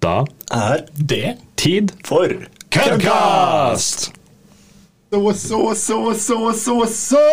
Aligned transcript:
Da 0.00 0.22
er 0.48 0.86
Det 0.96 1.34
tid 1.60 1.90
for 2.08 2.30
Køddkast! 2.72 4.06
Så, 5.10 5.32
så, 5.34 5.58
så, 5.74 5.98
så, 6.14 6.38
så, 6.54 6.76
så! 6.86 7.24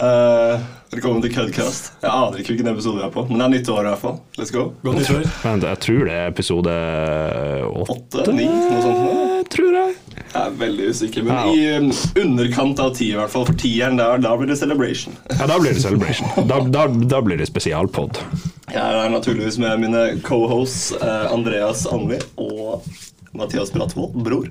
uh, 0.00 0.60
velkommen 0.94 1.20
til 1.24 1.34
Cudcast. 1.34 1.92
Jeg 2.00 2.08
aner 2.08 2.38
ikke 2.38 2.54
hvilken 2.54 2.70
episode 2.72 3.02
vi 3.02 3.04
er 3.04 3.12
på, 3.12 3.26
men 3.28 3.42
det 3.42 3.44
er 3.44 3.52
nytt 3.56 3.70
år 3.74 3.82
i 3.82 3.90
hvert 3.90 4.00
fall. 4.06 4.16
Let's 4.40 4.54
go. 4.54 4.64
Godt 4.86 5.02
nyttår. 5.02 5.28
Vent, 5.42 5.68
jeg 5.68 5.82
tror 5.88 6.08
det 6.08 6.16
er 6.22 6.32
episode 6.32 6.78
åtte, 7.68 7.98
Åtte, 8.22 8.36
ni, 8.38 8.46
noe 8.48 8.80
sånt. 8.86 9.02
nå. 9.02 9.42
tror 9.52 9.76
jeg. 9.82 9.94
Jeg 10.32 10.48
er 10.48 10.54
veldig 10.62 10.88
usikker, 10.94 11.24
men 11.26 11.52
i 11.52 11.64
um, 11.76 11.90
underkant 12.22 12.80
av 12.80 12.94
ti 12.96 13.10
i 13.12 13.16
hvert 13.18 13.32
fall. 13.32 13.44
For 13.48 13.58
tieren 13.60 13.98
der, 14.00 14.22
da 14.24 14.32
blir 14.40 14.48
det 14.48 14.56
celebration. 14.60 15.16
Ja, 15.38 15.46
da 15.50 15.58
blir 15.60 15.76
det 15.76 15.82
celebration. 15.84 16.28
Da, 16.48 16.60
da, 16.72 16.86
da 16.88 17.20
blir 17.24 17.40
det 17.40 17.48
spesialpod. 17.50 18.20
Jeg 18.72 18.80
er 18.80 19.12
naturligvis 19.12 19.58
med 19.60 19.82
mine 19.82 20.02
co-hosts 20.24 20.94
eh, 20.96 21.26
Andreas 21.32 21.84
Anvi 21.90 22.20
og 22.40 22.86
Mathias 23.36 23.72
Brattvold, 23.74 24.16
bror. 24.24 24.48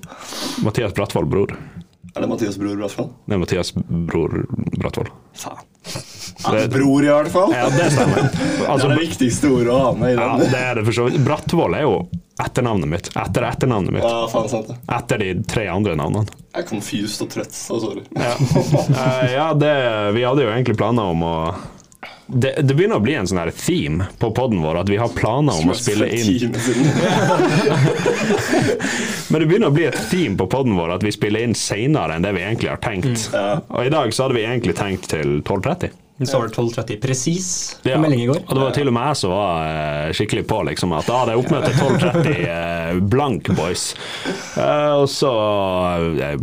Mathias 0.66 0.94
Brattvold, 0.98 1.30
bror. 1.32 1.56
Er 2.14 2.26
det 2.26 2.30
Mathias 2.30 2.58
bror 2.62 2.78
Brattvold? 2.78 3.14
Det 3.26 3.38
er 3.38 3.42
Mathias 3.42 3.74
bror 4.12 4.42
Brattvold. 4.78 5.14
Faen. 5.38 5.66
Ja, 6.44 6.68
bror, 6.74 7.04
i 7.04 7.12
hvert 7.12 7.32
fall. 7.34 7.54
Ja, 7.56 7.68
det 7.74 7.92
stemmer. 7.94 8.26
det 8.32 8.68
Altså, 8.68 8.88
er 8.88 8.96
det 8.96 9.00
viktigste 9.04 9.52
ordet 9.52 9.74
å 9.74 9.80
ha 9.86 9.94
med 9.98 10.14
i 10.14 10.18
ja, 10.20 10.30
det 10.42 10.62
er 10.62 10.80
det 10.82 10.86
for 10.90 10.98
så 10.98 11.08
vidt. 11.10 11.20
Brattvoll 11.26 11.78
er 11.78 11.86
jo 11.86 11.96
etternavnet 12.42 12.90
mitt. 12.90 13.12
Etter 13.18 13.46
etternavnet 13.50 13.94
mitt. 13.98 14.06
Ja, 14.08 14.24
faen 14.32 14.50
sant 14.50 14.72
det. 14.72 14.78
Etter 14.98 15.22
de 15.22 15.34
tre 15.50 15.68
andre 15.72 15.98
navnene. 16.00 16.40
Jeg 16.52 16.64
er 16.64 16.68
confused 16.68 17.22
og 17.28 17.30
trøtt, 17.36 17.54
så 17.56 17.78
sorry. 17.84 18.04
Ja, 18.18 18.34
Eh, 18.92 19.28
ja 19.36 19.52
det, 19.54 19.76
vi 20.18 20.24
hadde 20.26 20.44
jo 20.48 20.50
egentlig 20.52 20.78
planer 20.80 21.14
om 21.14 21.24
å 21.28 21.36
det, 22.32 22.54
det 22.64 22.76
begynner 22.78 22.96
å 23.02 23.04
bli 23.04 23.14
en 23.20 23.28
sånn 23.28 23.42
her 23.42 23.52
theme 23.52 24.06
på 24.22 24.30
poden 24.36 24.62
vår 24.64 24.78
at 24.82 24.90
vi 24.90 24.96
har 25.02 25.12
planer 25.12 25.58
om 25.60 25.74
å 25.74 25.76
spille 25.76 26.08
inn 26.16 26.54
Men 29.32 29.44
det 29.44 29.48
begynner 29.50 29.68
å 29.68 29.76
bli 29.76 29.86
et 29.90 29.98
theme 30.12 30.38
på 30.40 30.48
poden 30.52 30.78
vår 30.80 30.96
at 30.96 31.04
vi 31.04 31.12
spiller 31.12 31.44
inn 31.44 31.56
seinere 31.58 32.16
enn 32.16 32.24
det 32.26 32.32
vi 32.38 32.44
egentlig 32.46 32.72
har 32.72 32.80
tenkt. 32.84 33.28
Og 33.36 33.84
i 33.84 33.92
dag 33.92 34.14
så 34.16 34.26
hadde 34.26 34.38
vi 34.40 34.46
egentlig 34.48 34.78
tenkt 34.80 35.10
til 35.12 35.42
12.30. 35.44 35.92
Det 36.22 36.28
står 36.28 36.52
12.30 36.54 37.00
presis 37.02 37.46
på 37.82 37.90
Ja, 37.90 37.98
melding 37.98 38.20
i 38.22 38.26
går. 38.30 38.44
Og 38.46 38.54
det 38.54 38.62
var 38.62 38.76
til 38.76 38.90
og 38.92 38.94
med 38.94 39.08
jeg 39.10 39.18
som 39.24 39.32
var 39.34 39.64
eh, 39.66 40.12
skikkelig 40.14 40.44
på, 40.52 40.60
liksom. 40.68 40.94
At 40.94 41.08
da 41.10 41.16
hadde 41.18 41.34
jeg 41.34 41.42
oppmøte 41.42 41.72
12.30 41.80 42.36
eh, 42.52 43.00
blank, 43.10 43.50
boys. 43.58 43.86
Eh, 44.54 44.94
og 45.02 45.08
så 45.10 45.32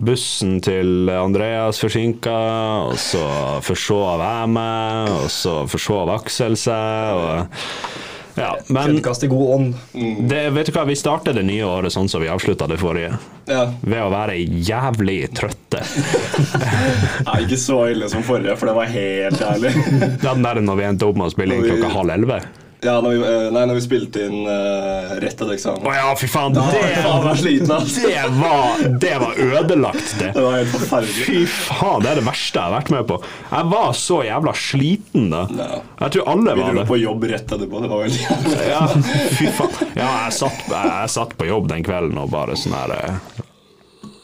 bussen 0.02 0.58
til 0.66 1.12
Andreas 1.14 1.78
forsinka, 1.78 2.34
og 2.90 2.98
så 2.98 3.22
forsov 3.62 4.24
jeg 4.24 4.50
meg, 4.56 5.14
og 5.14 5.30
så 5.30 5.54
forsov 5.70 6.10
Aksel 6.16 6.58
seg, 6.58 7.22
og 7.22 8.17
Ja, 8.39 8.53
men 8.69 8.98
i 8.98 9.31
god 9.31 9.48
ånd. 9.55 9.75
det, 10.31 10.42
vet 10.55 10.70
du 10.70 10.72
hva, 10.77 10.84
vi 10.89 10.97
starter 10.98 11.34
det 11.36 11.42
nye 11.48 11.64
året 11.67 11.94
sånn 11.94 12.08
som 12.11 12.22
vi 12.22 12.31
avslutta 12.33 12.69
det 12.70 12.78
forrige. 12.80 13.19
Ja. 13.48 13.64
Ved 13.83 14.05
å 14.05 14.11
være 14.12 14.36
jævlig 14.39 15.19
trøtte. 15.36 15.83
Nei, 17.28 17.41
ikke 17.47 17.61
så 17.61 17.83
ille 17.92 18.11
som 18.12 18.25
forrige, 18.27 18.56
for 18.61 18.70
det 18.70 18.77
var 18.78 18.95
helt 18.95 19.42
jævlig. 19.42 19.75
Den 20.22 20.47
der 20.47 20.62
når 20.64 20.80
vi 20.80 20.89
endte 20.92 21.11
opp 21.11 21.20
med 21.20 21.30
å 21.30 21.34
spille 21.34 21.58
inn 21.58 21.69
klokka 21.69 21.92
halv 21.97 22.17
elleve. 22.19 22.41
Ja, 22.80 23.00
når 23.02 23.10
vi, 23.10 23.18
eh, 23.26 23.44
nei, 23.50 23.62
når 23.66 23.74
vi 23.74 23.82
spilte 23.82 24.20
inn 24.28 24.44
uh, 24.46 25.16
rett 25.18 25.32
etter 25.34 25.50
eksamen. 25.56 25.82
Å 25.82 25.94
ja, 25.96 26.10
fy 26.20 26.28
faen! 26.30 26.54
Det, 26.54 26.62
Det 26.78 27.14
var 27.24 27.38
sliten, 27.40 27.72
altså. 27.74 28.04
Det 28.06 28.26
var, 28.38 28.84
det 29.02 29.14
var 29.22 29.40
ødelagt, 29.46 30.12
det. 30.20 30.28
Det 30.36 30.44
var 30.44 30.54
helt 30.60 30.70
forferdelig. 30.76 31.24
Fy 31.26 31.40
faen, 31.50 32.04
det 32.04 32.12
er 32.12 32.20
det 32.20 32.26
verste 32.28 32.60
jeg 32.60 32.68
har 32.68 32.74
vært 32.76 32.92
med 32.94 33.08
på. 33.10 33.18
Jeg 33.50 33.70
var 33.72 33.88
så 33.98 34.20
jævla 34.28 34.54
sliten 34.54 35.26
da. 35.34 35.40
Ja. 35.58 35.80
Jeg 36.04 36.14
tror 36.16 36.30
alle 36.36 36.54
Vi 36.54 36.62
var 36.62 36.70
dro 36.76 36.78
det. 36.82 36.86
på 36.92 36.98
jobb 37.02 37.26
rett 37.32 37.54
etterpå. 37.56 37.82
Det 37.82 37.90
var 37.94 38.04
veldig 38.04 38.22
jævlig. 38.28 38.60
Ja, 38.70 38.82
fy 39.40 39.50
faen. 39.58 39.74
Ja, 39.98 40.10
jeg 40.28 40.36
satt, 40.38 40.62
jeg, 40.70 40.92
jeg 41.02 41.14
satt 41.16 41.34
på 41.40 41.48
jobb 41.50 41.66
den 41.74 41.82
kvelden 41.86 42.22
og 42.22 42.30
bare 42.36 42.54
sånn 42.62 42.76
her 42.78 42.94
eh, 42.98 43.18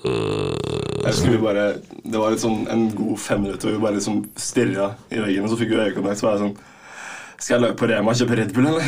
Jeg 0.05 1.15
skulle 1.19 1.41
bare, 1.43 1.67
det 2.05 2.21
var 2.21 2.37
sånn 2.41 2.69
en 2.71 2.87
god 2.95 3.19
fem 3.21 3.43
minutter 3.45 3.69
hvor 3.69 3.77
vi 3.79 3.83
bare 3.89 3.99
liksom 3.99 4.23
stirra 4.39 4.93
i 5.11 5.19
veggen, 5.23 5.45
og 5.47 5.51
så 5.53 5.59
fikk 5.61 5.75
vi 5.75 5.81
øyekontakt. 5.89 6.21
Så 6.23 6.29
var 6.29 6.37
jeg 6.39 6.45
sånn 6.47 6.57
Skal 7.39 7.57
jeg 7.57 7.63
løpe 7.65 7.79
på 7.83 7.89
Rema 7.91 8.13
og 8.13 8.21
kjøpe 8.21 8.37
Red 8.39 8.55
Bull, 8.55 8.69
eller? 8.71 8.85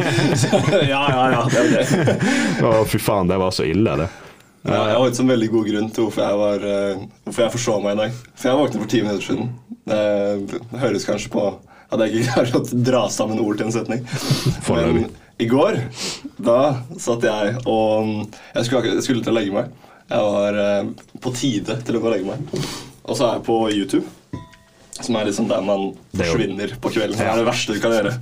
Ja, 0.90 1.02
ja, 1.06 1.22
ja. 1.32 1.44
Det 1.50 1.60
er 1.60 1.70
det. 1.76 2.18
Å, 2.66 2.74
fy 2.88 3.00
faen, 3.02 3.30
det 3.30 3.38
var 3.40 3.54
så 3.54 3.64
ille, 3.68 3.94
det. 4.02 4.08
Ja, 4.66 4.76
jeg 4.90 4.96
har 4.98 5.06
ikke 5.08 5.16
sånn 5.22 5.30
veldig 5.32 5.48
god 5.54 5.68
grunn 5.70 5.88
til 5.96 6.04
hvorfor 6.04 6.26
jeg, 6.26 6.38
var, 6.42 6.64
eh, 6.68 7.04
hvorfor 7.24 7.44
jeg 7.46 7.52
forså 7.54 7.76
meg 7.80 7.94
i 7.94 8.00
dag. 8.02 8.18
For 8.36 8.50
jeg 8.50 8.60
våknet 8.60 8.82
for 8.82 8.90
ti 8.92 9.00
minutter 9.06 9.24
siden. 9.24 9.52
Det 9.88 10.80
høres 10.82 11.06
kanskje 11.08 11.32
på 11.32 11.44
at 11.90 12.04
jeg 12.04 12.20
ikke 12.20 12.34
klarer 12.34 12.58
å 12.58 12.82
dra 12.90 13.00
sammen 13.10 13.40
ord 13.42 13.56
til 13.58 13.70
en 13.70 13.74
setning. 13.74 14.04
Men 14.68 15.06
i 15.40 15.48
går, 15.48 15.80
da 16.44 16.58
satt 17.00 17.24
jeg 17.24 17.54
og 17.64 18.10
Jeg 18.52 18.66
skulle, 18.68 18.92
jeg 18.98 19.06
skulle 19.06 19.24
til 19.24 19.32
å 19.32 19.38
legge 19.38 19.56
meg. 19.56 19.72
Jeg 20.10 20.26
var 20.26 20.60
eh, 20.66 20.92
på 21.24 21.32
tide 21.38 21.78
til 21.86 21.96
å 21.96 22.02
gå 22.02 22.10
og 22.10 22.16
legge 22.18 22.28
meg. 22.34 22.68
Og 23.06 23.16
så 23.16 23.26
er 23.30 23.38
jeg 23.38 23.46
på 23.48 23.58
YouTube, 23.72 24.04
som 25.06 25.16
er 25.20 25.28
liksom 25.30 25.48
der 25.50 25.62
man 25.66 25.90
er 25.90 26.22
forsvinner 26.24 26.74
på 26.80 26.92
kvelden. 26.94 27.18
Det 27.18 27.28
er 27.28 27.40
det 27.40 27.46
verste 27.48 27.76
du 27.76 27.80
kan 27.82 27.94
gjøre. 27.96 28.14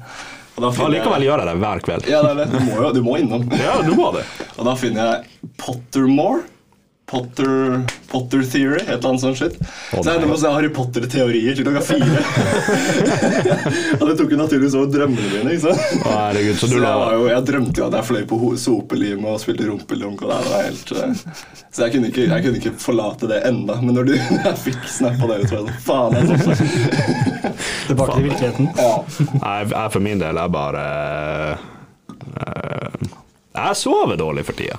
Og 0.58 0.64
da 0.64 0.70
finner 0.74 0.94
likevel 0.96 1.22
gjør 1.28 1.42
jeg 1.44 1.48
det 1.48 1.56
hver 1.62 1.82
kveld. 1.86 2.06
ja, 2.10 2.20
det 2.24 2.30
er 2.32 2.38
det. 2.40 2.46
Du 2.50 2.64
må 2.66 2.78
jo 2.82 2.92
du 2.96 3.02
må 3.06 3.16
innom. 3.20 3.44
Ja, 3.60 3.76
du 3.86 3.92
må 3.94 4.08
det. 4.16 4.24
Og 4.56 4.64
da 4.66 4.74
finner 4.78 5.12
jeg 5.12 5.50
Pottermore. 5.60 6.42
Potter, 7.08 7.80
Potter 8.10 8.42
Theory, 8.44 8.82
et 8.82 8.90
eller 8.98 9.08
annet 9.08 9.22
sånt 9.22 9.38
shit. 9.40 9.54
Å, 9.56 10.02
så 10.02 10.10
jeg 10.10 10.18
endte 10.18 10.28
med 10.28 10.42
å 10.44 10.50
Harry 10.52 10.68
Potter-teorier 10.76 11.56
til 11.56 11.64
klokka 11.64 11.80
fire. 11.88 12.20
og 13.98 14.02
det 14.10 14.16
tok 14.18 14.34
jo 14.34 14.40
naturligvis 14.40 14.76
over 14.76 14.90
drømmene 14.92 15.30
mine. 15.32 15.54
ikke 15.54 15.70
sant? 15.70 16.02
Å, 16.02 16.12
herregud, 16.12 16.58
så 16.58 16.66
Så 16.66 16.70
du 16.74 16.76
jeg, 16.76 16.82
la 16.84 16.90
var 17.00 17.14
jo, 17.16 17.22
jeg 17.32 17.46
drømte 17.48 17.80
jo 17.80 17.86
at 17.86 17.96
jeg 17.96 18.08
fløy 18.10 18.26
på 18.28 18.38
sopelimet 18.38 18.64
sopelim 18.66 19.24
og 19.30 19.40
spilte 19.40 19.68
rumpelunk. 19.70 20.24
Og 20.26 20.32
det 20.34 20.38
var 20.50 20.66
helt, 20.66 20.92
eh, 20.92 21.22
så 21.72 21.86
jeg 21.86 21.94
kunne, 21.94 22.10
ikke, 22.12 22.26
jeg 22.28 22.44
kunne 22.44 22.60
ikke 22.60 22.74
forlate 22.82 23.30
det 23.32 23.40
enda. 23.48 23.78
Men 23.80 23.96
når 23.96 24.10
du 24.10 24.14
jeg 24.50 24.54
fikk 24.66 24.84
snappa 24.98 25.30
av 25.30 25.32
ut, 25.32 25.32
var 25.32 25.40
jeg 25.40 25.48
sånn 25.54 25.72
Faen, 25.88 26.18
jeg 26.18 26.42
sånn. 26.44 26.60
Tilbake 27.88 28.18
til 28.18 28.28
virkeligheten. 28.28 28.70
Ja. 28.76 28.92
Jeg, 29.16 29.72
jeg 29.72 29.96
for 29.96 30.04
min 30.04 30.20
del 30.20 30.42
er 30.44 30.52
bare 30.52 30.84
eh, 32.44 33.08
Jeg 33.56 33.80
sover 33.80 34.20
dårlig 34.20 34.44
for 34.50 34.60
tida. 34.60 34.76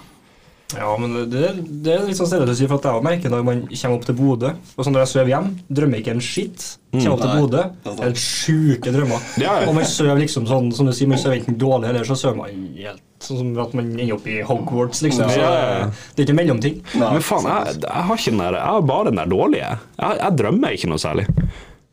Ja, 0.77 0.89
men 1.01 1.15
det, 1.31 1.47
det 1.81 1.93
er 1.95 2.03
litt 2.05 2.17
sånn 2.19 2.27
stille 2.29 2.45
å 2.45 2.53
si, 2.53 2.67
for 2.69 2.77
at 2.77 2.85
jeg 2.85 3.05
merker 3.05 3.31
når 3.33 3.45
man 3.47 3.61
kommer 3.71 3.95
opp 3.95 4.03
til 4.05 4.17
Bodø 4.19 4.51
Og 4.53 4.85
sånn 4.85 4.93
når 4.93 5.01
jeg 5.01 5.11
sover 5.15 5.31
hjem, 5.31 5.47
drømmer 5.65 6.01
ikke 6.03 6.13
en 6.13 6.21
skitt. 6.21 6.65
Kommer 6.93 7.15
opp 7.15 7.23
til 7.23 7.31
Bodø, 7.41 7.63
det 7.87 7.93
er 7.95 8.03
helt 8.05 8.21
sjuke 8.21 8.93
drømmer. 8.93 9.25
Ja, 9.41 9.55
ja. 9.63 9.69
Og 9.69 9.73
man 9.79 9.87
sover 9.89 10.21
liksom 10.21 10.45
sånn, 10.49 10.69
som 10.77 10.89
du 10.89 10.93
sier, 10.93 11.09
man 11.09 11.21
sover 11.21 11.39
enten 11.39 11.57
dårlig, 11.61 11.89
eller 11.89 12.05
så 12.05 12.17
sover 12.21 12.37
man 12.43 12.61
helt 12.77 13.01
sånn 13.25 13.41
som 13.41 13.49
at 13.65 13.73
man 13.75 13.89
ender 13.95 14.13
opp 14.15 14.29
i 14.29 14.37
Hogwarts, 14.45 15.01
liksom. 15.03 15.33
Så 15.33 15.41
det 15.41 16.21
er 16.21 16.27
ikke 16.27 16.37
mellomting. 16.37 16.77
Men 16.95 17.25
faen, 17.25 17.49
jeg, 17.49 17.81
jeg 17.83 18.05
har 18.09 18.21
ikke 18.21 18.35
den 18.35 18.45
der 18.45 18.59
Jeg 18.61 18.69
har 18.69 18.85
bare 18.93 19.09
den 19.09 19.19
der 19.23 19.33
dårlige. 19.33 19.73
Jeg, 19.97 20.21
jeg 20.21 20.39
drømmer 20.43 20.77
ikke 20.77 20.91
noe 20.93 21.01
særlig. 21.01 21.25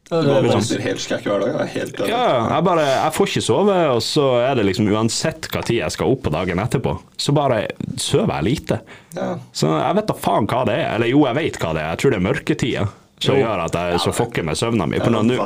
Du 0.08 0.22
Det 0.22 0.52
er- 0.54 0.82
helt 0.84 1.00
skrekk 1.02 1.24
hver 1.26 1.40
dag. 1.42 1.68
Helt. 1.68 1.98
Ja, 2.06 2.48
jeg 2.54 2.64
bare 2.64 2.84
Jeg 2.86 3.12
får 3.12 3.26
ikke 3.26 3.42
sove, 3.42 3.78
og 3.90 4.00
så 4.00 4.26
er 4.38 4.54
det 4.54 4.66
liksom 4.66 4.86
uansett 4.86 5.48
hva 5.50 5.64
tid 5.64 5.80
jeg 5.80 5.90
skal 5.90 6.12
opp 6.12 6.22
på 6.22 6.30
dagen 6.30 6.58
etterpå, 6.62 7.00
så 7.18 7.34
bare 7.34 7.66
sover 7.96 8.36
jeg 8.36 8.44
lite. 8.44 8.80
Ja. 9.16 9.36
Så 9.52 9.66
jeg 9.66 9.96
vet 9.96 10.06
da 10.06 10.14
faen 10.14 10.46
hva 10.46 10.64
det 10.64 10.78
er. 10.78 10.94
Eller 10.94 11.10
jo, 11.10 11.24
jeg 11.26 11.34
vet 11.34 11.58
hva 11.58 11.74
det 11.74 11.82
er. 11.82 11.90
Jeg 11.90 11.98
tror 11.98 12.10
det 12.10 12.20
er 12.20 12.28
mørketida 12.28 12.88
som 13.18 13.34
gjør 13.34 13.64
at 13.64 13.72
jeg 13.72 14.00
så 14.04 14.12
fucker 14.12 14.44
med 14.44 14.58
søvna 14.58 14.86
mi. 14.86 14.98
Ja, 15.00 15.08
når 15.08 15.36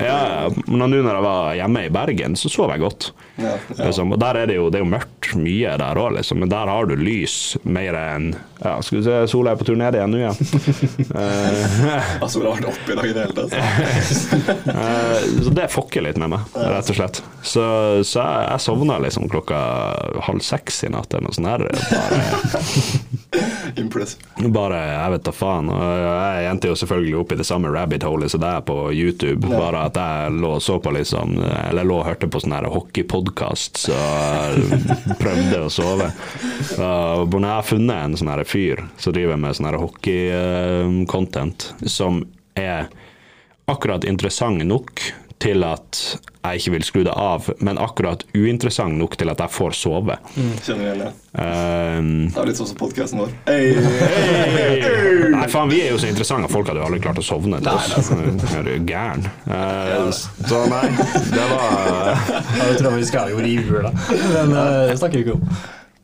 ja, 0.00 0.48
men 0.66 0.78
nå 0.80 0.88
når 0.88 1.14
jeg 1.18 1.24
var 1.26 1.54
hjemme 1.58 1.84
i 1.84 1.90
Bergen, 1.92 2.36
så 2.40 2.50
sov 2.50 2.72
jeg 2.72 2.80
godt. 2.80 3.10
Ja, 3.36 3.54
ja. 3.76 3.84
Liksom. 3.84 4.12
Og 4.12 4.18
der 4.22 4.40
er 4.42 4.46
det 4.46 4.56
jo, 4.56 4.70
det 4.70 4.80
er 4.80 4.84
jo 4.86 4.90
mørkt 4.90 5.34
mye 5.36 5.76
der 5.78 6.00
òg, 6.00 6.16
liksom. 6.16 6.40
men 6.40 6.48
der 6.48 6.66
har 6.72 6.88
du 6.88 6.96
lys 6.96 7.56
mer 7.64 7.94
enn 7.94 8.32
Ja, 8.60 8.82
skal 8.82 8.98
vi 8.98 9.04
se, 9.04 9.28
sola 9.30 9.52
er 9.52 9.56
på 9.60 9.64
tur 9.68 9.76
ned 9.78 9.94
igjen 9.94 10.10
nå, 10.10 10.18
ja. 10.18 10.32
Altså, 12.22 12.40
det 12.40 12.48
har 12.48 12.56
vært 12.56 12.66
oppe 12.72 12.90
i 12.90 12.96
dag 12.98 13.06
i 13.06 13.14
det 13.14 13.26
hele 13.26 13.34
tatt. 13.36 13.52
Eh, 14.68 15.22
så 15.42 15.50
det 15.54 15.66
fucker 15.72 16.02
litt 16.04 16.18
med 16.20 16.30
meg, 16.32 16.40
rett 16.54 16.90
og 16.92 16.96
slett. 16.96 17.20
Så, 17.42 17.62
så 18.06 18.20
jeg, 18.20 18.44
jeg 18.52 18.62
sovna 18.62 18.98
liksom 19.02 19.28
klokka 19.30 19.58
halv 20.26 20.42
seks 20.44 20.82
i 20.86 20.90
natt 20.92 21.14
eller 21.14 21.24
noe 21.28 21.34
sånt. 21.34 21.48
her. 21.48 21.60
Bare, 23.78 24.50
bare 24.58 24.80
jeg 24.82 25.14
vet 25.14 25.24
da 25.28 25.34
faen. 25.34 25.70
Og 25.72 25.82
jeg 26.02 26.50
endte 26.50 26.70
jo 26.70 26.76
selvfølgelig 26.78 27.16
opp 27.22 27.34
i 27.34 27.38
det 27.40 27.46
samme 27.48 27.72
rabbit 27.74 28.06
holet 28.06 28.32
som 28.32 28.42
deg 28.44 28.66
på 28.68 28.76
YouTube. 28.94 29.48
Bare 29.48 29.86
at 29.88 29.98
jeg 29.98 30.36
lå 30.38 30.50
og 30.58 30.64
så 30.64 30.78
på 30.82 30.92
liksom 30.94 31.38
Eller 31.40 31.88
lå 31.88 32.00
og 32.00 32.06
hørte 32.10 32.30
på 32.30 32.42
sånn 32.44 32.56
hockeypodkast, 32.68 33.82
så 33.88 33.98
prøvde 35.20 35.64
å 35.64 35.72
sove. 35.72 36.10
Og 36.78 37.38
når 37.38 37.48
jeg 37.48 37.56
har 37.56 37.68
funnet 37.72 37.98
en 38.04 38.18
sånn 38.20 38.34
fyr 38.48 38.84
som 38.96 39.12
driver 39.16 39.36
med 39.40 39.56
sånn 39.58 39.70
hockey-content, 39.78 41.72
som 41.86 42.22
er 42.58 42.88
akkurat 43.68 44.04
interessant 44.08 44.64
nok 44.64 45.02
til 45.38 45.62
at 45.62 45.98
jeg 46.48 46.58
ikke 46.62 46.72
vil 46.72 46.84
skru 46.86 47.00
det 47.06 47.12
av, 47.14 47.46
men 47.62 47.78
akkurat 47.78 48.24
uinteressant 48.34 48.96
nok 48.98 49.14
til 49.20 49.30
at 49.30 49.38
jeg 49.42 49.52
får 49.54 49.76
sove. 49.76 50.16
Kjenner 50.64 50.84
igjen 50.86 51.02
det. 51.04 51.10
Um, 51.38 52.08
Det 52.32 52.40
er 52.42 52.48
litt 52.48 52.58
sånn 52.58 52.70
som 52.72 52.78
podkasten 52.80 53.20
vår. 53.22 53.34
Hey. 53.46 53.76
Nei, 55.34 55.44
faen, 55.52 55.70
vi 55.70 55.82
er 55.84 55.92
jo 55.92 56.00
så 56.02 56.08
interessante 56.10 56.48
at 56.48 56.54
folk 56.54 56.70
hadde 56.70 56.82
jo 56.82 56.88
aldri 56.88 57.02
klart 57.04 57.20
å 57.22 57.26
sovne 57.26 57.60
til 57.62 57.70
oss. 57.70 58.10
Er 58.56 58.66
du 58.66 58.72
gæren? 58.88 59.28
Eh, 59.46 60.08
så 60.16 60.64
nei, 60.72 60.86
det 61.30 61.46
var 61.52 62.14
Ja, 62.18 62.70
det 62.72 62.78
tror 62.80 62.96
vi 62.98 63.06
skal 63.12 63.34
gjøre 63.34 63.46
i 63.46 63.58
jula. 63.60 63.92
Men 64.34 64.54
det 64.56 64.68
det 64.88 64.98
snakker 65.02 65.20
vi 65.20 65.26
ikke 65.28 65.38
om. 65.38 65.58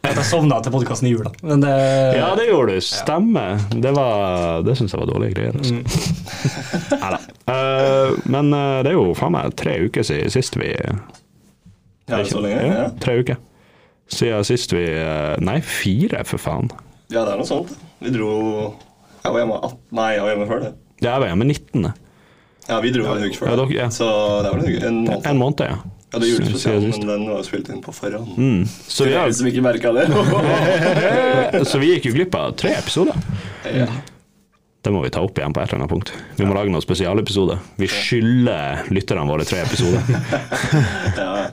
At 0.05 0.19
jeg 0.21 0.27
sovna 0.29 0.59
til 0.62 0.73
podkasten 0.75 1.09
i 1.09 1.12
jula. 1.15 1.31
Men 1.43 1.62
det 1.65 1.71
Ja, 2.19 2.35
det 2.37 2.45
gjorde 2.51 2.75
du. 2.77 2.81
Stemmer. 2.85 3.59
Det, 3.73 3.93
var- 3.97 4.62
det 4.67 4.75
syns 4.77 4.93
jeg 4.93 5.01
var 5.01 5.09
dårlige 5.09 5.35
greier. 5.35 5.56
Altså. 5.56 5.81
Neida. 7.03 7.19
Uh, 7.49 8.19
men 8.31 8.53
uh, 8.55 8.83
det 8.85 8.93
er 8.93 8.99
jo 8.99 9.15
faen 9.17 9.33
meg 9.37 9.55
tre 9.61 9.79
uker 9.87 10.05
siden 10.06 10.31
sist 10.33 10.56
vi 10.61 10.71
Ja, 10.75 12.19
det 12.19 12.21
er 12.21 12.31
så 12.31 12.41
lenge? 12.45 12.61
Ja, 12.61 12.79
Ja. 12.85 12.87
tre 13.01 13.19
uker. 13.23 13.41
Siden 14.12 14.45
sist 14.45 14.73
vi 14.77 14.83
eh, 14.85 15.35
Nei, 15.41 15.59
fire, 15.65 16.21
for 16.29 16.37
faen. 16.39 16.69
ja, 17.09 17.23
det 17.25 17.33
er 17.33 17.39
noe 17.41 17.49
sånt. 17.49 17.71
Vi 18.05 18.11
dro 18.12 18.75
Jeg 19.25 19.33
var 19.33 19.39
hjemme 19.41 19.56
18 19.65 19.79
Nei, 19.97 20.11
jeg 20.12 20.21
var 20.27 20.35
hjemme 20.35 20.49
før 20.51 20.61
det. 20.67 20.73
Ja, 21.01 21.15
jeg 21.15 21.21
var 21.23 21.31
hjemme 21.33 21.47
19. 21.49 21.87
Ja, 22.69 22.81
vi 22.85 22.91
dro 22.93 23.06
en 23.15 23.25
uke 23.25 23.39
før 23.41 23.49
Ja, 23.51 23.56
dere- 23.62 23.79
ja. 23.79 23.89
Så 23.93 24.09
det 24.45 24.53
var 24.53 24.61
en 24.61 24.69
uke. 24.69 24.87
En 24.91 25.01
måned. 25.09 25.27
En 25.33 25.41
måned, 25.41 25.65
ja. 25.73 25.79
Ja, 26.15 26.21
det 26.23 26.29
er 26.29 26.37
julespesial, 26.37 26.85
men 26.87 27.09
den 27.11 27.25
var 27.27 27.43
spilt 27.43 27.69
inn 27.75 27.81
på 27.83 27.91
forhånd. 27.91 28.37
Mm. 28.39 28.61
Så, 28.71 29.09
vi 29.09 29.17
har, 29.19 29.33
som 29.35 29.49
ikke 29.51 29.65
merka 29.67 29.91
det. 29.97 30.05
så 31.71 31.81
vi 31.83 31.89
gikk 31.97 32.07
jo 32.13 32.13
glipp 32.21 32.37
av 32.39 32.55
tre 32.61 32.77
episoder. 32.79 33.19
ja. 33.67 33.89
Det 34.85 34.93
må 34.93 35.01
vi 35.01 35.09
ta 35.09 35.23
opp 35.25 35.39
igjen 35.41 35.55
på 35.57 35.63
et 35.63 35.71
eller 35.71 35.81
annet 35.81 35.93
punkt. 35.95 36.11
Vi 36.37 36.45
må 36.45 36.53
lage 36.53 36.69
noen 36.69 36.85
spesialepisoder. 36.85 37.61
Vi 37.81 37.87
skylder 37.89 38.83
lytterne 38.93 39.25
våre 39.25 39.47
tre 39.49 39.63
episoder. 39.65 40.03
ja. 41.17 41.47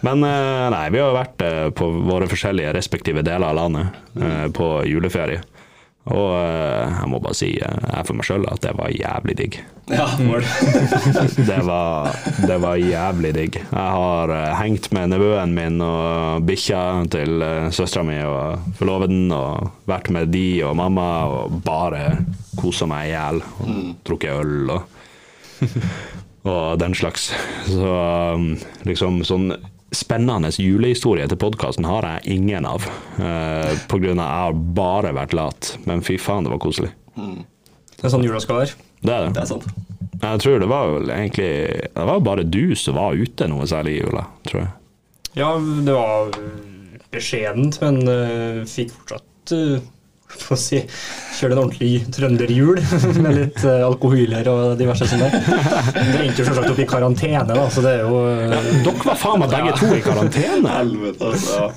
Men 0.00 0.24
eh, 0.24 0.68
nei, 0.72 0.86
vi 0.94 1.02
har 1.02 1.12
vært 1.12 1.44
eh, 1.44 1.66
på 1.76 1.90
våre 2.08 2.30
forskjellige 2.30 2.72
respektive 2.72 3.20
deler 3.26 3.50
av 3.50 3.58
landet 3.60 4.00
eh, 4.16 4.46
på 4.56 4.70
juleferie. 4.88 5.44
Og 6.10 6.32
eh, 6.34 6.88
jeg 6.90 7.10
må 7.12 7.20
bare 7.22 7.36
si 7.38 7.52
eh, 7.62 7.82
jeg 7.86 8.06
for 8.08 8.18
meg 8.18 8.26
sjøl 8.26 8.46
at 8.50 8.62
det 8.64 8.72
var 8.74 8.90
jævlig 8.90 9.36
digg. 9.38 9.58
ja. 9.98 10.06
Det 11.52 11.58
var, 11.66 12.16
det 12.42 12.56
var 12.62 12.80
jævlig 12.80 13.32
digg. 13.36 13.58
Jeg 13.60 13.92
har 13.96 14.32
eh, 14.34 14.54
hengt 14.58 14.88
med 14.94 15.12
nevøen 15.14 15.54
min 15.54 15.78
og 15.84 16.42
bikkja 16.48 16.82
til 17.12 17.44
søstera 17.74 18.02
mi 18.06 18.18
og 18.26 18.72
forloveden, 18.80 19.30
og 19.36 19.70
vært 19.90 20.10
med 20.14 20.32
de 20.34 20.46
og 20.66 20.74
mamma 20.80 21.08
og 21.30 21.60
bare 21.62 22.24
kosa 22.58 22.88
meg 22.90 23.10
i 23.10 23.14
hjel. 23.14 23.42
Og 23.62 23.76
drukket 24.02 24.42
øl 24.42 24.74
og, 24.74 24.98
og 26.50 26.64
den 26.82 26.98
slags. 26.98 27.30
Så 27.70 27.94
um, 28.34 28.56
liksom 28.88 29.22
sånn 29.28 29.52
spennende 29.92 30.50
julehistorie 30.56 31.28
til 31.28 31.38
podkasten 31.40 31.86
har 31.88 32.06
jeg 32.08 32.36
ingen 32.38 32.66
av. 32.68 32.84
Uh, 33.18 33.72
på 33.88 34.00
grunn 34.02 34.20
av 34.22 34.28
jeg 34.28 34.44
har 34.46 34.60
bare 34.78 35.14
vært 35.16 35.36
lat. 35.36 35.72
Men 35.88 36.04
fy 36.04 36.18
faen, 36.20 36.46
det 36.46 36.52
var 36.54 36.62
koselig. 36.62 36.92
Det 37.14 38.06
er 38.08 38.12
sånn 38.12 38.24
jula 38.26 38.40
skal 38.42 38.62
være. 38.62 38.78
Det 39.02 39.12
er 39.12 39.26
det. 39.26 39.32
Det 39.36 39.42
er 39.44 39.50
sant. 39.50 39.66
Jeg 40.22 40.42
tror 40.44 40.60
det 40.62 40.68
var 40.70 40.90
vel 40.92 41.10
egentlig 41.10 41.52
Det 41.96 42.04
var 42.06 42.20
bare 42.22 42.44
du 42.46 42.76
som 42.78 42.94
var 42.94 43.18
ute 43.18 43.48
noe 43.50 43.66
særlig 43.66 43.96
i 43.96 44.02
jula, 44.04 44.26
tror 44.46 44.60
jeg. 44.62 44.72
Ja, 45.38 45.50
det 45.58 45.96
var 45.96 46.30
beskjedent, 47.12 47.78
men 47.82 48.02
uh, 48.08 48.62
fikk 48.68 48.92
fortsatt 48.94 49.54
uh, 49.56 49.80
få 50.40 50.56
si, 50.58 50.80
kjøre 51.38 51.54
en 51.56 51.60
ordentlig 51.64 51.90
trønderjul 52.14 52.80
med 53.24 53.36
litt 53.38 53.60
uh, 53.66 53.82
alkoholer 53.88 54.48
og 54.52 54.74
diverse 54.80 55.08
sånt 55.10 55.22
der. 55.26 55.36
Det 55.96 56.22
endte 56.24 56.42
jo 56.42 56.48
selvsagt 56.48 56.72
opp 56.72 56.82
i 56.82 56.88
karantene, 56.88 57.44
da, 57.52 57.66
så 57.72 57.84
det 57.84 57.92
er 57.98 58.02
jo 58.06 58.22
uh, 58.24 58.56
Dere 58.86 59.06
var 59.10 59.20
faen 59.20 59.42
meg 59.44 59.52
begge 59.54 59.76
to 59.80 59.90
i 59.96 60.02
karantene! 60.04 60.72
Helvete, 60.78 61.30
altså. 61.32 61.68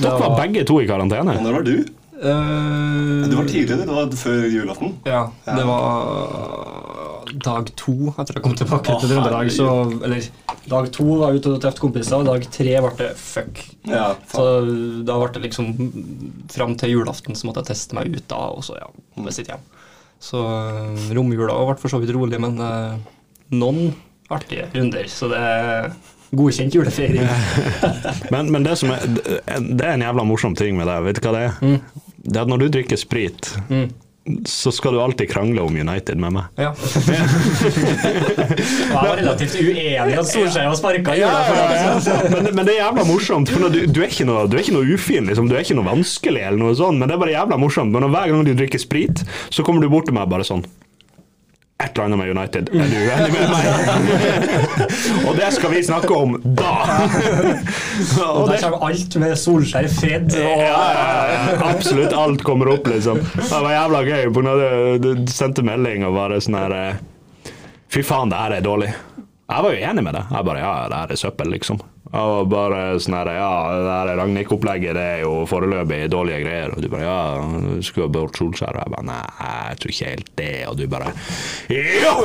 Dere 0.00 0.18
var 0.24 0.36
begge 0.42 0.66
to 0.68 0.80
i 0.82 0.88
karantene. 0.90 1.38
Og 1.40 1.46
når 1.46 1.58
var 1.60 1.66
du? 1.70 1.74
uh, 2.20 3.28
Du 3.30 3.36
var 3.38 3.48
tidligere, 3.48 3.84
det 3.86 3.94
var 3.96 4.18
før 4.24 4.42
julaften. 4.52 4.96
Ja, 5.08 5.26
det 5.48 5.64
var 5.68 7.09
dag 7.44 7.68
to 7.78 7.94
etter 8.18 8.36
jeg 8.36 8.42
kom 8.44 8.54
tilbake 8.58 8.96
til 9.00 9.10
Trøndelag. 9.12 9.50
Så, 9.54 9.66
eller 10.04 10.26
dag 10.70 10.90
to 10.94 11.06
var 11.20 11.30
jeg 11.32 11.40
ute 11.40 11.52
og 11.54 11.60
traff 11.62 11.78
kompiser, 11.82 12.16
og 12.18 12.26
dag 12.28 12.46
tre 12.52 12.74
ble 12.84 12.92
det 12.98 13.10
fuck. 13.20 13.62
Ja, 13.88 14.14
Så 14.32 14.44
da 15.06 15.18
ble 15.20 15.30
det 15.36 15.44
liksom 15.48 15.70
Fram 16.50 16.74
til 16.80 16.96
julaften 16.96 17.38
så 17.38 17.46
måtte 17.48 17.62
jeg 17.64 17.72
teste 17.72 17.96
meg 17.98 18.10
ut 18.14 18.26
da, 18.30 18.40
og 18.56 18.64
så 18.66 18.76
ja, 18.80 18.88
med 19.20 19.36
sitt 19.36 19.50
hjem. 19.52 19.62
Så 20.20 20.40
øh, 20.44 21.10
romjula 21.16 21.54
ble 21.70 21.78
for 21.80 21.88
så 21.92 22.00
vidt 22.02 22.12
rolig, 22.16 22.40
men 22.42 22.58
øh, 22.60 22.96
noen 23.56 23.94
artige 24.30 24.66
runder. 24.74 25.06
Så 25.10 25.30
det 25.32 25.38
er 25.40 25.90
godkjent 26.36 26.74
julefeiring. 26.76 27.26
Men, 28.34 28.52
men 28.54 28.62
det 28.62 28.76
som 28.78 28.92
er 28.94 29.02
Det 29.10 29.82
er 29.82 29.96
en 29.96 30.04
jævla 30.04 30.22
morsom 30.22 30.54
ting 30.54 30.76
med 30.78 30.86
deg. 30.86 31.02
Vet 31.08 31.18
du 31.18 31.24
hva 31.26 31.32
det 31.34 31.40
er? 31.48 31.80
Det 32.20 32.36
er 32.36 32.44
at 32.44 32.52
når 32.52 32.60
du 32.62 32.68
drikker 32.76 33.00
sprit, 33.00 33.48
Mm. 33.66 33.88
Så 34.44 34.72
skal 34.72 34.92
du 34.94 35.00
alltid 35.00 35.30
krangle 35.30 35.62
om 35.64 35.76
United 35.76 36.18
med 36.20 36.32
meg. 36.34 36.44
Ja. 36.60 36.74
Jeg 38.90 38.92
var 38.92 39.16
relativt 39.16 39.54
uenig 39.56 40.18
at 40.20 40.28
Solskjær 40.28 40.68
var 40.68 40.76
sparka 40.78 41.14
i 41.16 41.22
jula. 41.22 41.40
det. 42.04 42.28
Men, 42.34 42.50
men 42.58 42.68
det 42.68 42.74
er 42.74 42.82
jævla 42.82 43.06
morsomt, 43.08 43.48
for 43.50 43.64
når 43.64 43.74
du, 43.74 43.80
du, 43.88 44.02
er 44.04 44.12
ikke 44.12 44.28
noe, 44.28 44.44
du 44.50 44.58
er 44.58 44.62
ikke 44.64 44.76
noe 44.76 44.92
ufin, 44.92 45.24
liksom. 45.30 45.48
du 45.48 45.56
er 45.56 45.64
ikke 45.64 45.78
noe 45.78 45.88
vanskelig, 45.88 46.42
eller 46.50 46.60
noe 46.60 46.76
sånt, 46.78 47.00
men 47.00 47.08
det 47.08 47.16
er 47.16 47.24
bare 47.24 47.34
jævla 47.34 47.60
morsomt. 47.64 47.94
Men 47.94 48.06
når 48.06 48.14
hver 48.14 48.34
gang 48.34 48.46
du 48.46 48.52
drikker 48.60 48.82
sprit, 48.82 49.24
så 49.48 49.64
kommer 49.66 49.80
du 49.82 49.90
bort 49.92 50.06
til 50.10 50.16
meg 50.16 50.30
bare 50.30 50.46
sånn 50.46 50.64
et 51.80 51.90
eller 51.94 52.04
annet 52.04 52.18
med 52.20 52.30
United. 52.36 52.70
Er 52.72 52.90
du 52.90 52.96
uenig 53.00 53.30
med 53.34 53.50
meg? 53.50 53.68
og 55.26 55.38
det 55.38 55.50
skal 55.56 55.72
vi 55.74 55.82
snakke 55.86 56.16
om 56.16 56.36
da! 56.44 56.72
Og 58.20 58.40
og 58.40 58.50
der 58.50 58.62
kommer 58.64 58.86
alt 58.90 59.16
med 59.22 59.36
Solskjær, 59.40 59.88
Fred 59.94 60.36
og 60.40 60.64
ja, 60.64 60.80
absolutt 61.70 62.16
alt 62.16 62.44
kommer 62.46 62.72
opp, 62.74 62.90
liksom. 62.90 63.22
Det 63.36 63.48
var 63.50 63.72
jævla 63.74 64.02
gøy. 64.08 64.28
Du, 65.00 65.14
du 65.16 65.32
sendte 65.32 65.64
melding 65.66 66.04
og 66.08 66.16
bare 66.18 66.40
sånn 66.44 66.58
her 66.60 66.76
eh, 66.76 67.06
Fy 67.90 68.04
faen, 68.06 68.30
det 68.30 68.38
her 68.38 68.52
er 68.54 68.62
dårlig. 68.62 68.92
Jeg 69.50 69.64
var 69.66 69.72
jo 69.74 69.86
enig 69.88 70.02
med 70.06 70.14
det. 70.14 70.22
Jeg 70.30 70.46
bare 70.46 70.60
ja, 70.62 70.74
det 70.92 71.00
her 71.00 71.14
er 71.16 71.18
søppel, 71.18 71.50
liksom. 71.56 71.80
Og 72.10 72.48
bare 72.50 72.96
sånn 72.98 73.14
her 73.20 73.28
ja, 73.36 73.50
det 73.70 73.86
her 73.94 74.08
Ragnhild-opplegget 74.18 74.96
det 74.98 75.02
er 75.12 75.20
jo 75.22 75.44
foreløpig 75.46 76.08
dårlige 76.10 76.40
greier. 76.42 76.72
Og 76.74 76.82
du 76.82 76.88
bare 76.90 77.06
ja, 77.06 77.20
du 77.78 77.84
skulle 77.86 78.08
ha 78.08 78.12
bort 78.16 78.34
Solskjær. 78.40 78.74
Og 78.74 78.82
jeg 78.82 78.90
bare 78.96 79.06
nei, 79.06 79.20
jeg 79.70 79.78
tror 79.82 79.90
ikke 79.94 80.10
helt 80.10 80.30
det. 80.40 80.50
Og 80.66 80.74
du 80.80 80.84
bare 80.90 81.12
ja! 81.70 82.14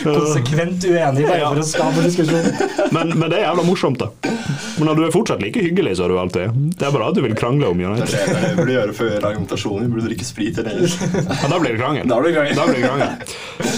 konsekvent 0.00 0.80
uenig 0.88 1.26
bare 1.28 1.44
for 1.50 1.60
å 1.60 1.62
skape 1.68 2.00
diskusjon. 2.06 2.46
Men, 2.94 3.06
men 3.14 3.26
det 3.30 3.36
er 3.38 3.42
jævla 3.44 3.62
morsomt, 3.66 3.98
da. 4.00 4.06
Men 4.80 4.96
du 4.98 5.02
er 5.04 5.12
fortsatt 5.14 5.42
like 5.44 5.60
hyggelig 5.62 5.92
som 6.00 6.08
du 6.10 6.14
alltid 6.18 6.42
er. 6.48 6.52
Det 6.80 6.84
er 6.88 6.92
bare 6.94 7.08
at 7.12 7.16
du 7.18 7.22
vil 7.22 7.34
krangle 7.38 7.66
om 7.70 7.76
Det 7.78 7.84
United. 7.86 8.14
er 8.16 8.20
det 8.32 8.40
jeg 8.48 8.56
burde 8.58 8.72
gjøre 8.74 8.94
før 8.96 9.12
argumentasjonen. 9.30 9.82
Vi 9.84 9.90
burde 9.94 10.06
drikke 10.08 10.26
sprit 10.26 10.56
eller 10.62 10.72
Ja, 10.80 10.86
da 11.52 11.56
blir 11.60 11.70
det 11.76 11.80
krangel. 11.80 12.04
Da 12.10 12.16
blir 12.22 12.30
det 12.32 12.36
krangel. 12.40 12.54
Da 12.58 12.64
blir 12.66 12.76
det 12.80 12.86
krangel. 12.88 13.10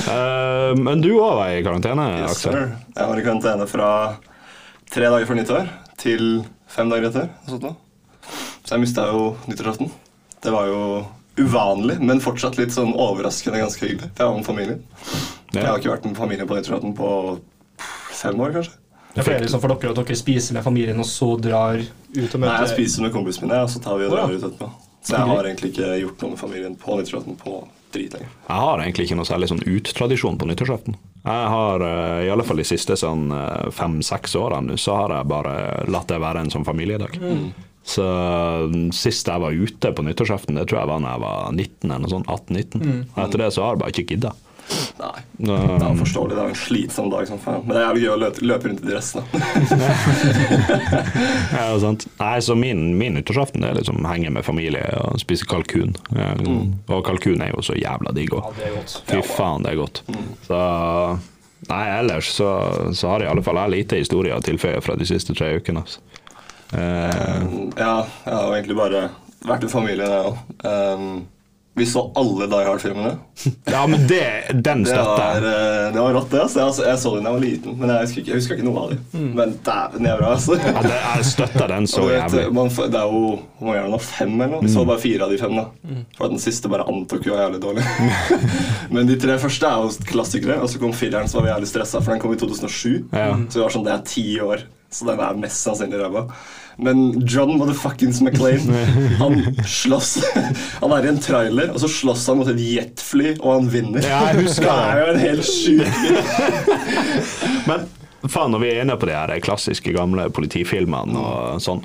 Uh, 0.06 0.70
men 0.86 0.96
du 1.04 1.10
òg 1.18 1.34
var 1.42 1.48
i 1.52 1.60
karantene, 1.66 2.06
Yes, 2.22 2.30
Aksel. 2.38 2.52
sir. 2.56 2.66
Jeg 2.92 3.08
var 3.08 3.18
i 3.18 3.24
karantene 3.24 3.66
fra 3.70 3.88
tre 4.92 5.08
dager 5.08 5.28
før 5.28 5.38
nyttår 5.38 5.70
til 6.00 6.26
fem 6.68 6.92
dager 6.92 7.08
etter. 7.08 7.30
Så 7.48 8.74
jeg 8.74 8.82
mista 8.82 9.06
jo 9.08 9.32
nyttårsaften. 9.48 9.88
Det 10.42 10.52
var 10.52 10.68
jo 10.68 10.82
uvanlig, 11.40 11.96
men 12.04 12.20
fortsatt 12.20 12.58
litt 12.60 12.74
sånn 12.74 12.92
overraskende 12.92 13.62
ganske 13.62 13.86
hyggelig. 13.86 14.10
For 14.12 14.24
jeg 14.24 14.28
var 14.28 14.36
med 14.36 14.48
familien. 14.48 14.84
Jeg 15.52 15.66
har 15.68 15.80
ikke 15.80 15.94
vært 15.94 16.06
med 16.10 16.20
familien 16.20 16.48
på 16.48 16.58
nyttårsaften 16.58 16.94
på 16.98 17.10
fem 18.12 18.44
år, 18.44 18.56
kanskje. 18.58 18.78
Det 19.12 19.20
er 19.20 19.28
flere 19.28 19.44
liksom 19.44 19.60
for 19.60 19.72
dere 19.72 19.92
at 19.92 19.98
dere 20.00 20.16
spiser 20.16 20.56
med 20.56 20.64
familien 20.64 21.00
og 21.02 21.08
så 21.08 21.34
drar 21.36 21.80
ut 21.80 22.16
og 22.16 22.40
møter 22.40 22.48
Nei, 22.48 22.62
jeg 22.64 22.70
spiser 22.72 23.04
med 23.04 23.12
kompisene 23.12 23.48
mine, 23.48 23.58
og 23.64 23.72
så 23.72 23.80
tar 23.84 23.98
vi 24.00 24.08
og 24.08 24.14
drar 24.14 24.32
ut 24.32 24.38
etterpå. 24.40 24.68
Så 25.02 25.16
jeg 25.16 25.28
har 25.32 25.48
egentlig 25.48 25.72
ikke 25.72 25.90
gjort 26.00 26.22
noe 26.22 26.32
med 26.32 26.40
familien 26.40 26.76
på 26.80 26.96
nyttårsaften 26.96 27.40
på 27.40 27.56
dritlenge. 27.94 28.28
Jeg 28.48 28.64
har 28.64 28.82
egentlig 28.82 29.08
ikke 29.08 29.18
noe 29.18 29.28
særlig 29.28 29.48
sånn 29.50 29.64
uttradisjon 29.64 30.38
på 30.40 30.48
nyttårsaften. 30.50 30.96
Jeg 31.22 31.50
har, 31.54 31.84
eh, 31.86 32.22
i 32.26 32.30
alle 32.32 32.46
fall 32.46 32.62
de 32.62 32.66
siste 32.66 32.96
sånn 32.98 33.28
eh, 33.36 33.68
fem-seks 33.74 34.36
årene, 34.38 34.78
så 34.80 34.96
har 34.98 35.16
jeg 35.18 35.30
bare 35.30 35.54
latt 35.92 36.10
det 36.10 36.20
være 36.22 36.42
en 36.44 36.52
sånn 36.54 36.66
familiedag. 36.68 37.18
Så 37.82 38.04
mm, 38.70 38.92
sist 38.94 39.26
jeg 39.26 39.42
var 39.42 39.52
ute 39.52 39.90
på 39.90 40.04
nyttårsaften, 40.06 40.54
det 40.58 40.68
tror 40.70 40.82
jeg 40.82 40.90
var 40.92 41.02
da 41.02 41.14
jeg 41.16 41.22
var 41.24 41.52
19 41.52 41.90
eller 41.90 42.04
noe 42.04 42.12
sånt, 42.12 42.30
18-19. 42.30 43.04
Og 43.16 43.22
etter 43.26 43.42
det 43.42 43.52
så 43.56 43.64
har 43.64 43.74
jeg 43.74 43.82
bare 43.82 43.94
ikke 43.94 44.08
gidda. 44.14 44.34
Nei. 45.02 45.20
Det 45.42 45.56
er 45.56 45.96
forståelig. 45.98 46.34
Det 46.36 46.42
er 46.44 46.50
en 46.52 46.58
slitsom 46.60 47.08
dag 47.12 47.24
som 47.28 47.38
faen. 47.42 47.62
Men 47.66 47.72
det 47.74 47.80
er 47.80 47.86
jævlig 47.88 48.02
gøy 48.04 48.12
å 48.12 48.20
løpe, 48.22 48.44
løpe 48.46 48.64
rundt 48.70 48.82
i 48.84 48.86
dress, 48.90 49.08
da. 49.16 49.22
Ja, 51.56 51.64
sant. 51.82 52.06
Nei, 52.20 52.36
så 52.44 52.52
min, 52.58 52.80
min 52.98 53.14
nyttårsaften 53.18 53.60
det 53.64 53.68
er 53.72 53.78
liksom 53.80 53.98
henge 54.08 54.30
med 54.34 54.46
familie 54.46 54.84
og 55.02 55.18
spise 55.22 55.44
kalkun. 55.50 55.92
Mm. 56.14 56.66
Og 56.92 57.00
kalkun 57.06 57.42
er 57.44 57.50
jo 57.54 57.60
så 57.66 57.74
jævla 57.78 58.10
digg 58.16 58.30
òg. 58.38 58.44
Ja, 58.62 58.62
det 58.62 58.66
er. 58.84 58.88
Fy 59.10 59.18
faen, 59.34 59.60
det 59.66 59.70
er 59.74 59.78
godt. 59.82 59.96
Så 60.46 60.58
Nei, 61.70 61.84
ellers 61.94 62.26
så, 62.34 62.46
så 62.98 63.06
har 63.12 63.22
i 63.22 63.26
alle 63.30 63.42
fall 63.46 63.54
jeg 63.60 63.70
lite 63.70 64.00
historie 64.00 64.34
å 64.34 64.42
tilføye 64.42 64.80
fra 64.82 64.96
de 64.98 65.06
siste 65.06 65.30
tre 65.38 65.52
ukene. 65.60 65.84
Altså. 65.84 66.00
Eh, 66.74 67.12
Ja, 67.78 67.92
jeg 68.26 68.34
har 68.34 68.50
egentlig 68.56 68.74
bare 68.80 69.02
vært 69.46 69.62
i 69.68 69.70
familien, 69.70 70.10
jeg 70.10 70.26
òg. 70.32 70.36
Vi 71.74 71.86
så 71.88 72.02
alle 72.20 72.44
Die 72.52 72.64
Hard-filmene. 72.66 73.14
Ja, 73.72 73.86
men 73.88 74.02
det, 74.06 74.24
den 74.60 74.82
Det 74.84 74.90
støtter 74.92 75.22
jeg. 75.22 75.44
eh, 75.48 75.86
det 75.94 76.02
var 76.04 76.12
rått, 76.18 76.26
det. 76.34 76.40
Altså. 76.42 76.60
Jeg, 76.60 76.84
jeg 76.90 76.98
så 77.00 77.12
den 77.14 77.24
da 77.24 77.30
jeg 77.30 77.36
var 77.38 77.44
liten, 77.46 77.76
men 77.80 77.92
jeg 77.94 78.02
husker 78.04 78.20
ikke, 78.20 78.30
jeg 78.34 78.40
husker 78.42 78.58
ikke 78.58 78.66
noe 78.66 78.82
av 78.82 78.90
dem. 78.92 79.30
Men 79.38 79.54
dæven, 79.64 80.04
de 80.04 80.10
er 80.12 80.20
bra, 80.20 80.32
altså. 80.34 80.58
Ja, 80.60 80.82
det, 80.84 80.98
jeg 80.98 81.28
støtter 81.30 81.72
den 81.72 81.88
så 81.88 82.04
jævlig. 82.10 82.44
man, 82.58 82.68
det 82.76 83.00
er 83.00 83.14
jo 83.16 83.22
hvor 83.32 83.70
mange 83.70 83.78
er 83.80 83.86
det 83.88 83.94
nå? 83.94 84.02
Fem 84.04 84.34
eller 84.36 84.52
noe? 84.52 84.62
Vi 84.66 84.72
så 84.74 84.84
bare 84.92 85.00
fire 85.06 85.24
av 85.24 85.32
de 85.32 85.40
fem. 85.40 85.56
da 85.62 85.64
For 86.18 86.34
Den 86.34 86.42
siste 86.44 86.68
bare 86.72 86.84
antok 86.92 87.24
jo 87.30 87.36
var 87.38 87.46
jævlig 87.46 87.62
dårlig. 87.64 87.86
Men 88.94 89.08
de 89.08 89.16
tre 89.24 89.38
første 89.40 89.72
er 89.72 89.86
jo 89.86 90.08
klassikere. 90.12 90.60
Og 90.60 90.68
så 90.68 90.80
kom 90.82 90.92
fireren, 90.96 91.30
så 91.32 91.40
var 91.40 91.48
vi 91.48 91.54
jævlig 91.54 91.72
stressa, 91.72 92.02
for 92.04 92.12
den 92.12 92.20
kom 92.20 92.36
i 92.36 92.40
2007. 92.40 93.08
Ja. 93.16 93.30
Så 93.48 93.60
vi 93.60 93.64
var 93.64 93.72
sånn, 93.78 93.88
det 93.88 93.96
er 93.96 94.04
ti 94.12 94.26
år, 94.44 94.66
så 94.92 95.08
den 95.08 95.24
er 95.24 95.40
mest 95.40 95.64
sannsynlig 95.64 96.04
ræva. 96.04 96.26
Men 96.76 97.26
John 97.28 97.56
motherfuckings 97.58 98.20
McClane, 98.24 98.84
han 99.20 99.42
slåss 99.68 100.14
Han 100.80 100.92
er 100.96 101.04
i 101.06 101.10
en 101.12 101.20
trailer, 101.22 101.72
og 101.74 101.80
så 101.82 101.90
slåss 101.90 102.26
han 102.30 102.40
mot 102.40 102.48
et 102.52 102.60
jetfly, 102.62 103.34
og 103.40 103.50
han 103.58 103.72
vinner. 103.72 104.06
Ja, 104.06 104.22
jeg 104.32 104.46
husker 104.46 104.68
det 104.68 104.76
er 104.82 105.02
jo 105.02 105.08
en 105.12 105.22
helt 105.22 105.46
sjuk 105.46 105.92
Men 107.68 107.88
faen, 108.30 108.52
når 108.54 108.62
vi 108.62 108.70
er 108.70 108.84
inne 108.84 108.96
på 108.98 109.08
de 109.10 109.16
her 109.16 109.34
klassiske 109.44 109.92
gamle 109.96 110.28
politifilmene 110.34 111.18
og 111.18 111.62
sånn 111.62 111.82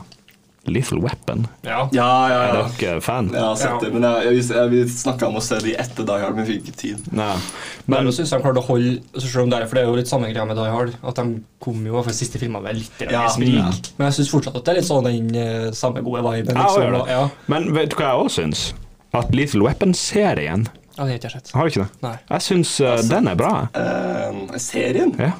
Little 0.71 0.99
Weapon, 1.03 1.45
Ja. 1.63 1.87
Ja, 1.95 2.07
ja, 2.31 2.39
er 2.47 2.69
dere 2.79 3.01
fan? 3.01 3.29
Ja, 3.33 3.53
sett 3.59 3.81
det, 3.83 3.91
men 3.93 4.03
jeg, 4.03 4.35
jeg, 4.37 4.43
jeg, 4.51 4.69
vi 4.73 4.81
snakka 4.91 5.27
om 5.29 5.37
å 5.39 5.43
se 5.43 5.59
de 5.63 5.73
etter 5.79 6.05
Die 6.07 6.17
Hard, 6.23 6.35
men 6.35 6.45
vi 6.47 6.57
fikk 6.57 6.67
ikke 6.71 6.77
tid. 6.81 7.07
Nei. 7.15 7.33
Men 7.85 7.97
Men 7.97 8.09
jeg 8.11 8.17
synes 8.19 8.33
de 8.35 8.39
klarte 8.43 8.59
å 8.63 8.65
holde 8.67 8.95
så 9.15 9.25
selv 9.27 9.43
om 9.45 9.49
det, 9.53 9.59
er- 9.61 9.67
For 9.71 9.75
det 9.79 9.83
er 9.83 9.87
jo 9.91 9.95
litt 9.99 10.11
samme 10.11 10.31
greia 10.33 10.45
med 10.49 10.57
Die 10.59 10.69
Hard. 10.73 10.95
At 11.03 11.15
de 11.21 11.25
kom 11.63 11.85
jo 11.87 12.01
for 12.03 12.11
siste 12.17 12.39
filmen 12.41 12.63
med 12.63 12.75
litt 12.81 12.99
Ja, 13.05 13.11
ja, 13.11 13.27
sprik. 13.29 13.53
ja. 13.55 13.69
Men 13.97 14.09
jeg 14.11 14.17
syns 14.19 14.33
fortsatt 14.33 14.55
at 14.59 14.65
det 14.65 14.73
er 14.75 14.81
litt 14.81 14.89
sånn 14.89 15.07
den 15.07 15.29
eh, 15.35 15.71
samme 15.71 16.03
gode 16.03 16.23
viben. 16.27 16.55
Liksom, 16.57 16.91
det. 16.97 17.05
ja. 17.15 17.23
Men 17.47 17.71
vet 17.73 17.89
du 17.91 17.95
hva 18.01 18.11
jeg 18.11 18.25
også 18.27 18.41
syns? 18.43 18.65
At 19.15 19.31
Little 19.33 19.63
Weapon-serien 19.63 20.67
ja, 20.97 21.05
det 21.05 21.11
har 21.13 21.19
jeg 21.21 21.31
sett. 21.31 21.51
Har 21.53 21.67
du 21.67 21.69
ikke 21.69 21.83
det? 21.85 22.01
Nei. 22.01 22.15
Jeg 22.31 22.41
syns 22.41 22.71
uh, 22.81 22.95
den 23.05 23.27
er 23.29 23.35
bra. 23.37 23.51
Uh, 23.77 24.55
serien? 24.57 25.11
Ja. 25.21 25.31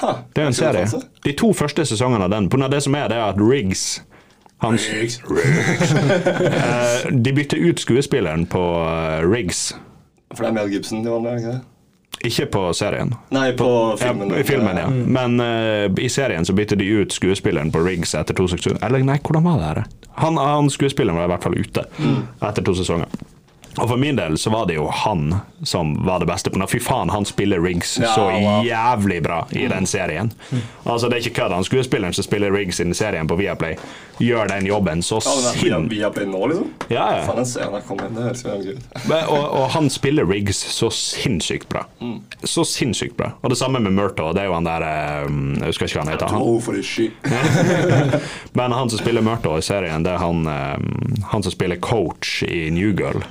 Ha, 0.00 0.10
Det 0.34 0.42
er 0.42 0.46
en 0.50 0.56
serie. 0.58 0.86
De 1.24 1.32
to 1.38 1.52
første 1.54 1.84
sesongene 1.86 2.26
av 2.26 2.30
den. 2.34 2.48
På 2.50 2.56
grunn 2.58 2.66
av 2.66 2.72
det 2.74 2.80
som 2.82 2.94
er, 2.98 3.06
det 3.10 3.16
er 3.18 3.28
at 3.30 3.38
Riggs 3.38 4.00
han, 4.58 4.76
Riggs. 4.76 5.20
Eh, 6.58 7.12
De 7.12 7.32
bytter 7.32 7.56
ut 7.56 7.80
skuespilleren 7.80 8.46
på 8.50 8.62
eh, 8.84 9.22
Riggs. 9.30 9.74
For 10.34 10.44
det 10.44 10.50
er 10.50 10.56
Mel 10.58 10.72
Gibson 10.72 11.04
de 11.04 11.10
vanlige, 11.12 11.36
ikke 11.42 11.52
det? 11.56 11.60
Ikke 12.26 12.46
på 12.50 12.62
serien. 12.74 13.12
Nei, 13.30 13.52
på 13.54 13.68
filmen. 14.00 14.32
Ja, 14.34 14.42
filmen, 14.42 14.76
ja. 14.80 14.88
Men 14.90 15.38
uh, 15.38 15.86
i 16.02 16.08
serien 16.10 16.42
så 16.44 16.52
bytter 16.52 16.76
de 16.80 16.88
ut 16.98 17.14
skuespilleren 17.14 17.70
på 17.70 17.78
Riggs 17.84 18.16
etter 18.18 18.34
to 18.34 18.48
sesonger. 18.50 18.80
Eller 18.82 19.04
nei, 19.06 19.20
hvordan 19.22 19.46
var 19.46 19.60
det 19.62 19.68
her? 19.68 19.84
Han, 20.18 20.40
han 20.42 20.70
skuespilleren 20.74 21.14
var 21.20 21.28
i 21.28 21.32
hvert 21.36 21.46
fall 21.46 21.54
ute 21.54 21.84
etter 22.42 22.66
to 22.66 22.74
sesonger. 22.74 23.06
Og 23.76 23.88
for 23.88 23.96
min 23.96 24.16
del 24.16 24.38
så 24.38 24.50
var 24.50 24.66
det 24.66 24.74
jo 24.78 24.88
han 24.90 25.34
som 25.62 26.06
var 26.06 26.18
det 26.20 26.26
beste. 26.26 26.50
på 26.50 26.66
Fy 26.66 26.78
faen, 26.80 27.10
han 27.10 27.24
spiller 27.24 27.60
Riggs 27.60 27.98
Ja, 27.98 28.14
så 28.14 28.30
jævlig 28.66 29.22
bra 29.22 29.46
i 29.50 29.68
den 29.68 29.86
serien. 29.86 30.32
Altså 30.84 31.08
Det 31.08 31.16
er 31.16 31.26
ikke 31.26 31.42
kødd. 31.42 31.52
Han 31.52 31.64
skuespilleren 31.64 32.14
som 32.14 32.24
spiller 32.24 32.52
Riggs 32.52 32.80
i 32.80 32.84
den 32.84 32.94
serien 32.94 33.28
på 33.28 33.36
Viaplay, 33.36 33.76
gjør 34.18 34.48
den 34.48 34.66
jobben 34.66 35.02
så 35.02 35.20
Ja, 35.24 35.34
via, 35.40 35.76
sinn... 35.76 35.88
via 35.88 36.10
Play 36.10 36.26
nå, 36.26 36.46
liksom? 36.46 36.70
Ja, 36.88 37.06
ja. 37.18 37.24
Faen, 37.26 37.44
inn, 38.06 38.14
det 38.14 38.26
Og, 39.28 39.44
og 39.60 39.70
han 39.74 39.90
spiller 39.90 40.26
Riggs 40.26 40.58
så 40.74 40.90
sinnssykt 40.94 41.68
bra. 41.68 41.84
Så 42.44 42.64
sinnssykt 42.64 43.16
bra. 43.16 43.32
Og 43.42 43.50
det 43.50 43.58
samme 43.58 43.80
med 43.82 43.92
Murtaugh. 43.92 44.34
Det 44.34 44.42
er 44.42 44.50
jo 44.50 44.54
han 44.56 44.66
der 44.66 44.86
eh, 44.86 45.26
Jeg 45.60 45.72
husker 45.72 45.86
ikke 45.86 46.00
hva 46.00 46.06
han 46.06 46.14
heter. 46.14 46.26
Han. 46.34 46.42
Men 48.58 48.72
han 48.72 48.90
som 48.90 48.98
spiller 48.98 49.22
Murtaugh 49.22 49.58
i 49.58 49.66
serien, 49.66 50.06
det 50.06 50.14
er 50.14 50.22
han, 50.22 50.46
eh, 50.46 51.22
han 51.32 51.42
som 51.46 51.54
spiller 51.54 51.76
coach 51.82 52.42
i 52.48 52.68
New 52.74 52.94
Girl. 52.96 53.22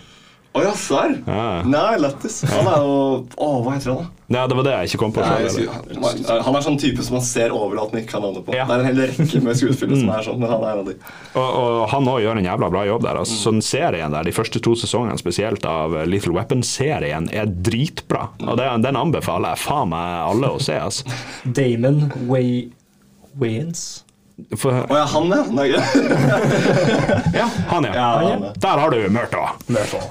Å 0.58 0.64
ja, 0.66 0.74
serr? 0.78 1.18
Ja. 1.28 1.48
Nei, 1.68 1.98
lættis. 2.02 2.40
Han 2.50 2.70
er 2.72 2.86
jo 2.86 2.96
Å, 3.38 3.50
hva 3.62 3.76
heter 3.76 3.94
han, 3.94 4.06
da? 4.06 4.14
Nei, 4.28 4.42
det 4.52 4.56
var 4.58 4.66
det 4.68 4.72
jeg 4.74 4.90
ikke 4.90 5.00
kom 5.00 5.12
på. 5.16 5.22
Nei, 5.24 5.36
jeg 5.46 5.52
selv, 5.54 6.42
han- 6.44 6.56
er 6.58 6.64
sånn 6.66 6.80
type 6.82 7.04
som 7.06 7.16
man 7.16 7.24
ser 7.24 7.54
overalt, 7.56 7.94
men 7.94 8.04
ikke 8.04 8.18
kan 8.18 8.26
navnet 8.26 8.44
på. 8.44 8.56
Ja. 8.58 8.66
Det 8.68 8.76
er 8.76 8.82
en 8.84 8.90
hel 8.90 9.00
rekke 9.14 9.42
med 9.46 9.60
skuespillere 9.60 10.00
som 10.02 10.10
er 10.12 10.26
sånn, 10.26 10.40
men 10.42 10.52
han 10.52 10.66
er 10.66 10.72
en 10.74 10.82
av 10.82 10.90
de. 10.90 10.96
Og, 11.38 11.46
og 11.62 11.84
han 11.94 12.10
òg 12.12 12.20
gjør 12.26 12.42
en 12.42 12.50
jævla 12.50 12.72
bra 12.74 12.82
jobb 12.90 13.06
der. 13.06 13.22
Altså, 13.22 13.54
mm. 13.56 13.62
serien 13.64 14.18
der, 14.18 14.28
De 14.28 14.36
første 14.36 14.64
to 14.64 14.74
sesongene 14.80 15.22
spesielt 15.22 15.68
av 15.70 15.96
eh, 15.96 16.10
Little 16.10 16.36
Weapon-serien 16.36 17.30
er 17.32 17.48
dritbra. 17.48 18.26
Og 18.44 18.58
det, 18.60 18.68
den 18.84 19.00
anbefaler 19.00 19.56
jeg 19.56 19.64
faen 19.64 19.94
meg 19.94 20.18
alle 20.26 20.52
å 20.58 20.60
se. 20.60 20.76
Altså. 20.76 21.08
Damon 21.58 22.10
Way 22.28 22.68
Wayans. 23.40 23.88
For, 24.54 24.70
Å 24.70 24.98
ja, 25.00 25.06
han, 25.10 25.32
er? 25.34 25.48
Nei, 25.50 25.64
ja. 25.74 25.80
ja, 27.34 27.46
han, 27.72 27.88
er. 27.88 27.96
Ja, 27.98 28.10
han, 28.22 28.44
er. 28.46 28.60
Der 28.62 28.82
har 28.84 28.94
du 28.94 29.00
Mørta 29.10 29.48
jeg, 29.66 29.88
tror, 29.90 30.04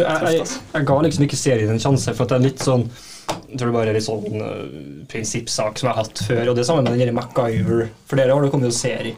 jeg, 0.00 0.30
jeg, 0.38 0.46
jeg 0.72 0.86
ga 0.88 0.96
liksom 1.04 1.26
ikke 1.26 1.36
serien 1.36 1.72
en 1.74 1.82
sjanse, 1.82 2.14
for 2.16 2.24
at 2.24 2.32
det 2.32 2.38
er 2.38 2.44
litt 2.46 2.64
sånn 2.64 2.86
Jeg 2.88 3.58
tror 3.60 3.68
det 3.68 3.74
bare 3.76 3.92
er 3.92 3.98
litt 3.98 4.06
sånn 4.06 4.40
uh, 4.40 5.04
prinsippsak 5.12 5.76
som 5.76 5.90
jeg 5.90 5.92
har 5.92 6.00
hatt 6.00 6.22
før. 6.24 6.40
Og 6.50 6.56
det 6.56 6.64
samme 6.64 6.86
med 6.86 6.96
den 6.96 7.12
MacGyver. 7.16 7.90
For 8.08 8.20
dere 8.20 8.32
har 8.32 8.44
det 8.46 8.50
kommet 8.54 8.70
jo 8.70 8.76
serie. 8.76 9.12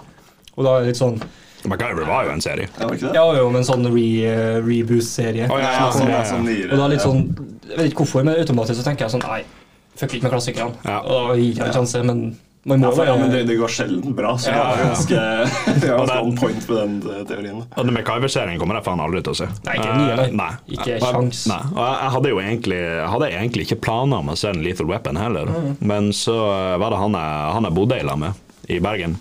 Og 0.57 0.67
da 0.67 0.75
er 0.75 0.85
det 0.85 0.91
litt 0.91 1.01
sånn 1.01 1.21
MacGyver 1.71 2.09
var 2.11 2.27
jo 2.27 2.35
en 2.35 2.43
serie. 2.43 2.67
Ja, 2.81 2.89
ikke 2.91 3.07
det? 3.07 3.13
Ja, 3.17 3.25
jo, 3.39 3.47
men 3.55 3.67
sånn 3.67 3.87
re, 3.93 4.09
uh, 4.27 4.59
reboot-serie. 4.67 5.47
Oh, 5.55 5.63
ja, 5.63 5.71
Ja, 5.79 5.87
sånn, 5.95 6.11
ja, 6.11 6.19
ja. 6.19 6.27
sånn 6.33 6.51
ja. 6.51 6.67
Og 6.73 6.75
da 6.75 6.89
er 6.89 6.97
litt 6.97 7.07
sånn 7.07 7.23
Jeg 7.71 7.79
vet 7.79 7.93
ikke 7.93 8.03
hvorfor, 8.03 8.27
men 8.27 8.43
automatisk 8.43 8.83
så 8.83 8.89
tenker 8.91 9.07
jeg 9.07 9.15
sånn 9.15 9.25
Nei, 9.27 9.41
fuck 9.95 10.19
ikke 10.19 10.27
med 10.27 10.35
klassikerne. 10.35 10.83
Ja. 10.83 10.99
Og 11.07 11.31
da 11.31 11.39
gir 11.39 11.53
jeg 11.53 11.67
en 11.71 11.79
sjanse, 11.79 12.03
men 12.11 12.27
Ja, 12.67 12.91
for, 12.91 13.05
ja, 13.07 13.13
men 13.17 13.31
det, 13.31 13.45
det 13.47 13.55
går 13.61 13.71
sjelden 13.71 14.15
bra, 14.19 14.33
så 14.43 14.51
Ja, 14.51 14.63
er 14.75 14.81
ja. 14.81 14.87
ganske 14.91 15.19
Jeg 15.85 15.91
har 15.93 16.01
Og 16.01 16.07
det- 16.11 16.17
on 16.23 16.33
point 16.41 16.65
på 16.67 16.75
den 16.75 16.97
eh, 17.07 17.21
teorien. 17.29 17.61
Og 17.77 17.85
den 17.87 17.95
MacGyver-serien 17.95 18.59
kommer 18.59 18.75
jeg 18.81 18.85
faen 18.89 19.03
aldri 19.05 19.23
til 19.23 19.37
å 19.37 19.39
se. 19.39 19.47
Nei, 19.69 19.77
ikke 19.79 19.93
nye, 20.01 20.17
nei. 20.17 20.25
Eh, 20.27 20.33
nei. 20.41 20.49
Ikke 20.75 20.97
Og- 20.97 21.07
sjans. 21.13 21.45
Nei. 21.53 21.61
Og 21.77 21.79
jeg, 21.85 22.11
hadde 22.17 22.33
jo 22.33 22.41
egentlig, 22.43 22.81
hadde 23.15 23.29
egentlig 23.31 23.67
ikke 23.69 23.79
planer 23.87 24.19
om 24.25 24.33
å 24.35 24.37
se 24.41 24.51
en 24.51 24.63
Lethal 24.67 24.87
Weapon 24.91 25.17
heller, 25.17 25.47
Mm. 25.47 25.77
men 25.81 26.11
så 26.13 26.35
eh, 26.51 26.77
var 26.83 26.91
det 26.91 26.99
han 27.05 27.13
jeg, 27.13 27.53
han 27.55 27.65
jeg 27.71 27.75
bodde 27.79 28.01
i 28.01 28.07
lag 28.11 28.19
med 28.19 28.33
i 28.69 28.81
Bergen 28.83 29.15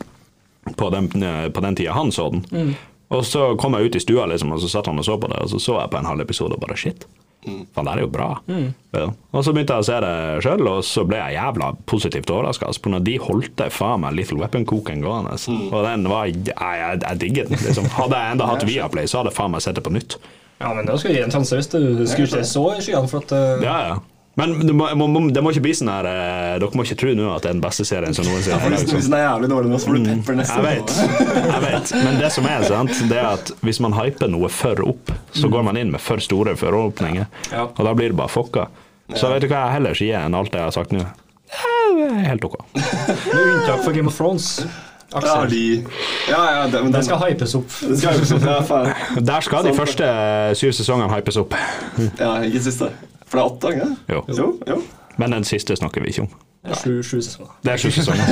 på 0.76 0.90
den, 0.90 1.08
på 1.54 1.62
den 1.62 1.76
tida 1.78 1.94
han 1.94 2.10
så 2.12 2.32
den. 2.34 2.42
Mm. 2.50 2.74
Og 3.14 3.22
så 3.24 3.52
kom 3.62 3.74
jeg 3.78 3.86
ut 3.92 3.96
i 3.96 4.00
stua, 4.02 4.26
liksom, 4.26 4.52
og 4.56 4.60
så 4.64 4.68
satt 4.74 4.88
han 4.90 4.98
og 4.98 5.06
så 5.06 5.20
på 5.22 5.30
det, 5.30 5.38
og 5.46 5.50
så 5.54 5.60
så 5.62 5.76
jeg 5.84 5.92
på 5.94 6.00
en 6.02 6.06
halv 6.10 6.22
episode 6.26 6.58
og 6.58 6.60
bare 6.66 6.76
shit. 6.76 7.06
Faen, 7.46 7.88
det 7.88 7.94
er 7.94 8.02
jo 8.04 8.12
bra. 8.12 8.30
Mm. 8.50 8.68
Ja. 8.96 9.06
Og 9.36 9.44
så 9.46 9.54
begynte 9.56 9.76
jeg 9.76 9.86
å 9.86 9.88
se 9.88 10.00
det 10.06 10.14
sjøl, 10.46 10.64
og 10.72 10.80
så 10.88 11.04
ble 11.08 11.20
jeg 11.20 11.38
jævla 11.38 11.72
positivt 11.90 12.32
overraska. 12.32 12.70
Altså, 12.72 12.94
når 12.94 13.04
de 13.06 13.18
holdt 13.22 13.54
det 13.60 13.70
faen 13.76 14.02
meg 14.06 14.16
Little 14.18 14.40
Weapon-koken 14.42 15.04
gående. 15.04 15.36
Og 15.70 15.78
den 15.86 16.08
var 16.12 16.26
Jeg, 16.26 16.42
jeg, 16.50 17.02
jeg 17.04 17.22
digget 17.22 17.52
den. 17.52 17.62
Liksom. 17.62 17.92
Hadde 18.00 18.24
jeg 18.24 18.36
enda 18.38 18.50
hatt 18.50 18.66
Viaplay, 18.68 19.08
så 19.12 19.22
hadde 19.22 19.34
jeg 19.34 19.40
faen 19.40 19.54
meg 19.54 19.64
sett 19.66 19.78
det 19.78 19.86
på 19.86 19.94
nytt. 19.94 20.18
Ja, 20.62 20.72
men 20.74 20.88
da 20.88 20.96
skal 20.98 21.12
jeg 21.12 21.20
gi 21.20 21.26
en 21.28 21.34
sjanse 21.36 21.58
hvis 21.60 21.72
du 21.74 21.80
skulle 22.08 22.30
ikke 22.30 22.48
så 22.48 22.66
i 22.78 22.84
skyene, 22.84 23.10
for 23.12 23.26
at 23.26 23.34
uh, 23.36 23.64
Ja, 23.64 23.78
ja. 23.90 23.98
Men 24.36 24.68
det 24.68 24.74
må, 24.76 24.90
må, 25.00 25.22
det 25.32 25.40
må 25.44 25.52
ikke 25.54 25.64
bli 25.64 25.74
sånn 25.78 25.88
her 25.94 26.08
eh, 26.10 26.56
Dere 26.60 26.76
må 26.76 26.84
ikke 26.84 26.98
tro 27.00 27.14
nå 27.16 27.30
at 27.32 27.46
det 27.46 27.52
er 27.54 27.56
den 27.56 27.62
beste 27.64 27.86
serien 27.88 28.16
som 28.16 28.26
noensinne 28.28 28.58
har 28.60 28.74
hvis, 28.74 28.82
laget. 28.84 28.96
hvis 28.98 29.08
den 29.08 29.16
er 29.16 29.24
jævlig 29.24 29.50
dårlig 29.54 29.72
nå, 29.72 29.80
så 29.80 29.90
får 29.92 29.96
du 29.96 30.10
pepper 30.10 30.40
neste 30.42 30.58
Jeg 30.58 30.66
vet, 30.66 30.96
jeg 31.46 31.62
vet. 31.66 31.94
Men 32.04 32.20
det 32.20 32.32
som 32.36 32.50
er 32.52 32.66
sant, 32.68 33.04
det 33.12 33.20
er 33.22 33.30
at 33.30 33.54
hvis 33.64 33.80
man 33.86 33.96
hyper 33.96 34.32
noe 34.34 34.50
for 34.52 34.82
opp, 34.84 35.14
så 35.36 35.52
går 35.52 35.68
man 35.70 35.80
inn 35.80 35.94
med 35.94 36.04
for 36.04 36.24
store 36.24 36.58
forhåpninger. 36.60 37.30
Ja. 37.54 37.68
Og 37.70 37.82
da 37.88 37.94
blir 37.96 38.12
det 38.12 38.20
bare 38.20 38.34
fucka. 38.34 38.68
Så 39.16 39.30
vet 39.32 39.46
du 39.46 39.48
hva 39.52 39.68
jeg 39.68 39.78
heller 39.78 39.96
sier 39.98 40.26
enn 40.26 40.36
alt 40.36 40.52
det 40.52 40.60
jeg 40.60 40.68
har 40.68 40.76
sagt 40.76 40.96
nå? 40.96 41.06
Det 41.96 42.10
er 42.10 42.28
helt 42.34 42.44
ok. 42.44 42.60
med 43.32 43.40
unntak 43.40 43.86
for 43.86 43.96
Game 43.96 44.12
of 44.12 44.20
Thrones. 44.20 44.58
Ja, 45.16 45.46
de 45.48 45.86
Ja, 46.28 46.40
ja, 46.52 46.68
det, 46.68 46.82
men 46.84 46.92
Den 46.92 47.04
skal 47.06 47.22
hypes 47.22 47.56
opp. 47.56 47.70
Det 47.80 48.00
skal 48.02 48.18
hypes 48.18 48.34
opp 48.36 48.48
ja. 48.50 48.94
Der 49.22 49.46
skal 49.46 49.64
de 49.70 49.76
første 49.78 50.08
syv 50.60 50.74
sesongene 50.76 51.08
hypes 51.14 51.38
opp. 51.40 51.56
Ja, 52.20 52.42
ikke 52.44 52.66
siste. 52.66 52.90
For 53.26 53.40
det 53.40 53.44
er 53.44 53.52
åtte, 53.52 53.76
ikke? 53.76 53.92
Jo. 54.14 54.26
Jo, 54.38 54.50
jo. 54.70 54.82
Men 55.22 55.38
den 55.38 55.48
siste 55.48 55.78
snakker 55.80 56.04
vi 56.04 56.12
ikke 56.14 56.28
om. 56.28 56.34
Det 56.66 56.74
er 56.74 56.80
Sju, 56.82 56.94
sju 57.06 57.20
sesonger. 57.22 57.52
Det 57.62 57.74
er 57.76 57.82
sju 57.82 57.92
sesonger. 57.94 58.30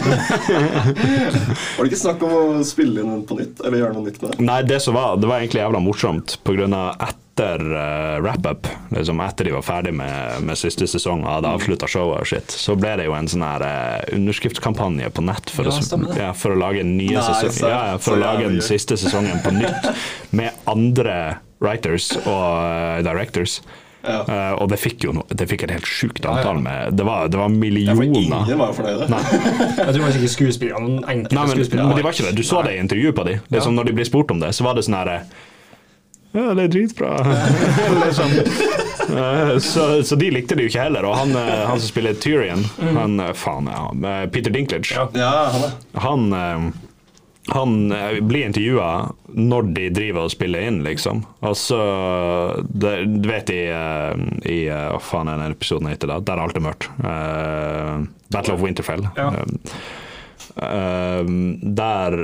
Var 1.77 1.85
det 1.85 1.89
ikke 1.91 1.99
snakk 2.01 2.23
om 2.25 2.31
å 2.33 2.45
spille 2.65 3.03
inn 3.03 3.25
på 3.29 3.37
nytt? 3.37 3.61
Eller 3.61 3.83
gjøre 3.83 3.93
noe 3.93 4.07
nytt 4.07 4.23
med 4.23 4.31
det? 4.33 4.45
Nei, 4.47 4.61
det 4.65 4.79
som 4.81 4.97
var, 4.97 5.19
det 5.21 5.29
var 5.29 5.43
egentlig 5.43 5.61
jævla 5.61 5.81
morsomt 5.83 6.39
på 6.41 6.55
grunn 6.57 6.73
av 6.73 6.95
etter 7.05 7.61
uh, 7.61 8.17
wrap-up, 8.25 8.69
liksom 8.93 9.21
etter 9.21 9.49
de 9.49 9.53
var 9.53 9.65
ferdig 9.65 9.93
med, 9.99 10.41
med 10.49 10.57
siste 10.57 10.87
sesong 10.89 11.21
og 11.27 11.29
hadde 11.35 11.53
avslutta 11.59 11.89
showet 11.89 12.23
og 12.23 12.29
shit, 12.29 12.57
så 12.57 12.73
ble 12.77 12.95
det 13.01 13.05
jo 13.05 13.13
en 13.17 13.29
sånn 13.29 13.45
her 13.45 13.67
uh, 13.69 14.01
underskriftskampanje 14.17 15.13
på 15.13 15.25
nett 15.29 15.53
for, 15.53 15.69
Ja, 15.69 15.77
å, 15.77 16.11
ja, 16.17 16.33
for 16.37 16.57
å 16.57 16.59
lage 16.61 16.81
en 16.81 16.95
nye 16.97 17.13
Nei, 17.19 17.29
sesong, 17.37 17.69
ja, 17.69 17.81
ja, 17.93 18.01
for 18.01 18.15
så 18.15 18.17
å 18.17 18.23
lage 18.23 18.49
den 18.49 18.61
siste 18.65 18.97
sesongen 19.01 19.45
på 19.45 19.53
nytt 19.61 19.89
med 20.41 20.57
andre 20.69 21.19
writers 21.61 22.15
og 22.25 22.43
uh, 22.65 22.99
directors. 23.05 23.59
Ja. 24.03 24.17
Eh, 24.27 24.53
og 24.59 24.67
det 24.67 24.77
fikk 24.83 25.05
jo 25.07 25.13
noe 25.15 25.23
det 25.31 25.45
fikk 25.47 25.63
et 25.63 25.71
helt 25.77 25.87
sjukt 25.87 26.25
antall 26.27 26.57
med 26.59 26.97
Det 26.99 27.05
var, 27.07 27.29
det 27.31 27.39
var 27.39 27.47
Ja, 27.47 27.55
millioner. 27.55 28.03
ingen 28.03 28.59
var 28.59 28.73
jo 28.73 28.75
fornøyde. 28.81 29.07
Jeg 29.07 29.95
tror 29.95 30.09
ikke 30.11 30.31
skuespillerne, 30.33 30.97
enkelte 31.07 31.35
Nei, 31.37 31.45
men, 31.47 31.55
skuespillere 31.55 31.87
men 31.87 31.97
de 31.97 32.03
var 32.03 32.11
ikke 32.17 32.27
det. 32.27 32.35
Du 32.35 32.43
så 32.43 32.63
det 32.67 32.75
i 32.75 32.81
intervjuet 32.83 33.15
på 33.15 33.23
de. 33.29 33.39
Liksom, 33.49 33.71
Ja. 33.73 33.77
Når 33.79 33.85
de 33.89 33.93
blir 34.01 34.09
spurt 34.11 34.31
om 34.35 34.39
det, 34.43 34.51
så 34.57 34.63
var 34.67 34.75
det 34.75 34.83
sånn 34.83 34.99
herre 34.99 35.21
Ja, 36.33 36.53
det 36.57 36.63
er 36.63 36.71
dritbra. 36.73 37.11
liksom. 38.05 38.31
Eh, 39.13 39.57
så, 39.59 40.03
så 40.03 40.15
de 40.17 40.29
likte 40.33 40.55
det 40.57 40.65
jo 40.65 40.71
ikke 40.71 40.83
heller. 40.87 41.05
Og 41.05 41.15
han, 41.17 41.31
eh, 41.37 41.65
han 41.69 41.79
som 41.79 41.87
spiller 41.91 42.15
Tyrion, 42.17 42.63
han 42.97 43.19
eh, 43.21 43.33
faen 43.37 43.69
ja, 43.69 43.83
Peter 44.33 44.49
Dinklage, 44.51 44.95
Ja. 44.97 45.07
Ja, 45.13 45.51
han 46.01 46.33
er. 46.33 46.71
Han 47.51 47.91
eh, 47.91 48.19
blir 48.21 48.45
intervjua 48.45 49.11
når 49.27 49.69
de 49.75 49.89
driver 49.89 50.27
og 50.27 50.31
spiller 50.31 50.67
inn, 50.67 50.79
liksom. 50.85 51.23
Så 51.57 51.79
det, 52.69 52.93
Du 53.05 53.27
vet 53.29 53.51
i, 53.51 53.65
eh, 53.67 54.23
i 54.47 54.59
eh, 54.67 54.87
Hva 54.93 55.01
faen 55.03 55.31
er 55.31 55.41
den 55.41 55.55
episoden 55.57 55.91
heter 55.91 56.13
da? 56.13 56.21
Der 56.23 56.43
alt 56.43 56.59
er 56.59 56.63
mørkt. 56.63 56.87
Uh, 57.03 58.05
Battle 58.31 58.55
of 58.55 58.63
Winterfell. 58.63 59.07
Ja. 59.17 59.33
Eh, 60.55 61.25
der 61.63 62.17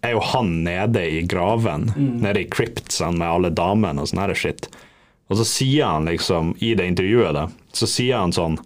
er 0.00 0.14
jo 0.14 0.20
han 0.22 0.52
nede 0.64 1.02
i 1.10 1.22
graven, 1.26 1.88
nede 1.96 2.44
i 2.44 2.50
cryptsen 2.50 3.18
med 3.18 3.28
alle 3.28 3.50
damene 3.50 4.04
og 4.04 4.10
sånn 4.10 4.34
shit. 4.38 4.68
Og 5.28 5.40
så 5.40 5.46
sier 5.48 5.88
han 5.90 6.06
liksom, 6.08 6.54
i 6.64 6.74
det 6.78 6.86
intervjuet, 6.88 7.34
da, 7.36 7.48
så 7.74 7.88
sier 7.90 8.22
han 8.22 8.32
sånn 8.32 8.56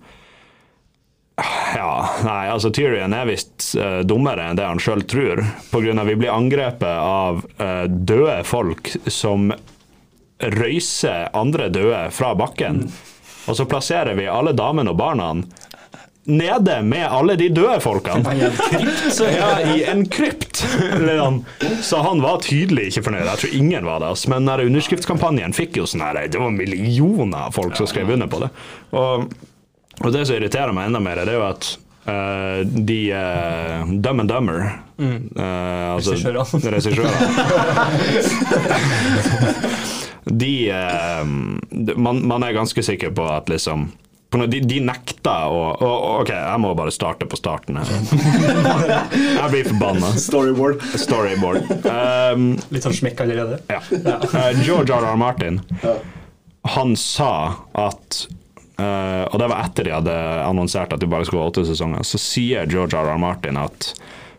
ja, 1.76 1.92
nei, 2.24 2.46
altså 2.52 2.70
Tyrion 2.74 3.14
er 3.16 3.28
visst 3.28 3.72
uh, 3.78 4.00
dummere 4.06 4.48
enn 4.50 4.58
det 4.58 4.68
han 4.68 4.80
sjøl 4.82 5.04
tror. 5.08 5.42
Av 5.72 6.06
vi 6.08 6.16
blir 6.18 6.32
angrepet 6.32 6.88
av 6.88 7.42
uh, 7.60 7.84
døde 7.88 8.42
folk 8.48 8.92
som 9.06 9.52
røyser 10.42 11.30
andre 11.38 11.68
døde 11.72 12.06
fra 12.14 12.32
bakken. 12.38 12.84
Og 13.50 13.58
så 13.58 13.66
plasserer 13.66 14.16
vi 14.18 14.30
alle 14.30 14.54
damene 14.54 14.92
og 14.92 14.98
barna 14.98 15.32
nede 16.24 16.82
med 16.86 17.06
alle 17.10 17.34
de 17.36 17.48
døde 17.50 17.80
folkene. 17.82 18.34
Så 19.10 19.26
Ja, 19.26 19.74
i 19.74 19.84
en 19.90 20.06
krypt. 20.08 20.62
Så 21.82 22.02
han 22.02 22.22
var 22.22 22.42
tydelig 22.42 22.90
ikke 22.90 23.08
fornøyd. 23.08 23.26
Jeg 23.26 23.42
tror 23.42 23.56
ingen 23.58 23.88
var 23.88 24.04
det. 24.04 24.12
Men 24.30 24.48
underskriftskampanjen 24.48 25.54
fikk 25.56 25.80
jo 25.80 25.86
sånn 25.86 26.04
her 26.04 26.20
Det 26.30 26.38
var 26.38 26.54
millioner 26.54 27.48
av 27.48 27.56
folk 27.56 27.76
som 27.76 27.90
skrev 27.90 28.14
under 28.14 28.30
på 28.30 28.44
det. 28.44 28.52
Og, 28.92 29.32
og 30.02 30.10
det 30.12 30.26
som 30.28 30.36
irriterer 30.36 30.72
meg 30.76 30.86
enda 30.90 31.00
mer, 31.02 31.16
det 31.24 31.32
er 31.34 31.38
jo 31.40 31.46
at 31.48 31.64
Uh, 32.02 32.66
de 32.66 33.12
uh, 33.14 33.86
Dumb 34.02 34.20
and 34.24 34.28
Dummer 34.28 34.64
mm. 34.98 35.28
uh, 35.38 35.94
altså, 35.94 36.16
de 40.24 40.72
uh, 40.72 41.26
man, 41.96 42.26
man 42.26 42.42
er 42.42 42.52
ganske 42.58 42.82
sikker 42.82 43.10
på 43.14 43.22
at 43.30 43.46
liksom 43.54 43.92
de, 44.32 44.58
de 44.66 44.80
nekter 44.82 45.46
å 45.52 45.76
å- 45.78 46.18
OK, 46.24 46.30
jeg 46.34 46.58
må 46.64 46.74
bare 46.74 46.90
starte 46.90 47.26
på 47.28 47.36
starten 47.38 47.76
her. 47.76 47.84
Jeg 47.92 49.50
blir 49.52 49.66
forbanna. 49.68 50.08
Storyboard. 50.16 50.80
Storyboard. 50.96 51.68
Um, 51.84 52.56
Litt 52.72 52.82
sånn 52.86 52.96
smekk 52.96 53.20
allerede. 53.26 53.58
ja. 53.68 53.80
George 54.64 54.88
R. 54.90 55.04
R. 55.12 55.16
Martin, 55.20 55.60
Ja. 55.84 55.94
han 56.74 56.96
sa 56.96 57.32
at 57.76 58.24
eh, 58.78 59.24
Og 59.28 59.38
det 59.40 59.48
var 59.52 59.64
etter 59.66 59.88
de 59.88 59.94
hadde 59.96 60.16
annonsert 60.46 60.92
at 60.94 61.00
de 61.02 61.10
bare 61.10 61.26
skulle 61.28 61.44
ha 61.44 61.52
åtte 61.52 61.66
sesonger. 61.68 62.04
Så 62.06 62.20
sier 62.20 62.68
George 62.70 62.96
R. 62.98 63.12
R. 63.12 63.18
Martin 63.20 63.60
at 63.60 63.92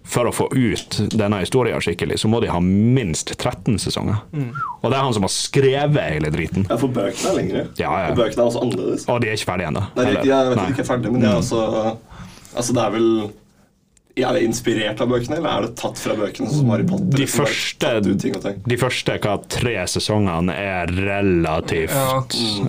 for 0.03 0.27
å 0.27 0.33
få 0.35 0.49
ut 0.51 0.97
denne 1.15 1.37
historien 1.39 1.79
skikkelig, 1.79 2.17
så 2.19 2.27
må 2.27 2.41
de 2.43 2.49
ha 2.51 2.59
minst 2.59 3.31
13 3.37 3.77
sesonger. 3.79 4.17
Og 4.35 4.89
det 4.91 4.97
er 4.97 5.05
han 5.05 5.15
som 5.15 5.23
har 5.23 5.31
skrevet 5.31 6.01
hele 6.17 6.31
driten. 6.33 6.65
Ja, 6.67 6.75
for 6.81 6.91
bøkene 6.91 7.29
er 7.31 7.37
lengre. 7.37 7.61
Ja, 7.79 7.93
ja. 8.03 8.09
Og 8.11 8.19
bøkene 8.19 8.43
er 8.43 8.49
også 8.49 8.65
annerledes. 8.65 9.05
Og 9.07 9.21
de 9.23 9.29
er 9.31 9.39
ikke 9.39 9.47
ferdige 9.53 9.69
ennå. 9.71 9.85
Nei, 9.95 10.09
de, 10.09 10.17
de 10.27 10.33
er, 10.35 10.49
vet 10.51 10.73
ikke 10.73 10.83
er 10.83 10.89
ferdige, 10.89 11.13
men 11.15 11.23
de 11.23 11.31
er 11.31 11.39
også 11.39 11.61
Altså, 12.53 12.73
det 12.75 12.83
er 12.83 12.91
vel 12.93 13.07
Er 14.15 14.35
det 14.37 14.43
inspirert 14.45 14.99
av 15.01 15.09
bøkene, 15.09 15.39
eller 15.39 15.49
er 15.49 15.63
det 15.65 15.71
tatt 15.79 15.97
fra 15.97 16.13
bøkene, 16.13 16.45
sånn 16.45 16.59
som 16.59 16.67
Harry 16.69 16.85
Potter? 16.85 17.15
De 17.17 17.25
første, 17.25 17.79
tatt 17.89 18.05
ut 18.05 18.19
ting 18.21 18.35
og 18.37 18.43
tang? 18.43 18.59
de 18.69 18.77
første 18.77 19.15
hva, 19.23 19.33
tre 19.49 19.73
sesongene 19.89 20.53
er 20.53 20.91
relativt 20.93 21.95
Ja. 21.97 22.19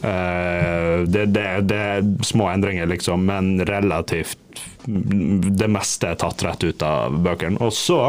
eh, 0.09 1.05
det, 1.05 1.27
det, 1.37 1.45
det 1.69 1.81
er 1.99 2.09
små 2.25 2.49
endringer, 2.49 2.89
liksom, 2.89 3.27
men 3.29 3.59
relativt 3.69 4.39
Det 4.87 5.69
meste 5.73 6.11
er 6.15 6.19
tatt 6.21 6.43
rett 6.45 6.65
ut 6.65 6.83
av 6.85 7.15
bøkene. 7.25 7.61
Og 7.65 7.73
så, 7.77 8.01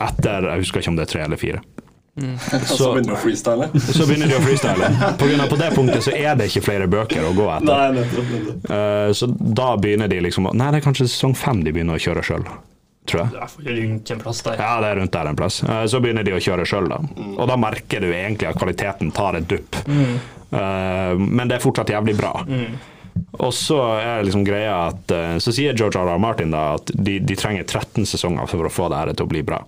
etter 0.00 0.46
Jeg 0.52 0.62
husker 0.66 0.80
ikke 0.84 0.92
om 0.92 0.96
det 1.00 1.04
er 1.08 1.12
tre 1.12 1.24
eller 1.26 1.40
fire. 1.40 1.60
Så, 2.18 2.76
så 2.76 2.88
begynner 2.94 3.12
de 3.12 3.16
å 3.16 3.20
freestyle? 3.22 3.68
Så 3.96 4.06
begynner 4.08 4.30
de 4.32 4.36
å 4.38 4.40
freestyle. 4.42 4.88
På, 5.20 5.28
grunn 5.28 5.42
av 5.44 5.50
på 5.52 5.58
det 5.60 5.68
punktet 5.76 6.06
så 6.06 6.14
er 6.16 6.38
det 6.38 6.48
ikke 6.50 6.64
flere 6.66 6.88
bøker 6.90 7.26
å 7.28 7.34
gå 7.36 7.46
etter. 7.54 7.68
Nei, 7.68 8.00
nei, 8.00 8.24
nei, 8.24 8.56
uh, 8.72 9.12
så 9.14 9.28
da 9.30 9.68
begynner 9.80 10.10
de 10.10 10.18
liksom 10.26 10.50
å 10.50 10.54
Nei, 10.56 10.70
det 10.74 10.80
er 10.80 10.86
kanskje 10.88 11.06
sesong 11.10 11.36
fem 11.38 11.62
de 11.66 11.74
begynner 11.76 11.98
å 11.98 12.02
kjøre 12.02 12.24
sjøl, 12.26 12.44
tror 13.08 13.22
jeg. 13.22 13.30
Det 13.30 13.38
er 13.38 13.38
i 13.38 13.44
hvert 13.44 13.54
fall 13.54 13.70
rundt 13.78 14.12
en 14.16 14.22
plass 14.26 14.42
der. 14.48 14.60
Ja, 14.64 14.72
det 14.82 14.90
er 14.90 15.00
rundt 15.02 15.14
der 15.14 15.30
en 15.32 15.38
plass. 15.38 15.60
Uh, 15.64 15.84
Så 15.90 16.02
begynner 16.04 16.26
de 16.26 16.36
å 16.36 16.42
kjøre 16.42 16.66
sjøl, 16.68 16.90
da. 16.90 17.00
Og 17.36 17.48
da 17.50 17.58
merker 17.60 18.04
du 18.04 18.10
egentlig 18.10 18.50
at 18.50 18.58
kvaliteten 18.60 19.14
tar 19.16 19.38
et 19.38 19.48
dupp. 19.50 19.78
Uh, 19.88 21.14
Men 21.18 21.46
det 21.46 21.58
er 21.58 21.64
fortsatt 21.64 21.94
jævlig 21.94 22.16
bra. 22.18 22.34
Og 23.38 23.50
så 23.54 23.78
er 23.98 24.22
liksom 24.26 24.44
greia 24.46 24.74
at 24.88 25.10
eh, 25.10 25.36
Så 25.42 25.50
sier 25.54 25.74
George 25.76 25.98
R. 25.98 26.06
R. 26.14 26.20
Martin 26.22 26.52
da 26.54 26.76
at 26.76 26.90
de, 26.94 27.18
de 27.18 27.36
trenger 27.38 27.66
13 27.66 28.06
sesonger 28.06 28.46
for 28.46 28.68
å 28.68 28.70
få 28.72 28.86
det 28.92 29.00
her 29.00 29.10
til 29.12 29.26
å 29.26 29.30
bli 29.32 29.42
bra. 29.46 29.58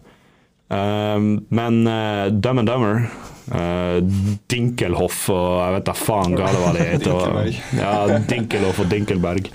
Eh, 0.71 1.19
men 1.51 1.81
uh, 1.87 2.31
Dumb 2.31 2.63
and 2.63 2.71
Dumber 2.71 3.03
uh, 3.51 3.99
Dinkelhoff 4.51 5.25
og 5.35 5.61
jeg 5.65 5.77
vet 5.79 5.89
da 5.91 5.95
faen 5.99 6.37
hva 6.39 6.51
det 6.55 6.65
var 6.65 6.79
de 6.79 6.89
het. 6.93 7.63
Ja, 7.75 7.95
Dinkelhoff 8.31 8.83
og 8.85 8.91
Dinkelberg. 8.93 9.51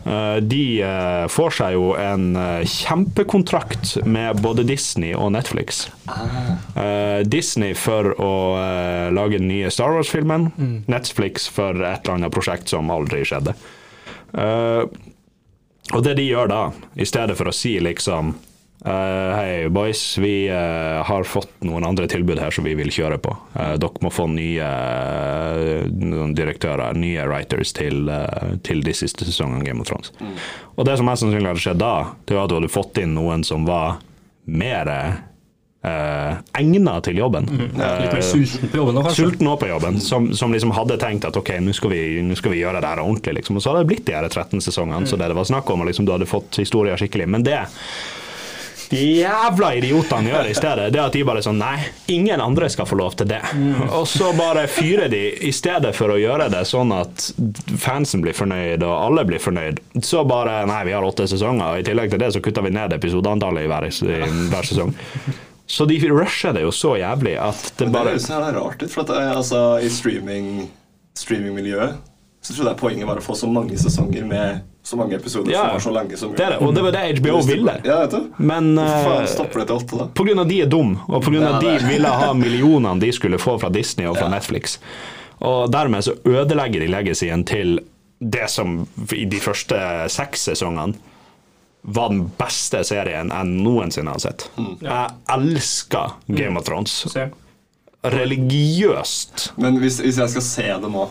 Uh, 0.00 0.38
de 0.40 0.80
eh, 0.86 1.24
får 1.28 1.50
seg 1.58 1.74
jo 1.74 1.90
en 1.98 2.30
eh, 2.38 2.62
kjempekontrakt 2.64 3.96
med 4.06 4.38
både 4.40 4.62
Disney 4.64 5.10
og 5.18 5.32
Netflix. 5.34 5.82
Eh, 6.78 7.20
Disney 7.28 7.74
for 7.76 8.12
å 8.14 8.30
eh, 8.56 9.08
lage 9.12 9.40
den 9.42 9.50
nye 9.50 9.68
Star 9.74 9.92
Wars-filmen. 9.96 10.46
Netflix 10.88 11.50
for 11.52 11.74
et 11.74 12.06
eller 12.06 12.16
annet 12.16 12.32
prosjekt 12.32 12.72
som 12.72 12.88
aldri 12.94 13.26
skjedde. 13.28 13.56
Eh, 14.32 14.84
og 15.90 16.06
det 16.06 16.14
de 16.20 16.28
gjør 16.30 16.48
da, 16.54 16.62
i 16.94 17.08
stedet 17.10 17.36
for 17.36 17.50
å 17.50 17.56
si 17.56 17.74
liksom 17.82 18.32
eh, 18.84 19.30
Hei, 19.36 19.68
boys, 19.68 20.02
vi 20.18 20.50
uh, 20.50 21.00
har 21.06 21.26
fått 21.28 21.52
noen 21.66 21.84
andre 21.86 22.08
tilbud 22.10 22.40
her 22.40 22.54
som 22.54 22.66
vi 22.66 22.74
vil 22.78 22.92
kjøre 22.94 23.20
på. 23.22 23.34
Uh, 23.54 23.74
dere 23.80 24.04
må 24.04 24.12
få 24.14 24.26
nye 24.32 24.68
direktører, 26.36 26.98
nye 26.98 27.26
writers, 27.30 27.74
til, 27.76 28.08
uh, 28.10 28.54
til 28.66 28.84
de 28.86 28.94
siste 28.96 29.28
sesongene 29.28 29.62
av 29.62 29.66
Game 29.68 29.84
of 29.84 29.90
Thrones. 29.90 30.14
Og 30.76 30.86
det 30.88 30.98
som 31.00 31.10
mest 31.10 31.24
sannsynlig 31.24 31.52
hadde 31.52 31.64
skjedd 31.64 31.82
da, 31.82 31.94
det 32.24 32.38
var 32.38 32.46
at 32.46 32.52
du 32.52 32.60
hadde 32.60 32.72
fått 32.72 33.02
inn 33.02 33.16
noen 33.18 33.44
som 33.46 33.66
var 33.68 34.00
mer 34.50 34.88
uh, 35.84 36.40
egna 36.58 36.96
til 37.04 37.20
jobben. 37.20 37.48
Litt 37.50 38.12
mer 38.12 38.24
sulten 38.24 38.70
på 38.72 38.80
jobben 38.80 38.98
nå, 38.98 39.04
kanskje. 39.06 39.26
sulten 39.26 39.50
òg 39.50 39.58
på 39.62 39.70
jobben, 39.70 40.00
som, 40.04 40.30
som 40.36 40.54
liksom 40.54 40.74
hadde 40.76 40.98
tenkt 41.00 41.28
at 41.28 41.36
ok, 41.36 41.54
nå 41.64 41.74
skal 41.76 41.94
vi, 41.94 42.02
skal 42.38 42.54
vi 42.54 42.62
gjøre 42.62 42.82
det 42.82 42.92
her 42.92 43.02
ordentlig. 43.04 43.40
Liksom. 43.40 43.58
Og 43.58 43.64
så 43.64 43.72
hadde 43.72 43.84
det 43.84 43.92
blitt 43.92 44.06
de 44.08 44.16
her 44.16 44.28
13 44.28 44.64
sesongene, 44.64 45.08
så 45.08 45.20
det 45.20 45.30
det 45.30 45.38
var 45.38 45.48
snakk 45.48 45.70
om, 45.72 45.84
og 45.84 45.90
liksom, 45.90 46.08
du 46.08 46.14
hadde 46.16 46.30
fått 46.30 46.60
historier 46.60 47.00
skikkelig. 47.00 47.28
Men 47.30 47.46
det 47.46 47.60
de 48.90 49.00
jævla 49.20 49.68
idiotene 49.78 50.32
gjør 50.32 50.48
i 50.50 50.54
stedet, 50.56 50.88
det 50.90 51.00
at 51.02 51.14
de 51.14 51.22
bare 51.26 51.42
sånn 51.44 51.60
Nei, 51.60 51.76
ingen 52.10 52.40
andre 52.42 52.66
skal 52.72 52.88
få 52.90 52.98
lov 52.98 53.14
til 53.20 53.28
det. 53.30 53.38
Og 53.94 54.06
så 54.10 54.32
bare 54.34 54.64
fyrer 54.70 55.10
de, 55.12 55.20
i 55.46 55.52
stedet 55.54 55.92
for 55.94 56.10
å 56.10 56.18
gjøre 56.18 56.48
det 56.50 56.64
sånn 56.66 56.90
at 56.96 57.28
fansen 57.78 58.24
blir 58.24 58.34
fornøyd 58.34 58.82
og 58.82 58.94
alle 58.96 59.26
blir 59.28 59.42
fornøyd, 59.42 59.78
så 60.02 60.24
bare 60.26 60.64
Nei, 60.70 60.82
vi 60.88 60.96
har 60.96 61.06
åtte 61.06 61.28
sesonger, 61.30 61.76
og 61.76 61.84
i 61.84 61.86
tillegg 61.86 62.10
til 62.10 62.22
det 62.22 62.32
så 62.34 62.42
kutter 62.42 62.66
vi 62.66 62.74
ned 62.74 62.96
episodeantallet 62.98 63.66
i 63.66 63.70
hver, 63.70 63.88
i 63.90 64.20
hver 64.50 64.70
sesong. 64.72 64.94
Så 65.70 65.86
de 65.86 66.00
rusher 66.10 66.56
det 66.56 66.64
jo 66.64 66.72
så 66.74 66.96
jævlig 66.98 67.36
at 67.38 67.68
det 67.78 67.86
Men 67.86 67.92
det 67.92 67.98
bare 68.00 68.14
høres 68.16 68.30
rart 68.58 68.82
ut, 68.82 68.90
for 68.90 69.04
at, 69.06 69.12
eh, 69.14 69.34
altså, 69.36 69.60
i 69.78 69.90
streaming, 69.92 70.64
streamingmiljøet 71.14 72.09
så 72.40 72.54
trodde 72.54 72.70
jeg 72.72 72.78
poenget 72.80 73.06
var 73.08 73.18
å 73.20 73.24
få 73.24 73.34
så 73.36 73.48
mange 73.52 73.76
sesonger 73.78 74.24
med 74.24 74.60
så 74.82 74.96
mange 74.96 75.12
episoder 75.18 75.52
Ja, 75.52 75.60
som 75.66 75.74
var 75.76 75.82
så 75.84 75.90
lange 75.92 76.16
som 76.16 76.30
det 76.32 76.44
er 76.46 76.54
det, 76.54 76.58
og 76.64 76.72
det 76.74 76.82
var 76.86 76.94
det 76.96 77.02
HBO 77.20 77.40
ville. 77.44 77.74
Ja, 77.84 77.98
vet 78.00 78.14
du. 78.16 78.30
Men 78.40 78.70
faen 78.80 79.26
eh, 79.26 79.28
stopper 79.28 79.60
det 79.60 79.66
til 79.68 79.76
åtte, 79.76 79.98
da? 80.00 80.06
på 80.16 80.24
grunn 80.24 80.40
av 80.40 80.48
de 80.48 80.60
er 80.64 80.70
dum, 80.72 80.94
og 81.04 81.20
på 81.26 81.34
grunn 81.34 81.44
av 81.50 81.58
de 81.60 81.74
ville 81.84 82.08
ha 82.22 82.30
millionene 82.46 82.96
de 83.02 83.10
skulle 83.12 83.38
få 83.42 83.58
fra 83.60 83.68
Disney 83.74 84.08
og 84.08 84.16
fra 84.16 84.30
Ja. 84.30 84.32
Netflix. 84.38 84.78
Og 85.44 85.68
dermed 85.72 86.04
så 86.04 86.16
ødelegger 86.24 86.80
de 86.84 86.88
legacyen 86.92 87.44
til 87.48 87.78
det 88.20 88.48
som 88.52 88.82
i 89.16 89.24
de 89.28 89.38
første 89.40 89.76
seks 90.12 90.48
sesongene 90.50 90.96
var 91.82 92.10
den 92.12 92.26
beste 92.36 92.82
serien 92.84 93.30
jeg 93.32 93.52
noensinne 93.64 94.12
har 94.12 94.20
sett. 94.20 94.48
Mm. 94.60 94.74
Jeg 94.84 95.14
elsker 95.36 96.16
Game 96.28 96.60
of 96.60 96.66
Thrones. 96.68 96.92
Se. 97.08 97.28
Religiøst. 98.04 99.52
Men 99.60 99.78
hvis, 99.80 100.00
hvis 100.04 100.18
jeg 100.20 100.32
skal 100.34 100.44
se 100.44 100.66
det 100.84 100.90
nå, 100.92 101.06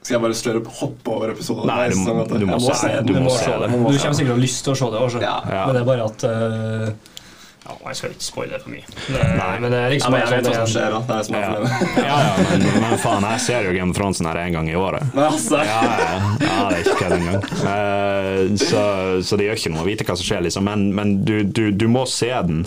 skal 0.00 0.14
jeg 0.16 0.22
bare 0.24 0.34
straight 0.38 0.60
up 0.62 0.72
hoppe 0.80 1.12
over 1.12 1.30
episoden? 1.34 1.68
Nei, 1.68 1.90
du 1.92 1.98
Sånn 2.00 2.22
at 2.22 2.30
du 2.40 2.46
må 2.48 2.58
se, 2.64 2.74
se 2.80 2.88
den. 2.96 3.06
Du 3.10 3.20
må 3.20 3.30
se 3.34 3.44
se 3.44 3.54
det. 3.60 3.68
Du 3.70 3.76
kommer 3.76 3.94
sikkert 4.00 4.18
til 4.20 4.30
å 4.32 4.36
ha 4.38 4.42
lyst 4.46 4.64
til 4.64 4.72
å 4.72 4.76
se 4.80 4.90
det 4.94 5.00
også. 5.06 5.20
Ja. 5.24 5.36
Ja. 5.44 5.64
Men 5.68 5.76
det 5.76 5.82
er 5.82 5.88
bare 5.90 6.06
at 6.08 6.24
uh, 6.24 7.16
ja, 7.60 7.74
Jeg 7.90 7.98
skal 7.98 8.14
ikke 8.14 8.24
spoile 8.24 8.54
det 8.56 8.60
for 8.64 8.72
mye. 8.72 8.86
Det, 8.96 9.24
Nei. 9.36 9.50
Men 9.60 9.74
det 9.74 9.80
er 9.82 9.84
Ja, 9.84 9.90
liksom 9.92 10.14
men 10.16 10.22
jeg 10.24 10.30
vet 10.32 10.48
hva 10.48 10.54
som 10.56 10.70
skjer, 10.72 10.94
da. 10.94 11.00
Det 11.04 11.12
er 11.12 11.20
det 11.20 11.26
som 11.28 11.36
er 11.36 11.44
Ja, 11.44 11.50
problemet. 11.52 12.00
ja, 12.08 12.16
ja 12.24 12.46
men, 12.48 12.64
men 12.86 12.96
faen, 13.04 13.26
jeg 13.34 13.44
ser 13.46 13.68
jo 13.68 13.74
Game 13.76 13.92
of 13.92 14.00
Thrones 14.00 14.22
her 14.24 14.40
en 14.46 14.56
gang 14.56 14.70
i 14.72 14.78
året. 14.80 15.12
Men 15.12 15.26
altså, 15.28 15.60
Ja, 15.68 15.82
ja, 15.84 16.16
ja, 16.46 16.56
det 16.70 16.78
er 16.78 16.80
ikke 16.80 16.96
kødd 17.02 17.16
engang. 17.18 17.44
Eh, 17.74 18.40
så, 18.64 18.82
så 19.28 19.36
det 19.38 19.50
gjør 19.50 19.60
ikke 19.60 19.74
noe 19.76 19.84
å 19.84 19.90
vite 19.92 20.08
hva 20.08 20.16
som 20.16 20.30
skjer, 20.30 20.42
liksom. 20.48 20.66
Men, 20.72 20.88
men 20.96 21.14
du, 21.28 21.36
du, 21.44 21.66
du 21.76 21.86
må 21.92 22.06
se 22.08 22.32
den. 22.48 22.64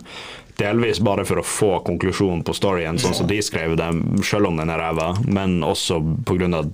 Delvis 0.62 1.02
bare 1.02 1.26
for 1.26 1.42
å 1.42 1.44
få 1.44 1.72
konklusjonen 1.88 2.44
på 2.46 2.54
storyen, 2.54 3.00
sånn 3.02 3.16
som 3.18 3.26
de 3.28 3.40
skrev 3.42 3.74
det, 3.80 3.90
selv 4.30 4.52
om 4.52 4.60
den 4.62 4.70
er 4.70 4.78
ræva, 4.84 5.16
men 5.26 5.64
også 5.66 5.98
på 6.30 6.38
grunn 6.38 6.54
av 6.60 6.70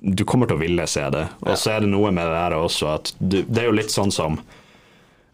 Du 0.00 0.24
kommer 0.24 0.46
til 0.46 0.56
å 0.58 0.60
ville 0.60 0.86
se 0.90 1.04
det. 1.10 1.26
Og 1.46 1.56
så 1.58 1.70
er 1.76 1.80
det 1.84 1.90
noe 1.92 2.10
med 2.14 2.26
det 2.26 2.36
der 2.36 2.56
også 2.58 2.86
at 2.98 3.14
du, 3.18 3.42
Det 3.42 3.62
er 3.62 3.70
jo 3.70 3.76
litt 3.78 3.92
sånn 3.94 4.12
som 4.12 4.38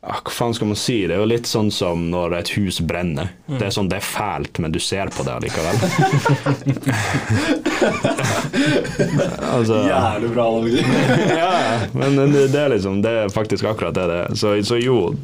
ah, 0.03 0.20
Hva 0.22 0.31
faen 0.33 0.55
skal 0.55 0.70
man 0.70 0.79
si? 0.79 1.07
Det 1.07 1.14
er 1.16 1.20
jo 1.22 1.31
litt 1.31 1.51
sånn 1.51 1.70
som 1.75 2.11
når 2.12 2.38
et 2.40 2.53
hus 2.57 2.81
brenner. 2.81 3.33
Det 3.51 3.66
er 3.66 3.75
sånn, 3.75 3.90
det 3.90 3.98
er 3.98 4.07
fælt, 4.07 4.59
men 4.62 4.72
du 4.75 4.81
ser 4.83 5.11
på 5.14 5.27
det 5.27 5.35
allikevel. 5.35 5.77
altså, 9.53 9.75
Jævlig 9.88 10.31
bra 10.35 10.48
analogi. 10.48 10.85
ja, 11.42 11.81
men 11.92 12.16
det, 12.33 12.48
det 12.53 12.61
er 12.61 12.68
liksom 12.77 13.03
Det 13.03 13.11
er 13.11 13.29
faktisk 13.33 13.64
akkurat 13.64 13.94
det 13.94 14.07
det 14.11 14.18
er. 14.25 14.35
Så, 14.38 14.55
så 14.66 14.79
jo, 14.81 15.14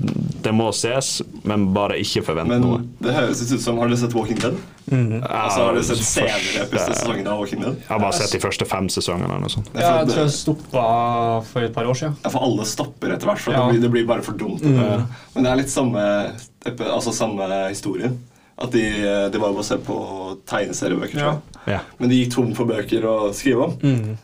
det 0.43 0.53
må 0.55 0.69
ses, 0.73 1.21
men 1.45 1.69
bare 1.75 1.97
ikke 1.99 2.23
forvent 2.27 2.49
Men 2.49 2.61
noe. 2.63 2.81
det 3.03 3.15
høres 3.15 3.41
ut 3.53 3.61
som 3.61 3.79
Har 3.79 3.89
dere 3.91 3.99
sett 3.99 4.15
Walking 4.15 4.39
Dead? 4.39 4.55
Altså, 4.89 5.65
har 5.67 5.75
dere 5.75 5.85
sett 5.85 5.99
senere 6.07 6.67
Første- 6.71 6.95
sesongen 6.95 7.27
av 7.29 7.41
Walking 7.43 7.61
Dead? 7.61 7.77
Jeg 7.83 7.89
har 7.91 7.99
bare 8.01 8.13
sett 8.17 8.33
de 8.33 8.39
første 8.47 8.67
fem 8.71 8.89
sesongene 8.89 9.29
eller 9.29 9.41
noe 9.45 9.53
sånt. 9.53 9.69
Ja, 9.75 9.81
tror 9.81 9.99
jeg 9.99 10.09
tror 10.15 10.23
jeg 10.23 10.35
stoppa 10.39 10.85
for 11.51 11.61
et 11.67 11.75
par 11.75 11.85
år 11.91 11.99
siden. 12.01 12.17
Ja, 12.25 12.31
for 12.31 12.47
alle 12.47 12.65
stopper 12.65 13.13
etter 13.17 13.27
hvert, 13.33 13.39
for 13.45 13.53
Ja. 13.53 13.67
det, 13.67 13.73
blir, 13.73 13.83
det 13.83 13.91
blir 13.91 14.07
bare 14.07 14.23
for 14.23 14.33
dumt. 14.33 14.63
Men 14.63 15.45
det 15.45 15.47
er 15.53 15.57
litt 15.57 15.71
samme, 15.75 16.07
altså 16.65 17.13
samme 17.13 17.69
historien. 17.69 18.19
At 18.59 18.73
de, 18.75 18.83
de 19.31 19.39
var 19.39 19.53
basert 19.55 19.85
på 19.87 19.99
tegneseriebøker, 20.51 21.21
Ja. 21.23 21.37
Ja. 21.69 21.83
Men 22.01 22.09
de 22.09 22.17
gikk 22.23 22.31
tom 22.33 22.55
for 22.57 22.65
bøker 22.65 23.03
å 23.05 23.15
skrive 23.37 23.67
om. 23.67 23.73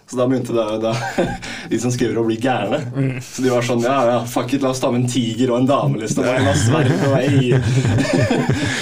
Så 0.09 0.17
da 0.17 0.25
begynte 0.31 0.55
det, 0.57 0.63
da, 0.81 0.95
de 1.71 1.79
som 1.83 1.93
skriver, 1.93 2.17
å 2.17 2.25
bli 2.25 2.39
gærne. 2.41 2.79
Så 3.21 3.45
de 3.45 3.51
var 3.53 3.67
sånn 3.67 3.83
Ja, 3.85 3.99
ja, 4.09 4.15
fuck 4.25 4.55
it, 4.57 4.63
la 4.65 4.71
oss 4.73 4.81
ta 4.81 4.89
med 4.95 5.03
en 5.03 5.11
tiger 5.13 5.53
og 5.53 5.59
en 5.61 5.67
dameliste. 5.69 6.25
Og 6.25 6.31
en 6.41 6.49
sverd 6.57 6.89
og 6.95 7.19
ei. 7.19 7.53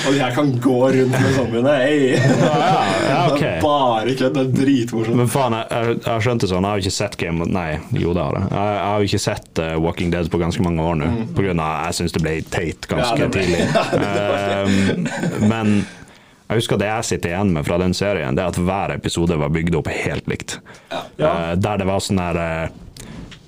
og 0.07 0.13
de 0.15 0.21
her 0.21 0.35
kan 0.37 0.53
gå 0.63 0.77
rundt 0.95 1.17
med 1.17 1.35
zombiene. 1.35 1.75
Ei. 1.89 2.13
ja, 2.15 2.53
ja, 3.09 3.19
okay. 3.33 3.41
Det 3.43 3.51
er 3.51 3.67
bare 3.67 4.15
kødd. 4.21 4.39
Det 4.39 4.45
er 4.45 4.55
dritmorsomt. 4.61 5.19
Men 5.25 5.33
faen, 5.35 5.59
jeg, 5.59 5.67
jeg, 5.73 5.99
jeg 6.05 6.13
har 6.13 6.25
skjønt 6.29 6.47
det 6.47 6.53
sånn. 6.53 6.63
Jeg 6.63 6.71
har 6.71 6.79
jo 6.79 6.87
ikke 6.87 6.97
sett 7.01 7.19
Game 7.25 7.51
Nei, 7.53 7.67
jo 7.99 8.15
det 8.15 8.23
har 8.29 8.39
jeg. 8.39 8.49
Jeg, 8.55 8.79
har 8.87 9.03
jo 9.03 9.11
ikke 9.11 9.23
sett 9.27 9.63
uh, 9.65 9.73
Walking 9.83 10.15
Dead 10.15 10.31
på 10.33 10.41
ganske 10.41 10.63
mange 10.65 10.87
år 10.87 11.01
nå. 11.03 11.11
På 11.35 11.45
grunn 11.49 11.61
av 11.67 11.89
jeg 11.89 11.99
syns 11.99 12.15
det 12.15 12.23
ble 12.25 12.37
teit 12.55 12.87
ganske 12.91 13.19
Ja, 13.23 13.27
det 13.27 13.31
ble- 13.35 13.43
tidlig. 13.43 13.67
Ja, 13.75 13.85
det 13.99 14.31
Um, 14.63 15.42
men 15.49 15.83
jeg 16.53 16.61
husker 16.61 16.81
det 16.81 16.89
jeg 16.91 17.09
sitter 17.09 17.33
igjen 17.33 17.53
med 17.55 17.65
fra 17.65 17.79
den 17.81 17.95
serien, 17.97 18.37
det 18.37 18.45
er 18.45 18.53
at 18.53 18.61
hver 18.61 18.93
episode 18.93 19.39
var 19.41 19.53
bygd 19.55 19.79
opp 19.79 19.89
helt 19.89 20.27
likt. 20.29 20.59
Ja. 20.93 21.31
Eh, 21.31 21.53
der 21.57 21.81
det 21.81 21.87
var 21.89 22.03
sånn 22.05 22.21
her 22.21 22.41
eh, 22.43 22.75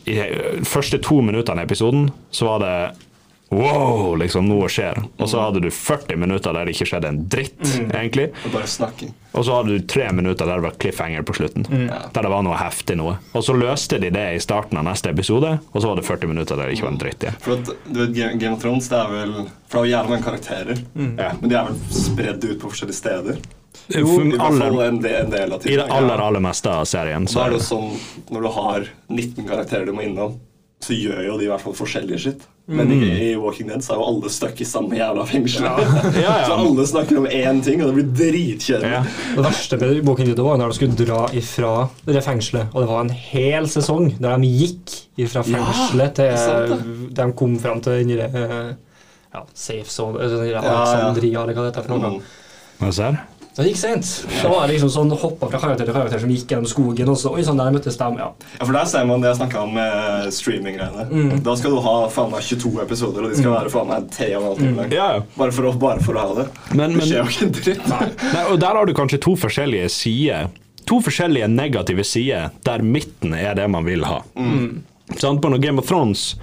I 0.08 0.16
de 0.20 0.68
første 0.68 1.00
to 1.04 1.20
minuttene 1.24 1.64
i 1.64 1.68
episoden 1.68 2.08
så 2.32 2.48
var 2.48 2.64
det 2.64 2.76
Wow, 3.54 4.14
liksom, 4.18 4.48
noe 4.50 4.68
skjer. 4.72 4.98
Og 5.18 5.28
så 5.30 5.40
hadde 5.44 5.62
du 5.62 5.68
40 5.70 6.18
minutter 6.20 6.54
der 6.56 6.66
det 6.66 6.74
ikke 6.74 6.88
skjedde 6.90 7.10
en 7.12 7.20
dritt, 7.30 7.60
egentlig. 7.86 8.30
Bare 8.52 8.68
snakking. 8.70 9.12
Og 9.34 9.46
så 9.46 9.56
hadde 9.56 9.74
du 9.74 9.86
tre 9.90 10.08
minutter 10.14 10.46
der 10.46 10.60
det 10.60 10.66
var 10.68 10.76
cliffhanger 10.82 11.24
på 11.26 11.34
slutten. 11.38 11.66
Der 11.66 12.22
det 12.26 12.30
var 12.30 12.44
noe 12.46 12.58
heftig 12.58 12.96
noe. 13.00 13.16
Og 13.34 13.42
så 13.46 13.56
løste 13.56 13.98
de 14.02 14.10
det 14.14 14.26
i 14.36 14.42
starten 14.42 14.78
av 14.78 14.86
neste 14.86 15.10
episode, 15.14 15.56
og 15.72 15.82
så 15.82 15.90
var 15.90 15.98
det 15.98 16.06
40 16.06 16.30
minutter 16.30 16.58
der 16.58 16.70
det 16.70 16.78
ikke 16.78 16.88
var 16.88 16.94
en 16.94 17.02
dritt 17.02 17.26
igjen. 17.26 17.40
For 17.44 17.58
at, 17.58 17.74
du 17.88 18.00
vet, 18.04 18.14
Game 18.38 18.54
of 18.54 18.62
Thrones, 18.62 18.88
det 18.92 19.00
er 19.00 19.12
vel 19.12 19.34
For 19.68 19.80
det 19.80 19.82
er 19.82 19.84
jo 19.84 19.92
jævlig 19.94 20.14
mange 20.14 20.26
karakterer. 20.28 20.82
Ja. 21.18 21.30
Men 21.40 21.50
de 21.50 21.58
er 21.58 21.68
vel 21.70 21.78
spredd 21.98 22.46
ut 22.46 22.58
på 22.62 22.70
forskjellige 22.70 23.00
steder. 23.00 23.44
Jo, 23.90 24.06
I 24.22 24.38
aller, 24.38 24.76
en 24.86 25.00
del, 25.02 25.16
en 25.26 25.32
del 25.32 25.54
av 25.56 25.66
I 25.66 25.76
det 25.76 25.86
aller, 25.92 26.20
aller 26.22 26.42
meste 26.44 26.70
av 26.70 26.86
serien. 26.88 27.26
Så 27.28 27.40
da 27.40 27.48
er 27.48 27.54
det 27.56 27.58
jo 27.58 27.66
sånn, 27.66 27.88
Når 28.30 28.46
du 28.46 28.50
har 28.54 28.86
19 29.10 29.48
karakterer 29.48 29.88
du 29.90 29.92
må 29.96 30.06
innom, 30.06 30.38
så 30.84 30.94
gjør 30.96 31.24
jo 31.26 31.38
de 31.40 31.48
i 31.48 31.50
hvert 31.50 31.64
fall 31.64 31.76
forskjellige 31.76 32.22
shit. 32.22 32.46
Men 32.66 32.92
i, 32.92 33.30
i 33.30 33.36
Walking 33.36 33.68
Dead 33.68 33.82
så 33.84 33.92
er 33.92 33.98
jo 34.00 34.04
alle 34.08 34.30
stuck 34.32 34.60
i 34.60 34.64
samme 34.64 34.96
jævla 34.96 35.26
fengsel. 35.28 35.66
Ja, 35.66 35.74
ja. 36.16 36.36
så 36.48 36.54
alle 36.56 36.86
snakker 36.88 37.18
om 37.20 37.26
én 37.28 37.60
ting, 37.64 37.82
og 37.84 37.90
det 37.90 37.98
blir 37.98 38.14
dritkjedelig. 38.22 38.92
ja. 38.94 39.02
Det 39.34 39.44
verste 39.44 39.78
med 39.82 40.00
Walking 40.08 40.30
Dead 40.30 40.40
var 40.46 40.56
når 40.60 40.72
de 40.72 40.78
skulle 40.78 40.96
dra 40.96 41.18
ifra 41.36 41.74
det 42.08 42.22
fengselet, 42.24 42.72
og 42.72 42.80
det 42.80 42.88
var 42.88 43.04
en 43.04 43.12
hel 43.26 43.68
sesong 43.68 44.14
der 44.16 44.40
de 44.40 44.48
gikk 44.62 44.96
ifra 45.26 45.44
fengselet 45.44 46.16
til 46.16 46.32
sant, 46.40 46.88
de 47.20 47.28
kom 47.36 47.58
fram 47.60 47.84
til 47.84 48.00
den 48.00 48.24
eh, 48.24 48.72
ja, 49.34 49.44
safe 49.52 49.90
zone. 49.92 50.24
Alexandria, 50.24 51.44
eller 51.44 51.52
hva 51.52 51.66
det 51.66 51.74
heter 51.74 51.88
for 51.90 52.00
noe. 52.00 52.16
Mm. 52.16 52.90
Hva 53.54 53.62
ser? 53.62 53.62
Det 53.62 53.70
gikk 53.70 53.78
sent. 53.78 54.08
Da 54.42 54.48
var 54.50 54.66
det 54.66 54.74
liksom 54.74 54.90
sånn 54.90 55.12
hoppa 55.14 55.46
fra 55.48 55.58
karakter 55.62 55.86
til 55.86 55.94
karakter 55.94 56.18
som 56.24 56.30
gikk 56.34 56.48
gjennom 56.50 56.66
skogen, 56.66 57.08
og 57.12 57.16
så 57.20 57.30
oi 57.36 57.44
sånn 57.46 57.60
der 57.60 57.70
møttes 57.70 57.96
de. 58.00 58.08
Ja. 58.18 58.28
Ja, 58.58 58.64
for 58.66 58.72
Der 58.74 58.84
ser 58.90 59.04
man 59.06 59.20
det 59.22 59.28
jeg 59.30 59.38
snakka 59.38 59.62
om 59.62 59.74
med 59.76 60.32
streaminggreiene. 60.34 61.04
Mm. 61.10 61.42
Da 61.46 61.54
skal 61.60 61.70
du 61.70 61.80
ha 61.84 61.94
faen 62.10 62.32
meg 62.34 62.42
22 62.42 62.82
episoder, 62.82 63.22
og 63.22 63.30
de 63.30 63.38
skal 63.38 63.54
være 63.54 63.70
faen 63.70 63.88
meg 63.92 64.10
tre 64.10 64.28
og 64.34 64.42
en 64.42 64.48
halv 64.48 64.58
time 64.58 64.76
lang. 64.82 64.90
Ja, 64.92 65.06
ja. 65.14 65.22
Bare, 65.38 65.52
for 65.54 65.70
å, 65.70 65.72
bare 65.78 66.02
for 66.02 66.18
å 66.18 66.24
ha 66.26 66.34
det. 66.42 66.48
Men- 66.74 66.98
det 66.98 67.06
skjer 67.06 67.22
jo 67.22 67.30
ikke 67.30 67.46
en 67.46 67.54
dritt. 67.60 67.86
Nei, 68.34 68.44
og 68.50 68.58
der 68.60 68.74
har 68.80 68.86
du 68.86 68.94
kanskje 68.94 69.20
to 69.22 69.36
forskjellige 69.36 69.88
sider. 69.90 70.50
To 70.90 70.98
forskjellige 71.00 71.46
negative 71.48 72.04
sider 72.04 72.50
der 72.66 72.82
midten 72.82 73.32
er 73.38 73.54
det 73.54 73.70
man 73.70 73.84
vil 73.86 74.02
ha. 74.04 74.18
Sant? 75.16 75.40
På 75.40 75.48
når 75.48 75.62
Game 75.62 75.78
of 75.78 75.86
Thrones 75.86 76.34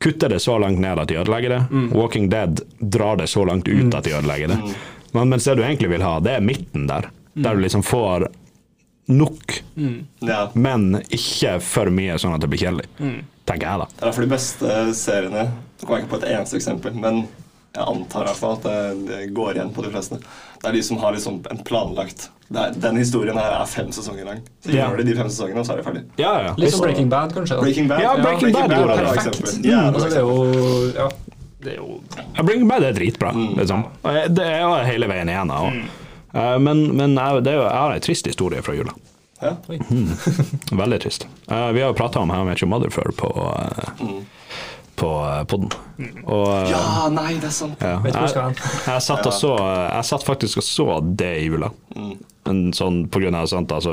kutter 0.00 0.28
det 0.32 0.38
så 0.40 0.58
langt 0.60 0.78
ned 0.80 0.98
at 0.98 1.08
de 1.08 1.16
ødelegger 1.20 1.48
det. 1.56 1.62
Walking 1.96 2.28
Dead 2.32 2.60
drar 2.80 3.16
det 3.16 3.26
så 3.28 3.44
langt 3.44 3.68
ut 3.68 3.94
at 3.94 4.04
de 4.04 4.14
ødelegger 4.16 4.48
det. 4.54 4.58
Men 5.12 5.28
mens 5.32 5.44
det 5.48 5.56
du 5.58 5.62
egentlig 5.64 5.90
vil 5.90 6.02
ha, 6.06 6.18
det 6.22 6.36
er 6.38 6.44
midten 6.44 6.86
der. 6.90 7.10
Der 7.34 7.54
du 7.56 7.62
liksom 7.64 7.82
får 7.86 8.28
nok, 9.10 9.62
Ja. 10.22 10.50
men 10.54 11.00
ikke 11.10 11.56
for 11.60 11.90
mye 11.90 12.14
sånn 12.20 12.34
at 12.36 12.40
det 12.44 12.50
blir 12.52 12.60
kjedelig. 12.62 12.86
Tenker 13.48 13.66
jeg, 13.66 13.78
da. 13.82 13.86
Det 13.90 14.02
er 14.02 14.06
derfor 14.10 14.22
de 14.26 14.30
beste 14.30 14.74
seriene 14.94 15.48
Nå 15.80 15.86
kommer 15.86 15.96
jeg 15.98 16.04
ikke 16.04 16.12
på 16.12 16.18
et 16.20 16.26
eneste 16.36 16.58
eksempel, 16.58 16.92
men 16.94 17.22
jeg 17.72 17.86
antar 17.88 18.26
i 18.26 18.28
hvert 18.28 18.36
fall 18.36 18.56
at 18.58 18.66
det, 18.66 19.06
det 19.08 19.20
går 19.34 19.54
igjen 19.56 19.70
på 19.72 19.82
de 19.86 19.90
fleste. 19.94 20.18
Det 20.60 20.68
er 20.68 20.74
de 20.76 20.82
som 20.84 20.98
har 21.00 21.14
liksom 21.16 21.38
en 21.50 21.62
planlagt 21.64 22.26
det 22.50 22.58
er, 22.60 22.74
Den 22.82 22.96
historien 23.00 23.38
her 23.38 23.54
er 23.62 23.66
fem 23.70 23.88
sesonger 23.94 24.26
lang. 24.26 24.40
Så 24.60 24.72
yeah. 24.74 24.90
gjør 24.90 24.98
de 25.00 25.04
de 25.08 25.14
fem 25.16 25.28
sesongene, 25.30 25.62
og 25.62 25.66
så 25.68 25.72
er 25.72 25.80
de 25.80 25.84
ferdig. 25.86 26.02
Ja, 26.18 26.32
ja. 26.48 26.54
Litt 26.58 26.74
som 26.74 26.82
Breaking 26.84 27.08
Bad, 27.12 27.32
kanskje. 27.32 27.56
da. 27.56 27.62
Breaking 27.62 27.88
Bad, 27.88 28.02
Ja, 28.02 28.12
Breaking 28.18 28.52
Bad 28.52 28.72
er 28.74 28.76
gjorde 28.76 28.92
et 28.92 28.98
det. 28.98 29.04
bra 29.06 29.14
Perfekt. 29.14 29.64
Mm, 29.64 29.94
altså, 29.94 30.08
det 30.10 30.18
er 30.18 30.24
jo 30.26 30.36
Ja, 30.98 31.08
det 31.64 31.72
er 31.74 31.76
jo 31.82 32.00
Breaking 32.42 32.68
Bad 32.68 32.84
er 32.88 32.92
dritbra, 32.96 33.32
liksom. 33.56 33.84
Og 34.02 34.14
jeg- 34.16 34.34
Det 34.34 34.44
er 34.46 34.60
jo 34.62 34.74
hele 34.86 35.06
veien 35.10 35.28
igjen. 35.28 35.50
også. 35.50 35.84
Eh, 36.34 36.58
Men, 36.58 36.96
men 36.96 37.14
jeg, 37.18 37.42
det 37.44 37.52
er 37.52 37.56
jo, 37.58 37.62
jeg 37.68 37.80
har 37.84 37.92
en 37.92 38.00
trist 38.00 38.26
historie 38.26 38.62
fra 38.62 38.74
jula. 38.74 38.92
Ja. 39.42 39.54
Veldig 40.76 41.00
trist. 41.00 41.26
Uh, 41.50 41.70
vi 41.72 41.80
har 41.80 41.88
jo 41.88 41.94
prata 41.96 42.18
om 42.20 42.30
How 42.30 42.44
Met 42.44 42.60
Your 42.62 42.68
Mother 42.68 42.90
før 42.92 43.10
på, 43.16 43.30
uh, 43.32 44.20
på 45.00 45.10
podden. 45.48 45.70
Og 46.24 46.48
eh, 46.54 46.72
ja, 46.72 46.82
nei, 47.12 47.34
det 47.40 47.48
er 47.50 47.54
sant. 47.54 47.80
ja, 47.80 47.96
Jeg, 48.04 48.14
jeg, 48.14 48.56
jeg, 48.86 49.04
satt 49.06 49.28
og 49.30 49.36
så, 49.36 49.54
jeg 49.60 50.08
satt 50.10 50.26
faktisk 50.26 50.60
og 50.60 50.66
så 50.66 50.88
det 51.02 51.30
i 51.42 51.46
jula. 51.48 51.70
En 52.50 52.60
sånn 52.74 53.02
på 53.12 53.20
grunn 53.22 53.36
av 53.36 53.46
sant, 53.52 53.72
altså 53.72 53.92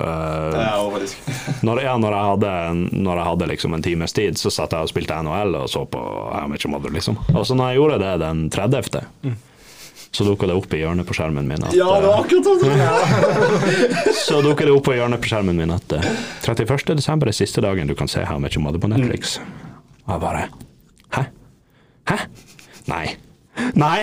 eh, 0.00 0.90
faktisk 0.94 1.30
når, 1.66 1.82
ja, 1.84 1.94
når 2.00 2.16
jeg 2.16 2.28
hadde, 2.30 2.52
når 3.04 3.20
jeg 3.20 3.28
hadde 3.30 3.48
liksom 3.52 3.76
en 3.76 3.84
times 3.84 4.16
tid, 4.16 4.40
så 4.40 4.52
satt 4.52 4.74
jeg 4.76 4.88
og 4.88 4.92
spilte 4.92 5.20
NHL 5.24 5.56
og 5.62 5.70
så 5.72 5.84
på 5.88 6.02
How 6.32 6.48
Much 6.50 6.68
Mother, 6.72 6.92
liksom. 6.94 7.20
Og 7.34 7.46
så 7.48 7.56
når 7.58 7.72
jeg 7.72 7.82
gjorde 7.82 8.02
det 8.02 8.12
den 8.24 8.44
30., 8.52 9.02
så 10.12 10.24
dukka 10.28 10.44
det 10.46 10.54
opp 10.58 10.74
i 10.76 10.82
hjørnet 10.82 11.08
på 11.08 11.14
skjermen 11.16 11.46
min 11.48 11.62
at 11.64 11.72
Ja, 11.72 11.86
det 11.96 12.10
var 12.10 12.18
eh, 12.18 12.24
akkurat 12.26 12.44
sånn! 12.60 14.16
Så 14.26 14.42
dukka 14.44 14.66
det 14.68 14.74
opp 14.76 14.90
i 14.92 14.98
hjørnet 14.98 15.22
på 15.24 15.30
skjermen 15.32 15.56
min 15.56 15.72
at 15.72 15.94
eh, 15.96 16.04
31. 16.44 16.92
desember 16.98 17.32
er 17.32 17.36
siste 17.36 17.64
dagen 17.64 17.88
du 17.88 17.96
kan 17.96 18.10
se 18.12 18.20
How 18.28 18.36
Much 18.42 18.60
Mother 18.60 18.82
på 18.82 18.92
Netflix. 18.92 19.38
Og 20.06 20.14
jeg 20.14 20.24
bare 20.24 20.46
Hæ? 21.12 21.22
Hæ? 22.08 22.16
Nei. 22.90 23.04
Nei! 23.76 24.00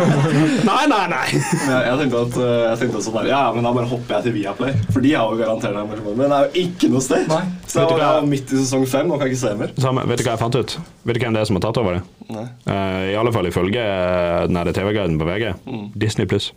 Nei, 0.68 0.82
nei, 0.86 1.04
nei! 1.08 1.28
Jeg, 1.32 1.78
jeg 1.86 1.94
tenkte 2.02 2.18
at 2.26 2.36
eh, 2.38 2.50
jeg 2.68 2.78
tenkte 2.82 2.98
også 3.00 3.14
der, 3.16 3.28
Ja, 3.30 3.40
men 3.54 3.64
da 3.64 3.72
bare 3.74 3.88
hopper 3.88 4.18
jeg 4.18 4.26
til 4.26 4.34
Viaplay. 4.36 4.74
For 4.92 5.04
de 5.04 5.14
har 5.16 5.32
jo 5.32 5.38
garantert 5.40 5.78
det. 5.78 6.02
Men 6.04 6.20
det 6.22 6.36
er 6.36 6.44
jo 6.44 6.64
ikke 6.66 6.90
noe 6.92 7.02
sted. 7.04 7.24
Nei. 7.30 7.40
Så 7.66 7.82
jeg 7.82 7.88
var, 7.90 8.02
jeg 8.04 8.28
midt 8.30 8.52
i 8.52 8.60
sesong 8.60 8.84
fem 8.92 9.10
og 9.10 9.22
kan 9.22 9.32
ikke 9.32 9.40
se 9.42 9.54
mer. 9.58 9.72
Samme, 9.80 10.04
vet 10.10 10.20
du 10.20 10.26
hva 10.26 10.36
jeg 10.36 10.42
fant 10.44 10.60
ut? 10.60 10.76
Vet 11.08 11.18
du 11.18 11.24
hvem 11.24 11.38
det 11.38 11.42
er 11.42 11.48
som 11.50 11.58
har 11.58 11.64
tatt 11.66 11.80
over 11.82 11.98
det? 11.98 12.02
Nei. 12.36 12.44
Uh, 12.68 13.00
I 13.14 13.16
alle 13.22 13.32
fall 13.34 13.48
ifølge 13.48 13.86
uh, 13.88 14.44
der 14.52 14.74
TV-guiden 14.76 15.18
på 15.20 15.30
VG. 15.30 15.48
Disney 16.04 16.28
pluss. 16.28 16.52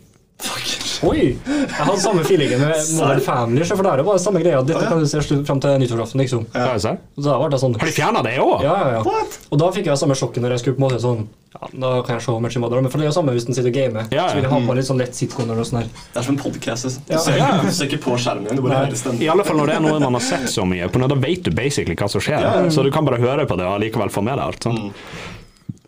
Oi! 1.06 1.36
Jeg 1.46 1.68
hadde 1.76 1.96
samme 2.00 2.22
feelingen 2.24 2.60
med 2.60 2.76
Modern 2.96 3.20
Family, 3.24 3.64
så 3.68 3.76
for 3.76 3.84
der 3.86 4.02
var 4.04 4.16
det 4.18 4.22
samme 4.24 4.40
greia. 4.42 4.60
Dette 4.64 4.84
kan 4.88 5.00
du 5.00 5.06
se 5.08 5.20
fram 5.44 5.60
til 5.60 5.78
nyttårsaften, 5.80 6.20
liksom. 6.22 6.46
Ja. 6.54 6.66
er 6.72 6.80
det 6.80 6.92
da 7.24 7.36
ble 7.40 7.48
det 7.52 7.60
sånn 7.60 7.76
Har 7.76 7.88
de 7.88 7.94
fjerna 7.96 8.22
det 8.24 8.34
òg? 8.42 8.64
Ja, 8.64 8.76
ja, 8.80 9.00
ja. 9.00 9.24
Og 9.50 9.60
da 9.60 9.70
fikk 9.74 9.88
jeg 9.90 10.00
samme 10.00 10.16
sjokket 10.18 10.44
når 10.44 10.56
jeg 10.56 10.62
skulle 10.64 10.78
på 10.78 10.82
en 10.82 10.86
måte 10.86 11.00
sånn 11.02 11.22
Ja, 11.56 11.68
da 11.84 11.90
kan 12.06 12.16
jeg 12.16 12.24
se 12.26 12.36
Matchy 12.44 12.62
Mother, 12.62 12.82
men 12.84 12.92
for 12.92 13.00
det 13.00 13.06
er 13.06 13.10
jo 13.12 13.16
samme 13.16 13.34
hvis 13.36 13.46
den 13.48 13.56
sitter 13.56 13.72
og 13.72 13.76
gamer. 13.76 14.08
Ja, 14.12 14.18
ja. 14.18 14.26
Så 14.28 14.38
vil 14.38 14.46
jeg 14.48 14.52
ha 14.52 14.60
på 14.68 14.76
litt 14.76 14.88
sånn 14.88 15.00
lett 15.00 15.16
sitcom 15.20 15.46
eller 15.46 15.60
noe 15.60 15.68
sånt 15.68 15.82
der. 15.84 16.02
Det 16.12 16.20
er 16.20 16.26
som 16.28 16.36
en 16.36 16.42
podcast. 16.42 16.88
liksom. 16.88 17.06
Du, 17.06 17.14
Ja. 17.16 17.36
Ja. 17.36 17.48
du 17.64 17.70
ser 17.76 17.88
ikke 17.90 18.02
på 18.04 18.18
skjermen 18.20 18.60
du 18.60 18.64
bare 18.64 18.82
hører 18.84 19.00
stemmen. 19.00 19.22
I 19.24 19.30
alle 19.32 19.46
fall 19.46 19.60
når 19.60 19.72
det 19.72 19.78
er 19.78 19.86
noe 19.86 20.00
man 20.04 20.18
har 20.20 20.26
sett 20.28 20.48
så 20.52 20.66
mye 20.68 20.88
på, 20.92 21.00
da 21.12 21.20
vet 21.26 21.48
du 21.48 21.52
basically 21.56 21.96
hva 21.96 22.08
som 22.12 22.24
skjer. 22.24 22.44
Ja. 22.44 22.68
Så 22.72 22.84
du 22.84 22.92
kan 22.92 23.08
bare 23.08 23.20
høre 23.20 23.48
på 23.48 23.56
det 23.60 23.68
og 23.68 23.80
likevel 23.84 24.12
få 24.12 24.24
med 24.24 24.36
deg 24.36 24.44
alt. 24.48 24.68
Sant? 24.68 24.92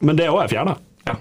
Men 0.00 0.16
det 0.16 0.28
òg 0.32 0.44
er 0.44 0.52
fjerna. 0.52 0.76
Ja. 1.08 1.16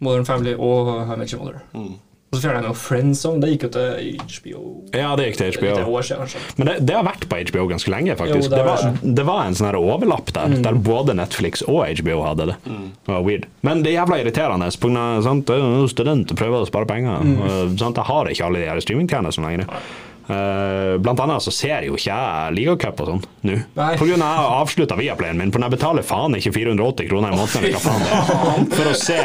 Modern 0.00 0.24
Family 0.28 0.54
og 0.56 0.92
How 1.08 1.16
Mother. 1.16 1.62
Mm. 1.74 1.94
Og 2.34 2.40
så 2.40 2.48
fjerna 2.48 2.64
jeg 2.64 2.72
jo 2.72 2.78
Friends 2.80 3.20
Song. 3.22 3.36
Det 3.42 3.52
gikk 3.52 3.66
jo 3.68 3.70
til 3.76 4.08
HBO. 4.18 4.62
Ja, 4.90 5.12
det 5.18 5.28
gikk 5.28 5.38
til 5.38 5.52
Det 5.52 5.60
HBO. 5.60 5.94
år 5.94 6.06
siden, 6.08 6.22
kanskje. 6.24 6.40
Men 6.58 6.70
det, 6.70 6.76
det 6.88 6.96
har 6.98 7.04
vært 7.06 7.26
på 7.30 7.40
HBO 7.50 7.66
ganske 7.70 7.92
lenge, 7.94 8.16
faktisk. 8.18 8.48
Jo, 8.48 8.50
det 8.50 8.58
det, 8.58 8.64
var, 8.66 8.86
det. 8.86 9.12
det 9.20 9.26
var 9.28 9.42
en 9.44 9.58
sånn 9.58 9.70
overlapp 9.78 10.32
der, 10.34 10.56
der 10.64 10.80
både 10.88 11.14
Netflix 11.18 11.62
og 11.68 11.84
HBO 12.00 12.24
hadde 12.26 12.48
det. 12.50 12.56
Det 12.66 13.12
var 13.12 13.22
weird. 13.26 13.46
Men 13.66 13.84
det 13.84 13.92
er 13.92 14.00
jævla 14.00 14.18
irriterende. 14.24 14.70
På 14.82 14.90
grunn 14.90 15.22
sant, 15.28 15.52
jeg 15.54 15.62
er 15.62 15.78
jo 15.84 15.92
student 15.92 16.34
og 16.34 16.40
prøver 16.40 16.64
å 16.64 16.70
spare 16.70 16.90
penger. 16.90 17.22
Og, 17.22 17.78
sant, 17.78 18.02
jeg 18.02 18.10
har 18.10 18.32
ikke 18.32 18.48
alle 18.48 18.64
de 18.64 18.72
her 18.72 18.82
streamingtjenestene 18.82 19.52
lenger. 19.52 19.78
Uh, 20.24 20.96
blant 21.04 21.20
annet 21.20 21.44
så 21.44 21.52
ser 21.52 21.84
jo 21.84 21.98
ikke 21.98 22.08
jeg 22.08 22.52
ligacup 22.56 23.02
og 23.04 23.10
sånn 23.10 23.24
nå. 23.44 23.58
Pga. 23.76 23.90
Jeg 24.00 24.22
avslutta 24.24 24.96
Viaplayen 24.96 25.36
min, 25.36 25.52
for 25.52 25.60
jeg 25.60 25.74
betaler 25.76 26.06
faen 26.06 26.38
ikke 26.38 26.54
480 26.54 27.10
kroner 27.10 27.34
i 27.34 27.36
måneden 27.36 27.60
eller 27.60 27.76
hva 27.76 27.82
faen 27.84 28.06
det 28.06 28.14
er, 28.16 28.70
for 28.72 28.88
å 28.88 28.94
se 28.96 29.18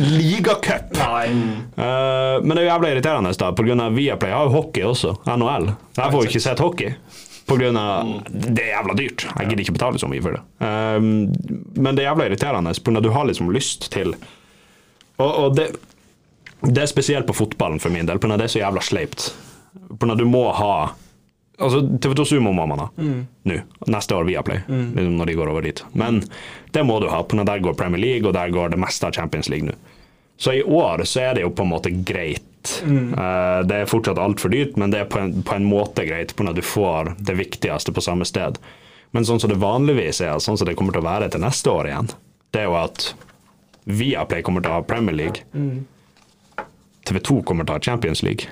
ligacup. 0.00 0.96
Eh, 0.96 2.36
men 2.42 2.54
det 2.54 2.60
er 2.60 2.64
jo 2.64 2.70
jævlig 2.70 2.92
irriterende, 2.94 3.32
da, 3.38 3.50
av 3.84 3.98
Viaplay 3.98 4.32
har 4.32 4.48
jo 4.48 4.54
hockey 4.54 4.86
også, 4.86 5.16
NHL. 5.28 5.68
Jeg 5.96 6.14
får 6.14 6.24
jo 6.24 6.30
ikke 6.30 6.44
sett 6.46 6.62
hockey. 6.64 6.94
På 7.50 7.56
grunn 7.58 7.76
av 7.76 8.10
Det 8.30 8.62
er 8.62 8.76
jævla 8.76 8.94
dyrt. 8.94 9.24
Jeg 9.26 9.48
gidder 9.48 9.62
ikke 9.64 9.74
betale 9.74 9.98
så 9.98 10.08
mye 10.10 10.22
for 10.22 10.36
det. 10.36 10.42
Um, 10.62 11.08
men 11.82 11.96
det 11.96 12.04
er 12.04 12.12
jævla 12.12 12.28
irriterende, 12.28 12.74
at 12.74 13.02
du 13.02 13.10
har 13.10 13.26
liksom 13.26 13.50
lyst 13.50 13.88
til 13.90 14.14
Og, 15.18 15.30
og 15.30 15.56
det, 15.58 15.66
det 16.62 16.84
er 16.84 16.90
spesielt 16.90 17.26
på 17.26 17.34
fotballen 17.36 17.82
for 17.82 17.92
min 17.92 18.06
del, 18.06 18.20
av 18.22 18.38
det 18.38 18.46
er 18.46 18.54
så 18.54 18.62
jævla 18.62 18.84
sleipt. 18.86 19.32
Av 19.98 20.16
du 20.18 20.24
må 20.28 20.46
ha 20.54 20.74
Altså, 21.60 21.82
TV2 22.00 22.24
Sumo 22.24 22.54
må 22.56 22.62
man 22.64 22.80
ha 22.80 22.86
nå. 22.96 23.56
Neste 23.92 24.16
år 24.16 24.24
Viaplay, 24.24 24.62
liksom 24.64 25.10
når 25.18 25.28
de 25.28 25.34
går 25.36 25.50
over 25.52 25.66
dit. 25.66 25.82
Men 25.92 26.22
det 26.74 26.82
må 26.86 27.00
du 27.02 27.08
ha, 27.10 27.22
på 27.22 27.36
når 27.38 27.48
der 27.48 27.62
går 27.64 27.78
Premier 27.78 28.00
League, 28.02 28.28
og 28.28 28.34
der 28.36 28.52
går 28.54 28.74
det 28.74 28.80
meste 28.80 29.08
av 29.08 29.16
Champions 29.16 29.48
League 29.52 29.68
nå. 29.68 29.76
Så 30.40 30.54
i 30.56 30.62
år 30.64 31.02
så 31.04 31.20
er 31.20 31.34
det 31.36 31.42
jo 31.44 31.50
på 31.52 31.66
en 31.66 31.72
måte 31.74 31.90
greit. 31.92 32.70
Eh, 33.12 33.58
det 33.68 33.76
er 33.82 33.90
fortsatt 33.90 34.20
altfor 34.20 34.52
dyrt, 34.52 34.78
men 34.80 34.92
det 34.92 35.02
er 35.02 35.08
på 35.10 35.20
en, 35.20 35.34
på 35.44 35.56
en 35.56 35.66
måte 35.68 36.06
greit, 36.08 36.32
på 36.36 36.46
når 36.46 36.56
du 36.56 36.62
får 36.64 37.14
det 37.18 37.36
viktigste 37.36 37.92
på 37.92 38.04
samme 38.04 38.24
sted. 38.28 38.56
Men 39.12 39.26
sånn 39.28 39.40
som 39.42 39.50
det 39.52 39.58
vanligvis 39.60 40.22
er, 40.24 40.38
sånn 40.40 40.56
som 40.60 40.68
det 40.68 40.76
kommer 40.78 40.96
til 40.96 41.02
å 41.02 41.08
være 41.10 41.28
til 41.34 41.42
neste 41.44 41.72
år 41.72 41.90
igjen, 41.90 42.12
det 42.54 42.62
er 42.62 42.70
jo 42.70 42.78
at 42.80 43.10
Viaplay 43.90 44.42
kommer 44.46 44.62
til 44.64 44.70
å 44.72 44.78
ha 44.78 44.86
Premier 44.86 45.16
League. 45.16 45.44
TV2 47.08 47.40
kommer 47.48 47.66
til 47.66 47.74
å 47.74 47.78
ha 47.80 47.82
Champions 47.84 48.22
League. 48.22 48.48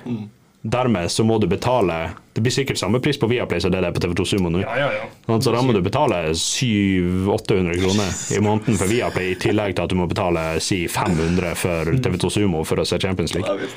Dermed 0.61 1.07
så 1.11 1.23
må 1.23 1.37
du 1.39 1.47
betale 1.47 2.09
Det 2.35 2.41
blir 2.43 2.51
sikkert 2.51 2.77
samme 2.81 2.99
pris 2.99 3.15
på 3.19 3.29
Viaplay 3.31 3.61
som 3.63 3.71
det 3.71 3.79
er 3.79 3.93
på 3.95 4.01
TV2 4.03 4.25
Sumo 4.27 4.49
nå. 4.51 4.59
Ja, 4.59 4.73
ja, 4.75 4.89
ja. 4.91 5.05
Sånn, 5.25 5.41
Så 5.45 5.53
da 5.55 5.61
må 5.63 5.71
du 5.73 5.79
betale 5.85 6.33
700-800 6.35 7.79
kroner 7.79 8.11
i 8.35 8.41
måneden 8.43 8.77
for 8.79 8.91
Viaplay, 8.91 9.31
i 9.31 9.39
tillegg 9.39 9.75
til 9.77 9.85
at 9.85 9.93
du 9.93 9.95
må 9.99 10.07
betale 10.11 10.43
si 10.63 10.81
500 10.91 11.55
for 11.59 11.93
TV2 11.95 12.31
Sumo 12.35 12.65
for 12.67 12.81
å 12.83 12.85
se 12.87 12.99
Champions 12.99 13.33
League. 13.37 13.69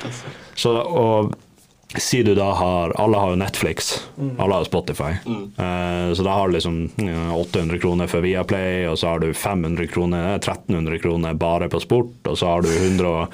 Så, 0.55 0.75
og 0.75 1.33
Si 1.93 2.23
du 2.25 2.31
da 2.33 2.47
har 2.57 2.89
Alle 2.97 3.19
har 3.21 3.29
jo 3.29 3.37
Netflix, 3.37 3.91
alle 4.41 4.55
har 4.55 4.63
Spotify. 4.65 5.11
Eh, 5.29 6.07
så 6.17 6.23
da 6.25 6.33
har 6.39 6.49
du 6.49 6.55
liksom 6.55 6.79
800 7.37 7.77
kroner 7.83 8.09
for 8.09 8.25
Viaplay, 8.25 8.87
og 8.89 8.97
så 8.97 9.11
har 9.11 9.19
du 9.21 9.27
500 9.37 9.85
kroner, 9.93 10.31
eh, 10.33 10.39
1300 10.39 10.97
kroner 11.03 11.35
bare 11.37 11.69
på 11.69 11.79
sport, 11.83 12.15
og 12.25 12.37
så 12.39 12.47
har 12.49 12.61
du 12.65 12.69
100, 12.73 13.05
og- 13.05 13.27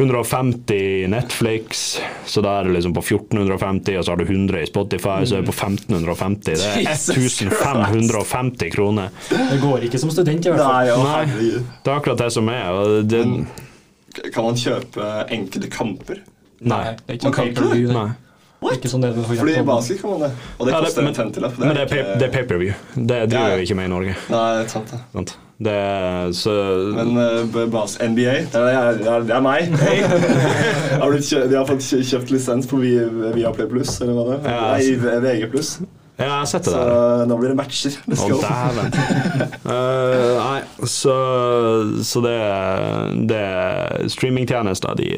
150 0.00 1.06
Netflix, 1.12 1.98
så 2.26 2.40
da 2.44 2.54
er 2.60 2.64
det 2.68 2.72
liksom 2.78 2.94
på 2.96 3.02
1450, 3.04 3.98
og 4.00 4.04
så 4.06 4.12
har 4.14 4.16
du 4.20 4.24
100 4.24 4.62
i 4.62 4.66
Spotify, 4.70 5.18
så 5.28 5.36
er 5.36 5.42
det 5.44 5.50
på 5.50 5.56
1550. 5.56 6.44
Det 6.44 6.86
er 6.86 6.94
1550 6.94 8.70
kroner. 8.74 9.10
Det 9.28 9.58
går 9.62 9.84
ikke 9.88 9.98
som 10.00 10.10
student, 10.14 10.46
i 10.46 10.52
hvert 10.54 10.62
fall. 10.62 10.72
Nei, 10.72 10.86
ja, 10.88 10.96
Nei. 11.04 11.60
Det 11.84 11.92
er 11.92 11.96
akkurat 11.98 12.22
det 12.24 12.30
som 12.32 12.48
er. 12.52 12.70
Og 12.72 13.04
det, 13.10 13.22
Kan 14.34 14.44
man 14.48 14.56
kjøpe 14.58 15.10
enkelte 15.30 15.70
kamper? 15.70 16.24
nei. 16.60 16.82
det 17.06 17.14
er 17.16 17.24
Man 17.24 17.32
kan 17.32 17.46
ikke 17.52 17.68
det. 17.72 17.94
nei. 17.94 18.08
Sånn 18.84 19.00
det 19.00 19.14
Fordi 19.16 19.54
i 19.56 19.62
basket 19.64 20.02
kan 20.02 20.10
man 20.10 20.20
det. 20.26 20.32
Og 20.58 20.66
det 20.66 20.72
Ja, 20.74 20.80
det- 20.80 20.96
men- 20.96 21.06
en 21.06 21.14
50-lapp. 21.14 21.58
Men 21.58 21.68
det 21.74 21.78
er, 21.78 21.86
ikke... 21.86 22.18
det 22.18 22.26
er 22.28 22.32
pay-per-view. 22.34 22.74
Det 22.94 23.30
driver 23.30 23.46
Ja, 23.46 23.48
ja. 23.48 23.56
vi 23.56 23.62
ikke 23.64 23.76
med 23.76 23.84
i 23.84 23.88
Norge. 23.88 24.16
Nei, 24.28 24.56
det 24.58 24.64
er 24.66 24.68
sant 24.68 24.90
det. 24.90 25.00
Sant? 25.14 25.36
Det 25.60 25.72
er, 25.76 26.30
så 26.32 26.52
Men 26.96 27.10
uh, 27.20 27.66
bas 27.68 27.98
NBA, 28.00 28.32
det 28.48 28.60
er, 28.64 28.94
det 28.96 29.08
er, 29.12 29.24
det 29.28 29.34
er 29.36 29.42
meg. 29.44 29.74
Har 31.02 31.12
du 31.12 31.18
kjø 31.20 31.42
de 31.50 31.58
har 31.58 31.66
fått 31.68 31.84
kjøpt 31.84 32.30
lisens 32.32 32.68
på 32.70 32.78
Vi- 32.80 33.32
Viaplay 33.34 33.68
Pluss, 33.68 33.98
eller 34.00 34.16
hva 34.16 34.24
det 34.30 34.38
er? 34.38 34.54
Ja, 34.54 34.70
Nei, 34.72 35.18
VG 35.26 35.50
Pluss. 35.52 35.74
Ja, 36.20 36.24
jeg 36.26 36.32
har 36.32 36.48
sett 36.48 36.64
det 36.68 36.72
Så 36.74 36.80
der. 36.84 37.26
nå 37.28 37.36
blir 37.40 37.52
det 37.52 37.56
matcher. 37.60 37.94
Let's 38.08 38.24
Å, 38.24 38.28
go. 38.28 38.40
dæven. 38.44 38.88
Eh, 39.70 40.38
nei, 40.40 40.60
så, 40.90 41.14
så 42.04 42.20
det, 42.24 42.34
det 43.30 43.44
Streamingtjenester, 44.10 44.96
de 44.98 45.12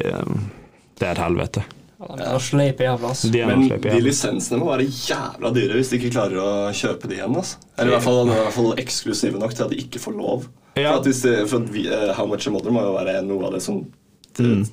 Det 0.99 1.07
er 1.07 1.15
et 1.15 1.23
helvete. 1.23 1.63
Ja, 2.09 2.17
de 2.19 2.27
er 2.29 2.43
sleipe 2.43 2.85
jævla, 2.85 3.13
ass. 3.13 3.23
De 3.33 3.45
Men 3.47 3.65
de 3.69 3.99
lisensene 4.03 4.59
må 4.61 4.69
være 4.71 4.87
jævla 4.87 5.53
dyre 5.55 5.79
hvis 5.79 5.93
de 5.93 5.99
ikke 6.01 6.13
klarer 6.17 6.41
å 6.43 6.51
kjøpe 6.75 7.09
de 7.09 7.17
igjen. 7.19 7.39
Altså. 7.39 7.61
Eller 7.77 7.93
i 7.93 7.95
hvert 7.95 8.07
fall, 8.07 8.21
i 8.27 8.37
hvert 8.37 8.57
fall 8.57 8.71
eksklusive 8.83 9.41
nok 9.41 9.55
til 9.55 9.67
at 9.67 9.73
de 9.73 9.81
ikke 9.85 10.01
får 10.03 10.17
lov. 10.19 10.47
Ja. 10.75 10.93
For 10.93 11.01
at, 11.01 11.09
hvis 11.09 11.23
for 11.49 11.59
at 11.61 11.73
vi, 11.73 11.85
uh, 11.89 12.11
How 12.17 12.29
Much 12.29 12.49
a 12.49 12.53
Mother 12.53 12.73
må 12.73 12.85
jo 12.85 12.95
være 12.97 13.19
noe 13.27 13.49
av 13.49 13.57
det 13.57 13.61
som 13.65 13.83
til, 14.33 14.63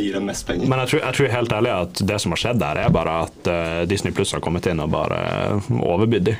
gir 0.00 0.16
dem 0.16 0.26
mest 0.28 0.46
penger. 0.48 0.68
Men 0.70 0.82
jeg 0.84 0.92
tror, 0.92 1.02
jeg 1.04 1.18
tror 1.18 1.30
helt 1.34 1.52
ærlig 1.58 1.72
at 1.74 2.02
det 2.10 2.18
som 2.22 2.34
har 2.34 2.40
skjedd 2.42 2.60
der, 2.62 2.80
er 2.84 2.92
bare 2.94 3.16
at 3.26 3.50
uh, 3.50 3.82
Disney 3.90 4.14
Pluss 4.16 4.32
har 4.36 4.42
kommet 4.44 4.66
inn 4.70 4.80
og 4.82 4.90
bare 4.92 5.20
overbydd 5.70 6.28
de. 6.30 6.36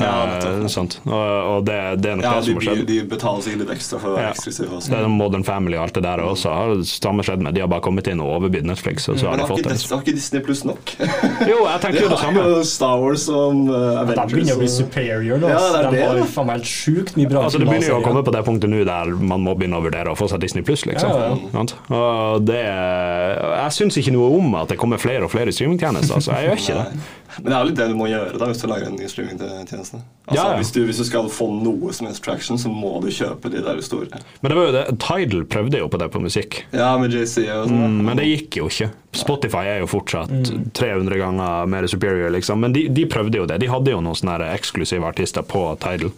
Ja, 0.00 0.12
uh. 0.42 0.66
Og, 0.66 1.12
og 1.12 1.66
det, 1.68 1.78
det 2.02 2.12
er 2.12 2.20
nok 2.20 2.26
ja, 2.26 2.34
det 2.38 2.40
de, 2.40 2.52
som 2.52 2.54
har 2.54 2.62
de, 2.62 2.66
skjedd. 2.68 2.86
de 2.88 2.98
betaler 3.12 3.46
sikkert 3.46 3.64
litt 3.64 3.74
ekstra 3.76 4.00
for 4.02 4.12
å 4.12 4.16
være 4.16 4.26
Ja. 4.28 4.34
eksklusive. 4.36 4.80
Det 4.92 4.98
er 4.98 5.08
Modern 5.12 5.44
Family 5.46 5.78
og 5.78 5.86
alt 5.86 5.98
det 5.98 6.04
der 6.06 6.22
også 6.24 6.52
har 6.56 6.74
samme 6.88 7.26
skjedd 7.26 7.42
med. 7.44 7.56
De 7.56 7.64
har 7.64 7.70
bare 7.72 7.84
kommet 7.84 8.08
inn 8.10 8.22
og 8.22 8.32
overbydd 8.38 8.68
Netflix, 8.68 9.08
og 9.12 9.18
så 9.20 9.30
har 9.30 9.36
Men 9.36 9.42
de 9.42 9.46
har 9.46 9.52
fått 9.52 9.68
det. 9.68 9.78
Har 9.92 10.04
ikke 10.04 10.16
Disney 10.18 10.44
Pluss 10.44 10.64
nok? 10.68 10.94
Jo, 11.52 11.58
jeg 11.66 11.80
tenker 11.82 12.06
jo 12.06 12.08
det 12.08 12.16
det 12.16 12.22
samme. 12.22 12.42
er 12.42 12.54
jo 12.56 12.62
Star 12.68 13.00
Wars 13.02 13.26
og 13.32 13.66
uh, 13.68 14.02
De 14.08 14.16
begynner 14.30 14.56
å 14.56 14.60
bli 14.62 14.70
superior 14.70 15.40
nå. 15.42 15.50
Ja, 15.50 15.60
det 15.74 15.82
er 15.82 15.90
de 15.92 16.02
har 16.22 16.32
faen 16.32 16.48
meg 16.48 16.60
helt 16.60 16.70
sjukt 16.70 17.16
mye 17.18 17.30
bra 17.30 17.44
Altså, 17.46 17.60
det 17.62 17.68
begynner 17.68 17.90
jo 17.90 17.98
å 17.98 18.04
komme 18.04 18.22
på 18.26 18.34
det 18.34 18.42
punktet 18.46 18.72
nå 18.72 18.82
der 18.86 19.12
man 19.32 19.42
må 19.44 19.54
begynne 19.58 19.80
å 19.80 19.84
vurdere 19.84 20.12
å 20.12 20.18
få 20.18 20.28
seg 20.30 20.42
Disney 20.44 20.64
Pluss, 20.66 20.84
liksom. 20.88 21.10
Ja, 21.10 21.32
ja? 21.34 21.64
Og 21.92 22.21
det 22.42 22.60
Jeg 22.62 23.74
syns 23.76 23.98
ikke 24.00 24.14
noe 24.14 24.30
om 24.38 24.54
at 24.62 24.72
det 24.72 24.78
kommer 24.80 25.00
flere 25.02 25.26
og 25.26 25.32
flere 25.32 25.52
streamingtjenester, 25.54 26.22
så 26.22 26.38
jeg 26.38 26.48
gjør 26.50 26.62
ikke 26.62 26.78
det. 26.80 27.06
Men 27.38 27.48
det 27.48 27.54
er 27.54 27.60
jo 27.62 27.68
litt 27.70 27.78
det 27.80 27.86
du 27.92 27.96
må 27.98 28.08
gjøre 28.10 28.38
da 28.40 28.48
hvis 28.50 28.60
du 28.62 28.66
lager 28.70 28.90
en 28.90 28.98
ny 28.98 29.08
streamingtjeneste. 29.08 30.00
Altså, 30.02 30.36
Ja, 30.36 30.44
ja. 30.52 30.56
Hvis, 30.60 30.70
du, 30.74 30.80
hvis 30.86 31.00
du 31.00 31.04
skal 31.08 31.28
få 31.32 31.48
noe 31.56 31.92
som 31.96 32.06
helst 32.06 32.22
traction, 32.24 32.58
så 32.60 32.70
må 32.70 32.94
du 33.02 33.08
kjøpe 33.12 33.50
de 33.52 33.62
der 33.64 33.80
store. 33.84 34.20
Men 34.42 34.52
det 34.52 34.58
var 34.58 34.68
jo 34.68 34.74
det, 34.76 34.82
Tidal 35.02 35.46
prøvde 35.50 35.80
jo 35.80 35.88
på 35.92 36.00
det 36.02 36.08
på 36.14 36.22
musikk. 36.22 36.58
Ja, 36.76 36.92
med 37.00 37.14
JC 37.14 37.46
og 37.48 37.70
sånn. 37.70 37.80
Mm, 37.96 38.02
Men 38.06 38.20
det 38.20 38.28
gikk 38.28 38.60
jo 38.60 38.68
ikke. 38.70 38.90
Spotify 39.12 39.64
er 39.68 39.82
jo 39.82 39.88
fortsatt 39.90 40.52
300 40.78 41.18
ganger 41.20 41.66
mer 41.68 41.88
superior, 41.90 42.30
liksom. 42.32 42.62
Men 42.64 42.72
de, 42.76 42.86
de 42.88 43.04
prøvde 43.10 43.42
jo 43.42 43.48
det. 43.50 43.58
De 43.60 43.68
hadde 43.68 43.92
jo 43.92 44.00
noen 44.04 44.16
sånne 44.16 44.38
eksklusive 44.54 45.04
artister 45.08 45.44
på 45.44 45.64
Tidal 45.82 46.12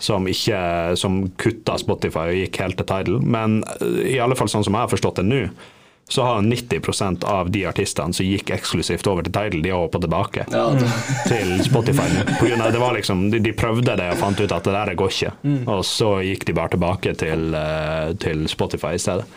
som 0.00 0.24
ikke 0.30 0.60
Som 0.96 1.20
kutta 1.40 1.76
Spotify 1.80 2.30
og 2.30 2.38
gikk 2.44 2.62
helt 2.62 2.78
til 2.80 2.88
Tidal. 2.88 3.20
Men 3.20 3.60
eh, 3.80 4.14
i 4.14 4.18
alle 4.22 4.36
fall 4.38 4.48
sånn 4.52 4.64
som 4.66 4.76
jeg 4.76 4.86
har 4.86 4.92
forstått 4.92 5.20
det 5.20 5.26
nå, 5.28 5.42
så 6.10 6.24
har 6.26 6.40
90% 6.42 7.24
av 7.30 7.50
de 7.54 7.60
artistene 7.70 8.14
som 8.16 8.26
gikk 8.26 8.50
eksklusivt 8.56 9.06
over 9.06 9.22
til 9.26 9.32
Tidal, 9.36 9.60
de 9.62 9.70
har 9.70 9.84
hoppa 9.84 10.00
tilbake 10.02 10.46
Ja, 10.50 10.64
til 11.28 11.52
Spotify. 11.62 12.08
På 12.40 12.48
grunn 12.48 12.64
av, 12.64 12.72
det 12.74 12.80
var 12.82 12.96
liksom, 12.98 13.28
de, 13.30 13.38
de 13.44 13.52
prøvde 13.54 13.94
det 14.00 14.08
og 14.10 14.18
fant 14.18 14.40
ut 14.42 14.50
at 14.56 14.66
det 14.66 14.74
der 14.74 14.94
går 14.98 15.14
ikke. 15.14 15.32
Og 15.70 15.84
så 15.86 16.10
gikk 16.26 16.48
de 16.50 16.56
bare 16.58 16.74
tilbake 16.74 17.14
til, 17.20 17.46
eh, 17.54 18.10
til 18.22 18.42
Spotify 18.50 18.96
i 18.98 19.02
stedet. 19.02 19.28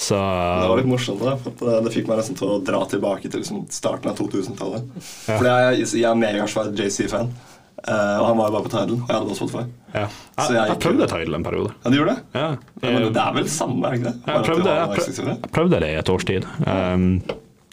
Så 0.00 0.16
det 0.16 0.68
var 0.72 0.80
litt 0.80 0.88
morsomt, 0.94 1.20
da, 1.24 1.36
for 1.44 1.68
det, 1.68 1.80
det 1.88 1.94
fikk 1.98 2.08
meg 2.08 2.22
nesten 2.22 2.40
til 2.40 2.54
å 2.56 2.60
dra 2.64 2.80
tilbake 2.88 3.28
til 3.28 3.44
liksom, 3.44 3.66
starten 3.74 4.12
av 4.14 4.16
2000-tallet. 4.22 4.88
Ja. 5.28 5.36
Fordi 5.36 5.52
jeg, 5.52 5.90
jeg 6.00 6.08
er 6.08 6.22
megasvær 6.24 6.72
JC-fan, 6.78 7.34
eh, 7.88 8.16
og 8.20 8.26
han 8.30 8.38
var 8.40 8.48
jo 8.50 8.56
bare 8.56 8.66
på 8.66 8.72
Tidal, 8.74 8.92
og 8.96 9.08
jeg 9.08 9.16
hadde 9.16 9.28
på 9.32 9.38
Spotify. 9.38 9.64
ja. 9.94 10.06
Jeg, 10.38 10.50
jeg 10.56 10.68
jeg 10.72 10.78
prøvde 10.86 11.06
Tidal 11.12 11.34
en 11.38 11.46
periode. 11.46 11.72
Ja, 11.84 11.90
du 11.90 11.96
gjorde 12.00 12.14
det? 12.14 12.40
Ja. 12.40 12.48
Ja, 12.82 12.90
men 12.90 13.08
det 13.14 13.22
er 13.24 13.32
vel 13.38 13.48
samme, 13.50 13.86
er 13.86 13.90
det 13.90 14.00
ikke 14.00 14.10
det? 14.12 14.16
Jeg 14.26 14.44
prøvde, 14.50 14.64
det, 14.68 14.74
jeg, 14.74 15.26
jeg 15.28 15.50
prøvde 15.58 15.80
det 15.84 15.90
i 15.92 15.98
et 16.02 16.12
års 16.14 16.24
tid. 16.30 16.48
Um, 16.66 17.08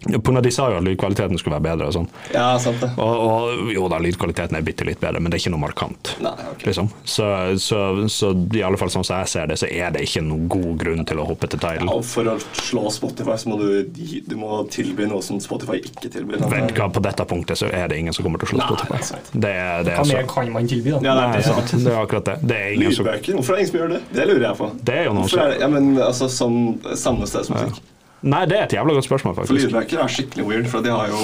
av 0.10 0.42
de 0.44 0.52
sa 0.52 0.68
jo 0.72 0.80
at 0.80 0.86
lydkvaliteten 0.86 1.38
skulle 1.38 1.58
være 1.60 1.68
bedre 1.70 1.90
og 1.92 1.94
sånn. 1.96 2.08
Ja, 2.34 2.56
sant 2.62 2.82
det. 2.82 2.90
Og, 2.98 3.22
og 3.22 3.72
jo 3.74 3.88
da, 3.92 4.00
lydkvaliteten 4.02 4.58
er 4.58 4.66
bitte 4.66 4.88
litt 4.88 5.02
bedre, 5.02 5.22
men 5.22 5.30
det 5.32 5.38
er 5.38 5.44
ikke 5.44 5.54
noe 5.54 5.62
markant. 5.62 6.14
Nei, 6.24 6.34
okay. 6.52 6.70
Liksom. 6.72 6.90
Så, 7.06 7.28
så, 7.62 7.82
så 8.10 8.32
i 8.58 8.64
alle 8.66 8.80
fall 8.82 8.92
sånn 8.94 9.06
som 9.06 9.20
jeg 9.22 9.32
ser 9.34 9.52
det, 9.52 9.60
så 9.62 9.70
er 9.70 9.94
det 9.94 10.04
ikke 10.08 10.24
noen 10.26 10.48
god 10.52 10.72
grunn 10.82 11.06
til 11.08 11.22
å 11.22 11.28
hoppe 11.30 11.50
til 11.52 11.62
Ja, 11.62 11.86
og 11.92 12.04
for 12.08 12.26
å 12.32 12.36
slå 12.58 12.88
Spotify, 12.94 13.36
så 13.38 13.52
må 13.52 13.60
du, 13.62 13.86
du 14.26 14.36
må 14.40 14.64
tilby 14.74 15.06
noe 15.10 15.22
som 15.26 15.38
Spotify 15.44 15.78
ikke 15.84 16.10
tilbyr. 16.14 16.42
Vent 16.52 16.74
hva, 16.78 16.90
På 16.92 17.04
dette 17.04 17.26
punktet 17.30 17.60
så 17.62 17.70
er 17.70 17.92
det 17.92 18.00
ingen 18.02 18.16
som 18.16 18.26
kommer 18.26 18.42
til 18.42 18.50
å 18.50 18.54
slå 18.56 18.62
Nei, 18.64 18.70
Spotify. 18.72 18.98
det 18.98 19.12
er. 19.12 19.30
Det, 19.42 19.54
er- 19.54 19.86
det 19.86 19.96
Hva 19.98 20.02
er 20.02 20.10
så 20.10 20.18
mer 20.18 20.30
kan 20.34 20.52
man 20.56 20.72
tilby, 20.72 20.96
da? 20.96 21.02
Ja, 21.06 21.16
det 21.22 21.44
er 21.44 21.48
sant. 21.52 21.76
Det 21.86 21.94
er 21.94 22.02
akkurat 22.02 22.32
det. 22.32 22.38
Det 22.50 22.58
er 22.58 22.76
ingen 22.78 22.96
som 22.98 23.06
Lydbøker? 23.06 23.38
Hvorfor 23.38 23.54
er 23.54 23.60
det 23.60 23.64
ingen 23.66 23.72
som 23.74 23.80
gjør 23.82 23.94
det? 23.94 24.02
Det 24.18 24.28
lurer 24.32 24.48
jeg 24.48 24.60
på. 24.64 24.72
Det 24.90 24.98
er 24.98 25.08
jo 25.10 25.16
noen 25.18 25.32
som 25.32 25.56
ja, 25.62 25.70
men 25.72 25.92
altså 26.02 26.30
som 26.32 26.60
samme 26.98 27.30
sted 27.30 27.48
som 27.48 27.58
musikk. 27.60 27.82
Nei, 28.22 28.44
det 28.46 28.58
er 28.58 28.64
et 28.68 28.74
jævla 28.78 28.94
godt 28.94 29.08
spørsmål, 29.08 29.36
faktisk. 29.36 29.54
For 29.54 29.60
lydbøker 29.66 30.04
er 30.04 30.12
skikkelig 30.14 30.46
weird, 30.46 30.68
for 30.70 30.86
de 30.86 30.92
har 30.94 31.08
jo 31.10 31.22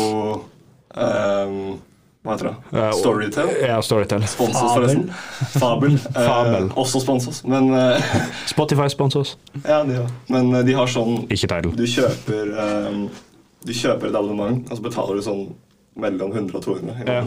um, 0.98 1.78
Hva 2.26 2.34
heter 2.36 2.50
det? 2.50 2.56
Eh, 2.74 2.90
Storytel. 2.98 3.52
Ja, 3.64 3.78
Storytel. 3.86 4.26
Spons 4.28 4.58
forresten. 4.58 5.06
Fabel. 5.54 5.94
forresten. 6.00 6.18
Fabel. 6.18 6.66
Eh, 6.66 6.78
også 6.82 7.00
sponsors 7.04 7.44
men 7.48 7.70
eh, 7.78 8.10
Spotify-sponsors. 8.50 9.36
Ja, 9.70 9.84
de 9.88 10.02
òg. 10.02 10.10
Men 10.34 10.50
eh, 10.58 10.66
de 10.68 10.76
har 10.76 10.90
sånn 10.92 11.22
Ikke 11.30 11.46
Tidal. 11.48 11.72
Du 11.78 11.86
kjøper 11.88 12.52
um, 12.90 13.06
Du 13.68 13.72
kjøper 13.78 14.10
et 14.10 14.18
abonnement, 14.18 14.66
og 14.68 14.80
så 14.82 14.84
betaler 14.90 15.22
du 15.22 15.24
sånn 15.30 15.46
mellom 15.98 16.34
100 16.34 16.58
og 16.60 16.66
200 16.66 17.06
Ja. 17.08 17.22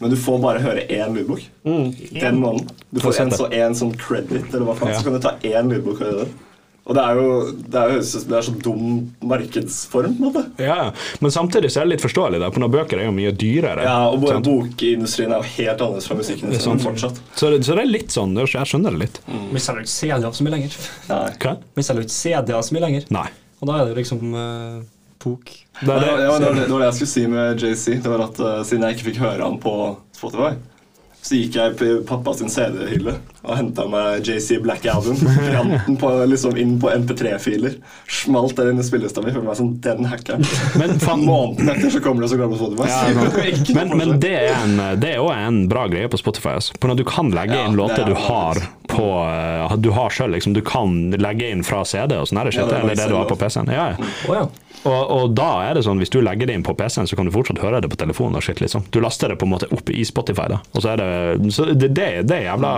Men 0.00 0.10
du 0.12 0.16
får 0.20 0.40
bare 0.42 0.60
høre 0.60 0.82
én 0.92 1.14
lydbok 1.16 1.40
den 1.64 2.40
måneden. 2.42 2.66
Du 2.92 2.98
Får 3.00 3.14
får 3.14 3.22
en, 3.22 3.30
så, 3.32 3.46
en 3.56 3.76
sånn 3.78 3.94
credit, 3.96 4.50
eller 4.52 4.66
hva 4.68 4.74
faen, 4.76 4.90
Ja. 4.92 4.98
så 4.98 5.06
kan 5.06 5.14
du 5.16 5.22
ta 5.24 5.32
én 5.40 5.70
lydbok 5.72 6.02
og 6.02 6.02
høre 6.04 6.18
den. 6.26 6.34
Og 6.86 6.94
det 6.94 7.02
er 7.02 7.18
jo 7.18 7.30
det 7.66 7.80
er, 7.80 7.92
jo, 7.96 8.02
det 8.30 8.36
er 8.38 8.44
så 8.46 8.52
dum 8.62 8.90
markedsform, 9.26 10.12
på 10.14 10.22
en 10.22 10.28
måte. 10.28 10.42
Ja, 10.62 10.92
Men 11.20 11.34
samtidig 11.34 11.72
så 11.74 11.82
er 11.82 11.88
det 11.88 11.96
litt 11.96 12.04
forståelig, 12.04 12.38
da, 12.42 12.50
for 12.54 12.62
når 12.62 12.72
bøker 12.76 13.02
er 13.02 13.08
jo 13.08 13.14
mye 13.16 13.32
dyrere. 13.34 13.86
Ja, 13.86 13.96
og 14.06 14.20
både 14.22 14.38
sant? 14.38 14.50
bokindustrien 14.50 15.34
er 15.34 15.42
jo 15.42 15.54
helt 15.56 15.82
annerledes 15.82 16.06
fra 16.06 16.18
musikkindustrien 16.20 16.82
fortsatt. 16.84 17.18
så, 17.34 17.50
det, 17.50 17.64
så 17.66 17.74
det 17.78 17.86
er 17.86 17.90
litt 17.90 18.14
sånn, 18.14 18.38
jeg 18.38 18.70
skjønner 18.70 18.94
det 18.94 19.02
litt. 19.02 19.22
Vi 19.26 19.62
selger 19.62 19.82
ikke 19.82 19.94
CD-er 19.96 20.38
så 20.38 20.46
mye 20.46 20.54
lenger. 20.54 20.78
Nei. 21.10 21.24
Hva? 21.42 21.56
Vi 21.74 21.86
selger 21.88 22.06
ikke 22.06 22.18
CD-er 22.20 22.68
så 22.68 22.76
mye 22.76 22.86
lenger. 22.86 23.10
Nei. 23.18 23.26
Og 23.56 23.70
da 23.70 23.80
er 23.80 23.88
det 23.88 23.94
jo 23.94 23.98
liksom 24.02 24.36
uh, 24.36 24.78
pok. 25.22 25.50
Det 25.80 25.86
det, 25.86 26.06
ja, 26.06 26.16
det, 26.16 26.28
var 26.28 26.40
det, 26.40 26.54
det 26.62 26.70
var 26.70 26.84
det 26.84 26.88
jeg 26.92 26.98
skulle 27.00 27.12
si 27.16 27.26
med 27.32 27.62
JC. 27.62 27.84
Det 28.04 28.12
var 28.12 28.24
at 28.28 28.38
eh, 28.40 28.62
Siden 28.68 28.86
jeg 28.86 28.96
ikke 28.96 29.08
fikk 29.10 29.18
høre 29.20 29.44
han 29.44 29.58
på 29.60 29.74
Spotify, 30.16 30.54
så 31.26 31.34
gikk 31.40 31.56
jeg 31.58 31.72
på 31.80 31.86
pappa 32.06 32.32
sin 32.38 32.50
CD-hylle 32.52 33.16
og 33.46 33.56
henta 33.58 33.84
meg 33.90 34.22
JC 34.26 34.60
Black 34.62 34.84
Album. 34.90 35.16
Den 35.86 35.96
på, 35.98 36.10
liksom 36.30 36.54
inn 36.58 36.76
på 36.82 36.90
MP3-filer. 36.94 37.76
Smalt 38.10 38.54
den 38.58 38.72
inn 38.72 38.82
i 38.82 38.86
spillelista 38.86 39.22
mi. 39.24 39.32
Følte 39.34 39.46
meg 39.48 39.58
som 39.58 39.72
den 39.82 40.06
hackeren. 40.10 40.46
Men 40.78 40.96
faen- 41.02 41.24
Måneden 41.26 41.70
etter 41.72 41.90
så 41.90 42.00
kommer 42.04 42.22
det 42.22 42.30
så 42.30 42.38
glad 42.38 42.52
på 42.54 42.58
Spotify. 42.60 42.88
Ja, 42.90 43.74
men, 43.74 43.94
men 44.00 44.14
det 44.22 44.32
er 44.36 44.52
en 44.60 44.76
Det 45.02 45.14
er 45.16 45.22
òg 45.24 45.32
en 45.34 45.60
bra 45.70 45.86
greie 45.90 46.10
på 46.12 46.20
Spotify. 46.20 46.54
Altså. 46.60 46.76
For 46.80 46.92
når 46.92 47.00
du 47.02 47.04
kan 47.08 47.30
legge 47.34 47.56
Ja, 47.58 47.66
inn 47.66 47.74
det 47.74 47.82
låter 47.82 48.04
er 48.06 48.12
du 48.12 48.20
har 48.26 48.62
på 48.86 49.08
eh, 49.26 49.76
Du 49.82 49.90
har 49.96 50.14
selv, 50.14 50.34
liksom. 50.36 50.54
Du 50.54 50.62
kan 50.66 51.10
legge 51.18 51.50
inn 51.50 51.64
fra 51.66 51.82
CD 51.88 52.14
og 52.20 52.28
sånn. 52.30 52.38
er 52.44 52.50
det 52.50 52.56
Ja, 52.60 52.66
det 52.70 52.78
er 52.78 52.86
eller 52.86 52.98
det 53.02 53.08
du 53.10 53.16
har 53.18 53.26
på 53.30 53.38
PC-en. 53.40 53.70
Ja, 53.74 53.88
ja. 53.96 54.12
Oh, 54.30 54.36
ja. 54.38 54.46
Og, 54.84 55.10
og 55.10 55.34
da 55.34 55.48
er 55.66 55.78
det 55.78 55.84
sånn, 55.86 55.98
hvis 56.02 56.12
du 56.12 56.18
legger 56.22 56.50
det 56.50 56.56
inn 56.58 56.64
på 56.66 56.74
PC-en, 56.78 57.08
så 57.10 57.16
kan 57.18 57.26
du 57.26 57.32
fortsatt 57.34 57.58
høre 57.62 57.80
det 57.82 57.90
på 57.90 57.98
telefonen. 58.00 58.38
og 58.38 58.44
shit, 58.44 58.60
liksom. 58.62 58.84
Du 58.94 59.00
laster 59.02 59.32
det 59.32 59.38
på 59.40 59.48
en 59.48 59.54
måte 59.54 59.68
opp 59.74 59.90
i 59.90 60.04
Spotify. 60.06 60.48
da. 60.52 60.60
Og 60.74 60.84
så 60.84 60.92
er 60.92 61.02
det, 61.02 61.52
så 61.54 61.66
det, 61.72 61.90
det, 61.96 62.08
det 62.28 62.36
er 62.36 62.44
jævla 62.50 62.72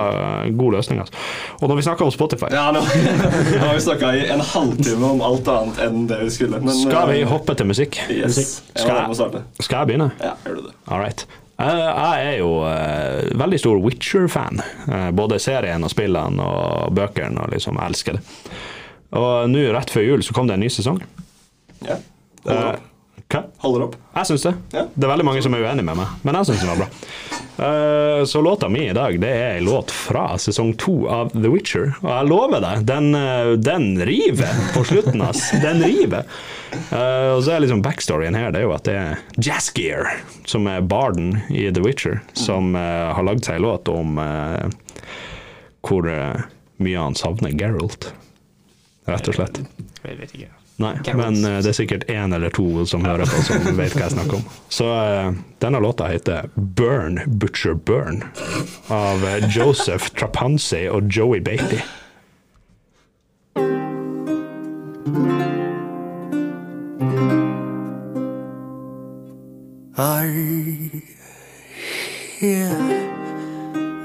god 0.61 0.78
løsning. 0.78 1.02
altså. 1.04 1.26
Og 1.61 1.68
når 1.68 1.80
vi 1.80 1.87
snakker 1.88 2.06
om 2.06 2.14
Spotify, 2.14 2.52
Ja, 2.54 2.68
nå, 2.72 2.84
nå 3.52 3.64
har 3.64 3.74
vi 3.74 3.84
snakka 3.84 4.14
i 4.16 4.24
en 4.32 4.44
halvtime 4.54 5.12
om 5.12 5.24
alt 5.26 5.50
annet 5.52 5.82
enn 5.88 6.06
det 6.11 6.22
vi 6.24 6.30
skulle. 6.38 6.62
Men, 6.64 6.76
skal 6.76 7.12
vi 7.12 7.20
eh, 7.24 7.28
hoppe 7.28 7.58
til 7.58 7.68
musikk? 7.68 8.00
Yes. 8.08 8.38
Jeg 8.38 8.87
Skal 8.87 8.94
jeg-. 9.02 9.44
Skal 9.61 9.82
jeg 9.82 9.92
begynne? 9.92 10.11
Ja, 10.22 10.32
gjør 10.46 10.62
du 10.62 10.70
det. 10.70 10.74
All 10.88 11.02
right. 11.02 11.26
Eh, 11.58 11.84
jeg 11.84 12.26
er 12.32 12.37
jo 12.38 12.50
uh, 12.62 13.38
veldig 13.38 13.58
stor 13.58 13.80
Witcher-fan. 13.82 14.61
Uh, 14.87 15.08
både 15.11 15.40
serien 15.42 15.82
og 15.84 15.90
spillene 15.90 16.44
og 16.44 16.94
bøkene. 16.94 17.42
og 17.42 17.54
liksom, 17.54 17.78
Jeg 17.80 17.92
elsker 17.92 18.18
det. 18.18 18.22
Og 19.18 19.48
nå 19.50 19.64
rett 19.72 19.90
før 19.90 20.04
jul 20.04 20.22
så 20.22 20.37
kom 20.37 20.48
det 20.48 20.58
en 20.58 20.62
ny 20.62 20.70
sesong. 20.70 21.00
Ja. 21.87 21.97
Holder 22.45 22.69
opp. 22.75 22.85
hva? 23.29 23.41
Holder 23.61 23.83
opp. 23.88 23.97
Jeg 24.14 24.27
syns 24.31 24.47
det. 24.49 24.55
Ja. 24.73 24.87
Det 24.95 25.05
er 25.05 25.11
veldig 25.12 25.27
mange 25.29 25.43
som 25.45 25.55
er 25.55 25.64
uenige 25.67 25.85
med 25.85 25.99
meg, 26.01 26.14
men 26.25 26.38
jeg 26.38 26.49
syns 26.49 26.62
den 26.64 26.71
var 26.73 26.81
bra. 26.85 26.88
Eh, 27.59 28.25
så 28.31 28.41
låta 28.41 28.69
mi 28.71 28.85
i 28.88 28.95
dag 28.95 29.17
det 29.21 29.29
er 29.35 29.57
en 29.59 29.64
låt 29.67 29.91
fra 29.91 30.37
sesong 30.38 30.73
to 30.79 30.95
av 31.11 31.33
The 31.35 31.51
Witcher. 31.51 31.91
Og 32.05 32.09
jeg 32.09 32.29
lover 32.31 32.62
deg, 32.62 32.85
den, 32.87 33.09
eh, 33.19 33.51
den 33.59 33.88
river 34.07 34.61
på 34.77 34.85
slutten. 34.87 35.23
ass. 35.27 35.51
Den 35.64 35.83
river. 35.83 36.23
Eh, 36.71 37.31
og 37.35 37.43
så 37.43 37.57
er 37.57 37.64
liksom 37.64 37.83
backstoryen 37.83 38.37
her 38.38 38.53
det 38.55 38.61
er 38.62 38.67
jo 38.69 38.75
at 38.77 38.87
det 38.87 38.95
er 39.01 39.43
Jazzgear, 39.43 40.09
som 40.47 40.69
er 40.71 40.81
barden 40.87 41.41
i 41.51 41.67
The 41.75 41.83
Witcher, 41.83 42.21
som 42.38 42.75
har 42.79 43.25
lagd 43.27 43.45
seg 43.49 43.59
en 43.59 43.67
låt 43.67 43.88
om 43.91 44.19
hvor 45.88 46.09
mye 46.79 47.01
han 47.01 47.17
savner 47.19 47.57
Geralt, 47.59 48.11
rett 49.09 49.29
og 49.33 49.38
slett. 49.41 49.62
Jeg 50.05 50.21
vet 50.21 50.35
ikke. 50.37 50.53
Nei, 50.79 50.95
men 51.19 51.41
uh, 51.43 51.59
det 51.59 51.73
er 51.73 51.75
sikkert 51.75 52.05
én 52.07 52.35
eller 52.35 52.53
to 52.55 52.85
som 52.87 53.03
hører 53.03 53.27
på 53.27 53.43
som 53.43 53.64
vet 53.81 53.97
hva 53.97 54.05
jeg 54.07 54.14
snakker 54.14 54.38
om. 54.38 54.45
Så 54.71 54.87
uh, 54.87 55.33
denne 55.59 55.81
låta 55.83 56.07
heter 56.07 56.51
'Burn 56.55 57.19
Butcher 57.27 57.75
Burn' 57.75 58.23
av 58.88 59.25
eh, 59.27 59.43
Joseph 59.51 60.11
Trapansi 60.19 60.87
og 60.88 61.11
Joey 61.11 61.41
Beatty. 61.41 61.83
I 70.01 71.03
hear 72.38 72.71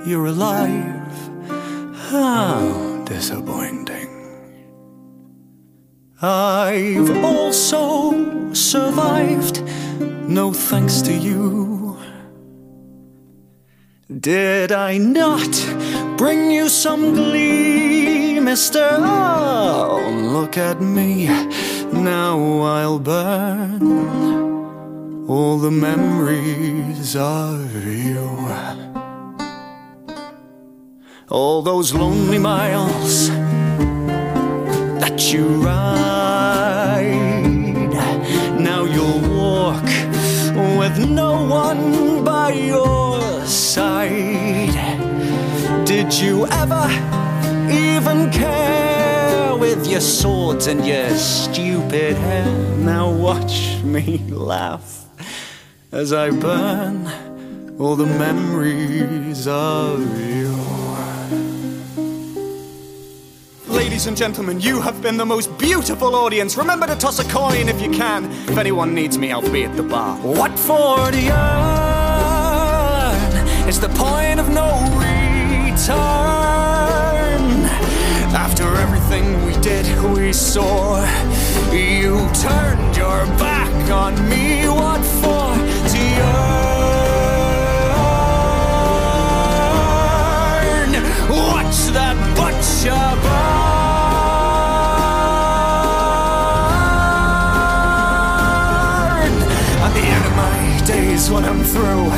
you're 0.08 0.26
alive. 0.26 1.14
How 2.10 3.04
disappointing. 3.06 4.12
I've 6.26 7.22
also 7.22 8.54
survived, 8.54 9.62
no 10.00 10.54
thanks 10.54 11.02
to 11.02 11.12
you. 11.12 11.98
Did 14.22 14.72
I 14.72 14.98
not 15.00 15.52
bring 16.18 16.50
you 16.50 16.70
some 16.70 17.14
glee, 17.14 18.40
mister? 18.40 18.88
Oh, 19.02 20.00
look 20.32 20.58
at 20.58 20.80
me, 20.80 21.28
now 21.92 22.62
I'll 22.62 23.00
burn 23.00 23.82
all 25.28 25.58
the 25.58 25.72
memories 25.72 27.18
of 27.18 27.86
you. 27.86 28.30
All 31.30 31.62
those 31.62 31.94
lonely 31.94 32.40
miles 32.40 33.30
that 35.04 35.34
you 35.34 35.46
ride. 35.62 37.04
Now 38.58 38.86
you'll 38.86 39.20
walk 39.44 39.84
with 40.80 40.98
no 41.10 41.46
one 41.46 42.24
by 42.24 42.54
your 42.54 43.20
side. 43.46 44.78
Did 45.86 46.13
you 46.13 46.48
ever 46.48 46.86
even 47.70 48.32
care 48.32 49.58
with 49.58 49.86
your 49.88 50.00
swords 50.00 50.68
and 50.68 50.86
your 50.86 51.10
stupid 51.18 52.16
hair? 52.16 52.78
Now 52.78 53.12
watch 53.12 53.84
me 53.84 54.20
laugh 54.30 55.06
as 55.92 56.13
I 56.13 56.32
burn 56.32 56.98
all 57.78 57.98
the 57.98 58.06
memories 58.06 59.48
of 59.48 60.00
you. 60.18 60.83
Ladies 63.74 64.06
and 64.06 64.16
gentlemen, 64.16 64.62
you 64.62 64.80
have 64.82 65.02
been 65.02 65.18
the 65.18 65.26
most 65.26 65.58
beautiful 65.58 66.16
audience. 66.16 66.56
Remember 66.58 66.86
to 66.86 66.96
toss 66.96 67.18
a 67.18 67.24
coin 67.24 67.68
if 67.68 67.82
you 67.82 67.90
can. 67.90 68.32
If 68.48 68.56
anyone 68.56 68.94
needs 68.94 69.18
me, 69.18 69.32
I'll 69.32 69.42
be 69.42 69.64
at 69.64 69.76
the 69.76 69.82
bar. 69.82 70.16
What 70.18 70.60
for 70.60 71.10
the 71.10 71.32
earn? 71.32 71.58
It's 73.68 73.80
the 73.80 73.90
point 73.90 74.40
of 74.40 74.50
no 74.50 74.70
return. 75.00 75.96
After 78.36 78.76
everything 78.76 79.44
we 79.44 79.54
did, 79.60 79.88
we 80.16 80.32
saw. 80.34 81.04
You 81.72 82.30
turned 82.36 82.96
your 82.96 83.26
back 83.42 83.90
on 83.90 84.14
me. 84.30 84.68
What 84.68 85.04
for? 85.04 85.58
To 85.90 85.98
earn? 86.22 86.54
Watch 91.32 91.88
that 91.98 92.16
butcher 92.38 93.16
burn. 93.24 93.62
Days, 101.24 101.32
when 101.32 101.46
I'm 101.46 101.64
through, 101.64 102.10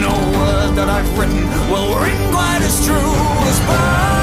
no 0.00 0.14
word 0.38 0.74
that 0.76 0.88
I've 0.88 1.18
written 1.18 1.42
will 1.70 1.98
ring 2.00 2.30
quite 2.32 2.62
as 2.62 2.84
true 2.84 3.14
as 3.48 3.60
burn. 3.66 4.20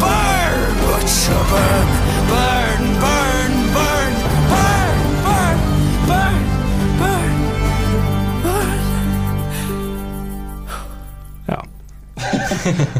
Burn, 0.00 0.74
butcher, 0.84 1.42
burn. 1.50 1.88
Burn, 2.30 2.82
burn, 3.00 3.52
burn, 3.76 4.12
burn, 4.50 4.84
burn, 5.24 5.58
burn, 6.06 6.38
burn, 6.98 7.34
burn. 8.42 8.70
Ja. 11.48 11.60
Wow. 12.16 12.86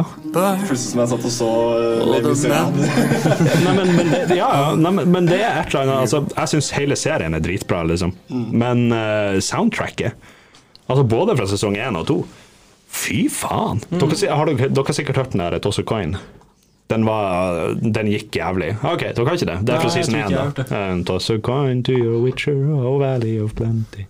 ja. 0.00 0.44
Plutselig 0.64 0.90
som 0.92 1.02
jeg 1.02 1.10
satt 1.12 1.24
og 1.28 1.34
så. 1.34 1.50
Nei, 3.64 3.72
men, 3.76 3.94
men, 3.96 4.12
det, 4.12 4.36
ja, 4.38 4.48
ja, 4.48 4.74
nei, 4.78 4.92
men, 4.98 5.08
men 5.12 5.30
det 5.30 5.40
er 5.40 5.62
et 5.62 5.72
eller 5.72 5.84
annet 5.84 6.04
altså, 6.04 6.22
Jeg 6.34 6.52
syns 6.54 6.70
hele 6.76 6.96
serien 6.98 7.36
er 7.36 7.42
dritbra, 7.44 7.82
liksom. 7.88 8.14
Men 8.30 8.88
uh, 8.94 9.38
soundtracket, 9.44 10.30
altså 10.86 11.04
både 11.06 11.36
fra 11.38 11.48
sesong 11.50 11.78
én 11.80 11.98
og 11.98 12.06
to 12.10 12.20
Fy 12.90 13.28
faen! 13.30 13.78
Dere, 13.90 14.16
har 14.34 14.50
dere, 14.50 14.68
dere 14.74 14.86
har 14.88 14.96
sikkert 14.96 15.20
hørt 15.20 15.34
den 15.34 15.44
der 15.44 15.58
Toss 15.62 15.78
Coin. 15.86 16.16
Den, 16.90 17.04
var, 17.06 17.76
den 17.78 18.10
gikk 18.10 18.34
jævlig. 18.34 18.72
OK, 18.82 19.04
dere 19.14 19.28
har 19.28 19.38
ikke 19.38 19.46
det? 19.52 19.58
Det 19.62 19.76
er 19.76 19.84
fra 19.84 19.92
Nei, 19.92 19.94
season 19.94 20.16
tror 20.16 20.24
ikke 20.24 20.32
jeg 20.34 20.40
har 20.40 20.48
1. 20.48 20.48
hørt 20.48 20.58
da. 20.58 20.80
Eh, 20.80 21.04
Toss 21.06 21.30
a 21.30 21.38
coin 21.38 21.84
to 21.86 21.94
your 21.94 22.18
witcher, 22.24 22.58
oh 22.74 22.98
valley 22.98 23.36
of 23.38 23.54
plenty. 23.54 24.08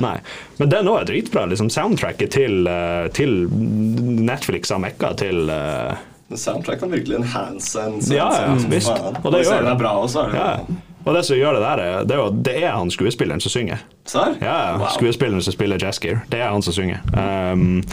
Nei. 0.00 0.16
Men 0.60 0.68
den 0.72 0.88
òg 0.90 1.00
er 1.02 1.08
dritbra. 1.10 1.46
Liksom. 1.50 1.70
Soundtracket 1.72 2.30
til, 2.36 2.66
eh, 2.70 3.06
til 3.16 3.48
Netflix 3.50 4.70
har 4.70 4.78
mekka 4.82 5.14
til, 5.18 5.50
uh... 5.50 5.96
Soundtrack 6.34 6.80
kan 6.82 6.90
virkelig 6.90 7.20
enhance 7.20 7.78
en 7.78 8.00
Ja, 8.10 8.26
ja, 8.34 8.58
som 8.58 8.70
visst. 8.70 8.90
Og 8.90 9.30
det 9.32 9.44
gjør 9.44 9.62
det. 9.62 9.70
er 9.70 9.78
bra 9.78 9.92
også, 10.02 10.24
er 10.26 10.32
det 10.32 10.40
Ja. 10.40 10.82
Og 11.06 11.14
det 11.14 11.20
som 11.28 11.36
gjør 11.38 11.52
det 11.54 11.60
der, 11.62 11.78
er- 11.84 12.04
det 12.04 12.14
er 12.16 12.18
jo 12.18 12.30
det 12.48 12.54
er 12.64 12.72
han 12.74 12.88
skuespilleren 12.90 13.40
som 13.40 13.50
synger. 13.54 13.78
Ja, 14.12 14.24
ja. 14.42 14.56
Wow. 14.80 14.88
Skuespilleren 14.90 15.42
som 15.42 15.52
spiller 15.54 15.78
Jaskier. 15.78 16.22
Det 16.28 16.40
er 16.42 16.50
han 16.50 16.62
som 16.66 16.74
synger. 16.74 16.98
Um, 17.14 17.84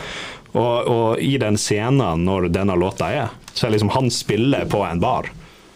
og, 0.54 0.88
og 0.90 1.20
i 1.22 1.38
den 1.38 1.58
scenen 1.62 2.26
når 2.26 2.50
denne 2.54 2.74
låta 2.74 3.12
er, 3.14 3.30
så 3.54 3.68
er 3.68 3.76
liksom 3.76 3.90
han 3.94 4.10
spiller 4.10 4.66
på 4.66 4.82
en 4.90 5.00
bar. 5.00 5.30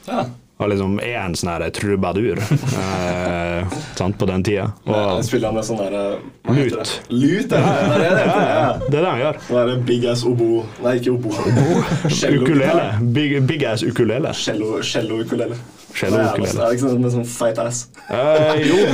Ja. 0.07 0.23
Og 0.57 0.69
liksom 0.71 0.95
er 1.05 1.19
en 1.21 1.35
sånn 1.37 1.51
her 1.53 1.67
trubadur 1.69 2.39
eh, 2.41 3.75
sant, 3.95 4.15
på 4.17 4.25
den 4.25 4.41
tida. 4.47 4.63
Og 4.87 4.95
Og 5.19 5.23
spiller 5.27 5.51
han 5.51 5.57
med 5.59 5.67
sånn 5.67 5.77
derre 5.83 6.01
Lut. 6.49 6.73
det? 6.73 6.85
Lut, 7.13 7.51
ja. 7.51 7.59
Det 7.61 7.93
er 7.93 8.01
det 8.01 8.09
det 8.09 8.23
heter. 8.23 8.47
Ja. 8.47 8.71
det 8.87 8.97
er 8.97 9.01
det 9.05 9.11
han 9.11 9.21
gjør. 9.21 9.39
Sånn 9.47 9.59
derre 9.61 9.75
big 9.91 10.07
ass 10.09 10.23
obo 10.25 10.47
Nei, 10.81 10.95
ikke 10.97 11.13
obo. 11.13 11.29
obo. 11.29 11.83
Ukulele. 12.41 12.87
Big, 13.19 13.37
big 13.49 13.65
ass 13.69 13.83
ukulele. 13.85 14.33
Cello- 14.33 14.81
Cello-ukulele. 14.81 15.59
Cello 15.95 16.17
Det 16.17 16.25
er 16.25 16.41
liksom 16.41 16.59
det 16.59 16.71
ikke 16.75 16.83
sånn 16.83 17.03
med 17.03 17.13
sånn 17.13 17.27
feit 17.29 17.61
ass? 17.61 17.83
Eh, 18.07 18.59
jo, 18.67 18.77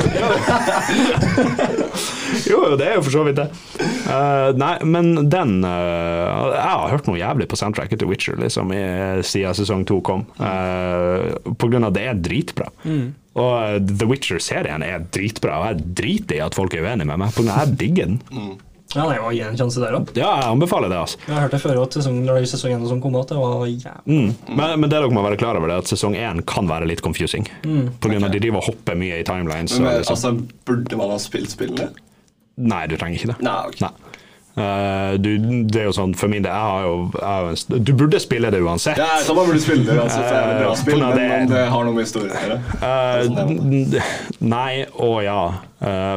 jo, 2.51 2.59
jo, 2.69 2.77
det 2.79 2.87
er 2.87 2.97
jo 2.97 3.03
for 3.05 3.13
så 3.13 3.23
vidt 3.27 3.39
det. 3.41 3.47
Eh, 3.83 4.49
nei, 4.59 4.75
men 4.85 5.29
den 5.31 5.59
eh, 5.67 6.53
Jeg 6.53 6.69
har 6.69 6.93
hørt 6.93 7.09
noe 7.09 7.19
jævlig 7.19 7.49
på 7.51 7.59
soundtracket 7.59 8.01
til 8.01 8.09
Witcher 8.11 8.39
liksom, 8.41 8.73
i, 8.75 8.83
siden 9.25 9.57
sesong 9.57 9.83
to 9.89 9.99
kom. 10.05 10.25
Uh, 10.39 11.33
på 11.59 11.69
grunn 11.71 11.87
av 11.87 11.93
det 11.95 12.07
er 12.09 12.19
dritbra. 12.19 12.69
Og 13.33 13.53
eh, 13.57 13.79
The 13.81 14.07
Witcher-serien 14.09 14.85
er 14.85 15.07
dritbra, 15.13 15.57
og 15.59 15.71
jeg 15.71 15.95
driter 15.97 16.37
i 16.37 16.43
at 16.45 16.57
folk 16.57 16.75
er 16.77 16.85
uenige 16.85 17.09
med 17.09 17.23
meg, 17.23 17.33
at 17.33 17.49
jeg 17.49 17.77
digger 17.81 18.11
den. 18.13 18.21
Ja, 18.93 19.05
nei, 19.07 19.15
jeg 19.17 19.23
må 19.23 19.31
gi 19.33 19.41
en 19.47 19.57
sjanse 19.57 19.81
der 19.81 19.97
òg. 19.97 20.11
Ja, 20.17 20.29
jeg 20.41 20.49
anbefaler 20.53 20.91
det, 20.91 20.99
altså. 21.01 21.19
Jeg 21.25 21.33
har 21.33 21.45
hørt 21.47 21.55
det 21.55 21.61
før 21.63 21.81
at 21.81 21.97
sesong, 21.97 22.19
når 22.27 22.39
det 22.39 22.49
sesong 22.53 22.75
1 22.77 22.87
som 22.91 23.01
kom, 23.03 23.17
at 23.19 23.33
det 23.33 23.39
var 23.41 23.65
jævlig 23.65 23.91
Mm. 24.03 24.31
Men, 24.57 24.79
men 24.81 24.89
det 24.89 24.97
dere 24.97 25.09
må 25.13 25.23
være 25.25 25.37
klar 25.39 25.57
over, 25.57 25.69
det 25.71 25.75
er 25.75 25.83
at 25.85 25.89
sesong 25.89 26.15
1 26.19 26.43
kan 26.49 26.67
være 26.69 26.87
litt 26.89 27.01
confusing. 27.05 27.47
På 27.63 28.11
grunn 28.11 28.21
av 28.21 28.29
at 28.29 28.35
de 28.35 28.41
driver 28.43 28.61
og 28.61 28.67
hopper 28.71 28.97
mye 28.99 29.21
i 29.21 29.27
timelines. 29.27 29.77
Men, 29.79 29.87
men, 29.87 30.01
liksom. 30.01 30.17
altså, 30.17 30.59
burde 30.67 30.99
man 30.99 31.13
ha 31.13 31.19
spilt 31.21 31.53
spillene? 31.53 31.89
Nei, 32.61 32.83
du 32.91 32.97
trenger 32.99 33.17
ikke 33.21 33.31
det. 33.33 33.39
Nei, 33.45 33.59
ok. 33.71 33.79
Nei. 33.81 33.93
Eh, 34.55 35.13
du, 35.17 35.29
det 35.65 35.79
er 35.81 35.87
jo 35.87 35.93
sånn, 35.97 36.11
for 36.13 36.29
min 36.29 36.43
del, 36.45 36.51
jeg 36.53 36.67
har 36.69 36.83
jo, 36.85 36.97
jeg 37.15 37.25
har 37.25 37.47
jo 37.47 37.53
en, 37.77 37.83
Du 37.87 37.91
burde 37.97 38.19
spille 38.21 38.51
det 38.53 38.59
uansett. 38.61 38.99
Ja, 39.01 39.15
så 39.25 39.33
man 39.33 39.47
burde 39.49 39.61
spille 39.63 39.85
det 39.87 39.95
uansett. 39.97 40.27
Det 40.29 40.41
er 40.41 40.59
bra 40.61 40.75
spill, 40.77 40.99
på 40.99 41.07
men 41.07 41.17
det- 41.17 41.49
det 41.55 41.63
har 41.73 41.87
noe 41.87 41.93
med 41.95 42.05
historien 42.05 42.61
n- 43.25 44.01
nei 44.39 44.85
og 44.93 45.23
ja. 45.25 45.39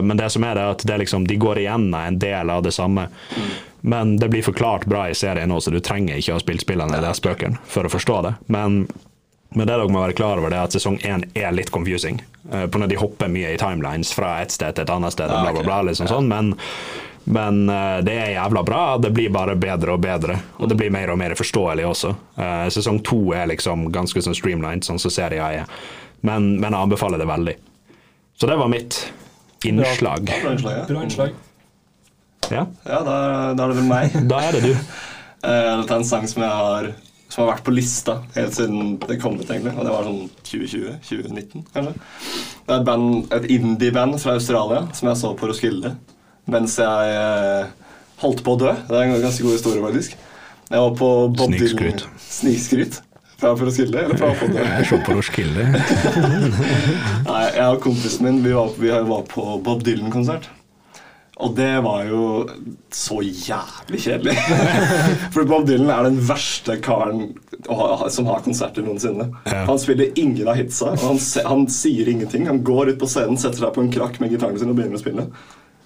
Men 0.03 0.17
det 0.21 0.29
som 0.31 0.45
er 0.45 0.55
det, 0.55 0.63
er 0.63 0.71
at 0.77 0.85
det 0.87 0.99
liksom, 1.01 1.25
de 1.27 1.37
går 1.43 1.59
igjen 1.65 1.89
av 1.95 2.07
en 2.07 2.19
del 2.23 2.51
av 2.51 2.63
det 2.63 2.73
samme. 2.77 3.09
Men 3.87 4.17
det 4.19 4.29
blir 4.31 4.43
forklart 4.43 4.85
bra 4.87 5.09
i 5.09 5.15
serien 5.15 5.49
nå, 5.49 5.61
så 5.63 5.71
du 5.71 5.81
trenger 5.81 6.17
ikke 6.19 6.33
å 6.35 6.39
ha 6.39 6.43
spilt 6.43 6.61
spillene 6.65 6.93
eller 6.97 7.09
lest 7.09 7.23
bøkene 7.25 7.59
for 7.71 7.87
å 7.87 7.91
forstå 7.93 8.23
det. 8.27 8.35
Men, 8.53 8.87
men 9.55 9.67
det 9.67 9.73
dere 9.73 9.89
må 9.89 10.03
være 10.05 10.17
klar 10.19 10.39
over, 10.39 10.51
det 10.51 10.59
er 10.59 10.65
at 10.69 10.77
sesong 10.77 10.99
én 11.07 11.25
er 11.35 11.53
litt 11.55 11.71
confusing. 11.75 12.21
Uh, 12.53 12.67
på 12.67 12.79
når 12.79 12.89
de 12.93 12.97
hopper 13.01 13.29
mye 13.33 13.55
i 13.55 13.59
timelines 13.59 14.13
fra 14.15 14.41
et 14.43 14.51
sted 14.55 14.75
til 14.77 14.85
et 14.87 14.91
annet 14.91 15.13
sted, 15.17 15.31
bla, 15.31 15.53
bla, 15.53 15.63
bla. 15.67 15.81
liksom 15.89 16.07
sånn, 16.11 16.29
men 16.31 16.53
men 17.27 17.65
uh, 17.71 17.99
det 18.07 18.15
er 18.15 18.35
jævla 18.37 18.63
bra. 18.63 18.83
Det 19.03 19.11
blir 19.11 19.33
bare 19.35 19.57
bedre 19.59 19.97
og 19.97 20.03
bedre. 20.03 20.39
Og 20.63 20.71
det 20.71 20.77
blir 20.79 20.93
mer 20.95 21.11
og 21.11 21.19
mer 21.19 21.35
forståelig 21.39 21.87
også. 21.89 22.13
Uh, 22.39 22.67
sesong 22.71 23.01
to 23.07 23.19
er 23.35 23.49
liksom 23.51 23.89
ganske 23.95 24.23
sånn 24.23 24.37
streamlined, 24.39 24.87
sånn 24.87 25.01
som 25.03 25.11
serien 25.11 25.43
er. 25.43 25.81
Men, 26.23 26.55
men 26.61 26.71
jeg 26.71 26.87
anbefaler 26.87 27.19
det 27.19 27.27
veldig. 27.27 27.57
Så 28.39 28.47
det 28.47 28.59
var 28.61 28.71
mitt 28.71 29.01
innslag. 29.67 30.31
Bra 30.31 30.53
innslag, 30.53 30.79
ja. 30.79 30.87
bra 30.87 31.03
innslag. 31.03 31.35
Ja, 32.51 32.67
Ja, 32.85 33.03
da, 33.03 33.17
da 33.59 33.65
er 33.65 33.73
det 33.73 33.81
vel 33.81 33.91
meg. 33.91 34.17
da 34.31 34.41
er 34.47 34.57
det 34.57 34.63
du. 34.69 34.73
Eh, 34.73 35.71
Dette 35.83 35.91
er 35.91 35.99
en 35.99 36.07
sang 36.07 36.27
som 36.31 36.43
jeg 36.43 36.51
har 36.51 36.93
Som 37.27 37.43
har 37.43 37.57
vært 37.57 37.65
på 37.67 37.75
lista 37.75 38.21
helt 38.37 38.55
siden 38.55 38.99
det 39.03 39.19
kom 39.19 39.35
ut, 39.35 39.49
egentlig. 39.51 39.75
Og 39.75 39.83
det 39.83 39.95
var 39.95 40.07
sånn 40.07 40.29
2020-2019, 40.47 41.65
kanskje. 41.75 41.95
Det 41.97 42.71
er 42.71 42.77
et, 42.79 42.87
band, 42.87 43.33
et 43.35 43.49
indie-band 43.51 44.21
fra 44.23 44.37
Australia 44.39 44.85
som 44.95 45.11
jeg 45.11 45.19
så 45.25 45.33
på 45.35 45.51
Roskilde 45.51 45.97
mens 46.51 46.79
jeg 46.81 47.17
eh, 47.17 47.91
holdt 48.23 48.45
på 48.47 48.55
å 48.57 48.61
dø. 48.61 48.73
Det 48.89 48.97
er 48.97 49.09
en 49.09 49.19
ganske 49.25 49.45
god 49.47 49.59
historie, 49.59 49.83
faktisk. 49.85 50.17
Jeg 50.67 50.83
var 50.83 50.95
på 50.99 51.11
Bob. 51.31 51.53
Dylan 51.55 52.07
Snikskryt? 52.27 53.03
Fra 53.37 53.53
Roskilde, 53.53 54.01
eller 54.01 54.17
fra 54.17 54.49
dø? 54.49 54.63
Jeg 54.65 54.87
så 54.89 54.99
på 55.05 55.17
Roskilde. 55.19 55.67
Nei, 57.29 57.43
jeg 57.53 57.67
og 57.67 57.83
kompisen 57.85 58.25
min 58.25 58.39
vi 58.45 58.55
var, 58.57 58.71
vi 58.81 58.95
var 59.11 59.27
på 59.29 59.45
Bob 59.65 59.85
Dylan-konsert. 59.85 60.49
Og 61.37 61.53
det 61.53 61.83
var 61.85 62.07
jo 62.09 62.21
så 62.97 63.19
jævlig 63.21 63.99
kjedelig. 64.07 64.37
For 65.35 65.45
Bob 65.45 65.67
Dylan 65.69 65.93
er 65.93 66.07
den 66.09 66.17
verste 66.25 66.79
karen 66.81 67.35
som 68.09 68.31
har 68.31 68.41
konserter 68.47 68.87
noensinne. 68.87 69.29
Han 69.45 69.83
spiller 69.83 70.17
ingen 70.17 70.49
av 70.49 70.57
hitsa, 70.57 70.95
og 70.95 71.05
han, 71.05 71.21
han 71.51 71.69
sier 71.73 72.09
ingenting. 72.09 72.49
Han 72.49 72.63
går 72.65 72.95
ut 72.95 73.03
på 73.03 73.11
scenen, 73.13 73.37
setter 73.41 73.67
seg 73.67 73.77
på 73.77 73.85
en 73.85 73.93
krakk 73.93 74.17
med 74.23 74.33
gitaren 74.33 74.57
sin 74.57 74.73
og 74.73 74.81
begynner 74.81 74.97
å 74.97 75.05
spille. 75.05 75.29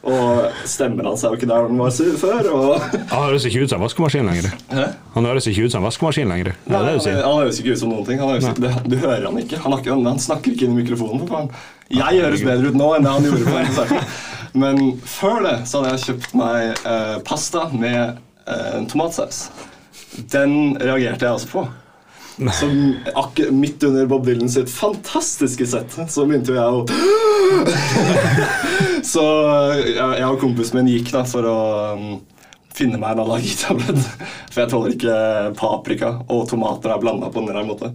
Og 0.00 0.62
stemmen 0.64 1.04
hans 1.04 1.22
er 1.26 1.34
jo 1.34 1.36
ikke 1.36 1.48
der 1.50 1.66
den 1.68 1.80
var 1.80 1.90
sur 1.92 2.14
før. 2.16 2.46
Og 2.56 2.84
Han 3.10 3.24
høres 3.26 3.44
ikke 3.44 3.66
ut 3.66 3.72
som 3.72 3.82
en 3.82 3.84
vaskemaskin 3.84 4.30
lenger. 4.30 4.54
Hæ? 4.72 4.86
Han 5.16 5.28
høres 5.28 5.48
ikke 5.50 5.66
ut 5.66 5.74
som 5.74 5.82
en 5.82 5.88
vaskemaskin 5.90 6.30
lenger. 6.30 6.54
Nei, 6.64 6.80
det 6.86 6.94
du 6.94 7.08
han, 7.10 7.18
han 7.26 7.40
høres 7.42 7.60
ikke 7.60 7.74
ut 7.74 7.82
som 7.82 7.92
noen 7.92 8.06
ting. 8.08 8.22
Han 8.22 8.32
høres, 8.32 8.48
det, 8.56 8.70
du 8.88 8.96
hører 8.96 9.26
han 9.28 9.40
ikke. 9.42 9.60
Han, 9.60 9.74
har 9.74 9.82
ikke. 9.82 9.92
han, 9.92 10.06
han 10.08 10.22
snakker 10.24 10.54
ikke 10.54 10.68
inn 10.68 10.78
i 10.78 10.80
mikrofonen. 10.80 11.26
Faen. 11.28 11.52
Jeg 11.92 12.22
høres 12.24 12.44
bedre 12.46 12.70
ut 12.70 12.78
nå 12.80 12.88
enn 12.96 13.04
det 13.04 13.12
han 13.12 13.28
gjorde 13.28 13.44
på 13.44 13.58
konserten. 13.58 14.14
Men 14.64 14.80
før 15.04 15.44
det 15.44 15.56
så 15.68 15.82
hadde 15.82 15.92
jeg 15.92 16.04
kjøpt 16.06 16.32
meg 16.40 16.86
eh, 16.94 17.16
pasta 17.26 17.66
med 17.74 18.00
eh, 18.48 18.78
tomatsaus. 18.90 19.50
Den 20.32 20.78
reagerte 20.80 21.28
jeg 21.28 21.36
også 21.36 21.52
på. 21.52 21.66
Så 22.56 22.70
midt 23.52 23.84
under 23.84 24.06
Bob 24.08 24.24
Dylan 24.24 24.48
sitt 24.48 24.70
fantastiske 24.72 25.66
sett 25.68 25.92
så 26.08 26.24
begynte 26.24 26.54
jo 26.54 26.56
jeg 26.56 26.70
å 26.72 26.80
Så 29.06 29.24
jeg, 29.80 29.94
jeg 29.96 30.28
og 30.28 30.40
kompisen 30.42 30.80
min 30.80 30.90
gikk 30.92 31.12
da 31.14 31.24
for 31.28 31.46
å 31.48 31.58
um, 31.96 32.06
finne 32.74 33.00
meg 33.00 33.14
en 33.14 33.24
allergitablett. 33.24 34.00
For 34.52 34.62
jeg 34.62 34.72
tåler 34.72 34.96
ikke 34.96 35.18
paprika 35.58 36.14
og 36.28 36.48
tomater 36.50 36.94
er 36.94 37.02
blanda 37.02 37.30
på 37.32 37.42
en 37.42 37.52
rar 37.54 37.66
måte. 37.68 37.92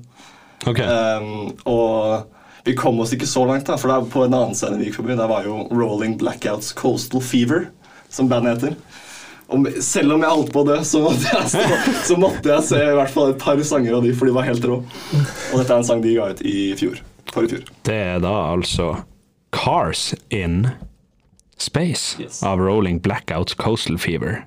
Ok. 0.65 0.81
Um, 0.81 1.51
og 1.69 2.65
vi 2.65 2.73
kom 2.77 2.99
oss 3.03 3.13
ikke 3.13 3.27
så 3.29 3.43
langt, 3.45 3.67
da, 3.67 3.75
for 3.77 3.91
det 3.91 3.95
er 3.95 4.05
på 4.09 4.23
en 4.25 4.33
annen 4.33 4.55
scene 4.57 4.79
vi 4.79 4.87
gikk 4.87 4.95
forbi. 4.97 5.13
Der 5.19 5.29
var 5.29 5.45
jo 5.45 5.67
Rolling 5.69 6.15
Blackouts 6.17 6.71
Coastal 6.73 7.21
Fever, 7.21 7.67
som 8.09 8.31
bandet 8.31 8.55
heter. 8.55 9.03
Og 9.53 9.67
selv 9.85 10.15
om 10.15 10.23
jeg 10.25 10.33
holdt 10.33 10.49
på 10.55 10.63
å 10.63 10.67
dø, 10.71 10.79
så 10.87 11.03
måtte 11.03 11.29
jeg, 11.29 11.51
så, 11.51 11.61
så 12.09 12.17
måtte 12.17 12.49
jeg 12.49 12.65
se 12.71 12.79
i 12.81 12.95
hvert 12.97 13.13
fall 13.13 13.35
et 13.35 13.43
par 13.43 13.61
sanger 13.69 13.99
av 13.99 14.07
de, 14.07 14.15
for 14.17 14.25
de 14.25 14.33
var 14.33 14.49
helt 14.49 14.65
rå. 14.65 14.79
Og 14.81 15.59
dette 15.61 15.69
er 15.69 15.77
en 15.77 15.85
sang 15.85 16.01
de 16.01 16.15
ga 16.17 16.31
ut 16.33 16.41
i 16.41 16.57
fjor. 16.79 16.97
Forrige 17.29 17.59
fjor. 17.59 17.69
Det 17.85 17.99
er 18.15 18.23
da 18.23 18.33
altså 18.55 18.89
Cars 19.55 20.09
in 20.33 20.65
Space 21.57 22.17
Yes. 22.19 22.43
av 22.43 22.59
Rolling 22.59 22.99
Blackouts 22.99 23.53
Coastal 23.53 23.97
Fever. 23.97 24.45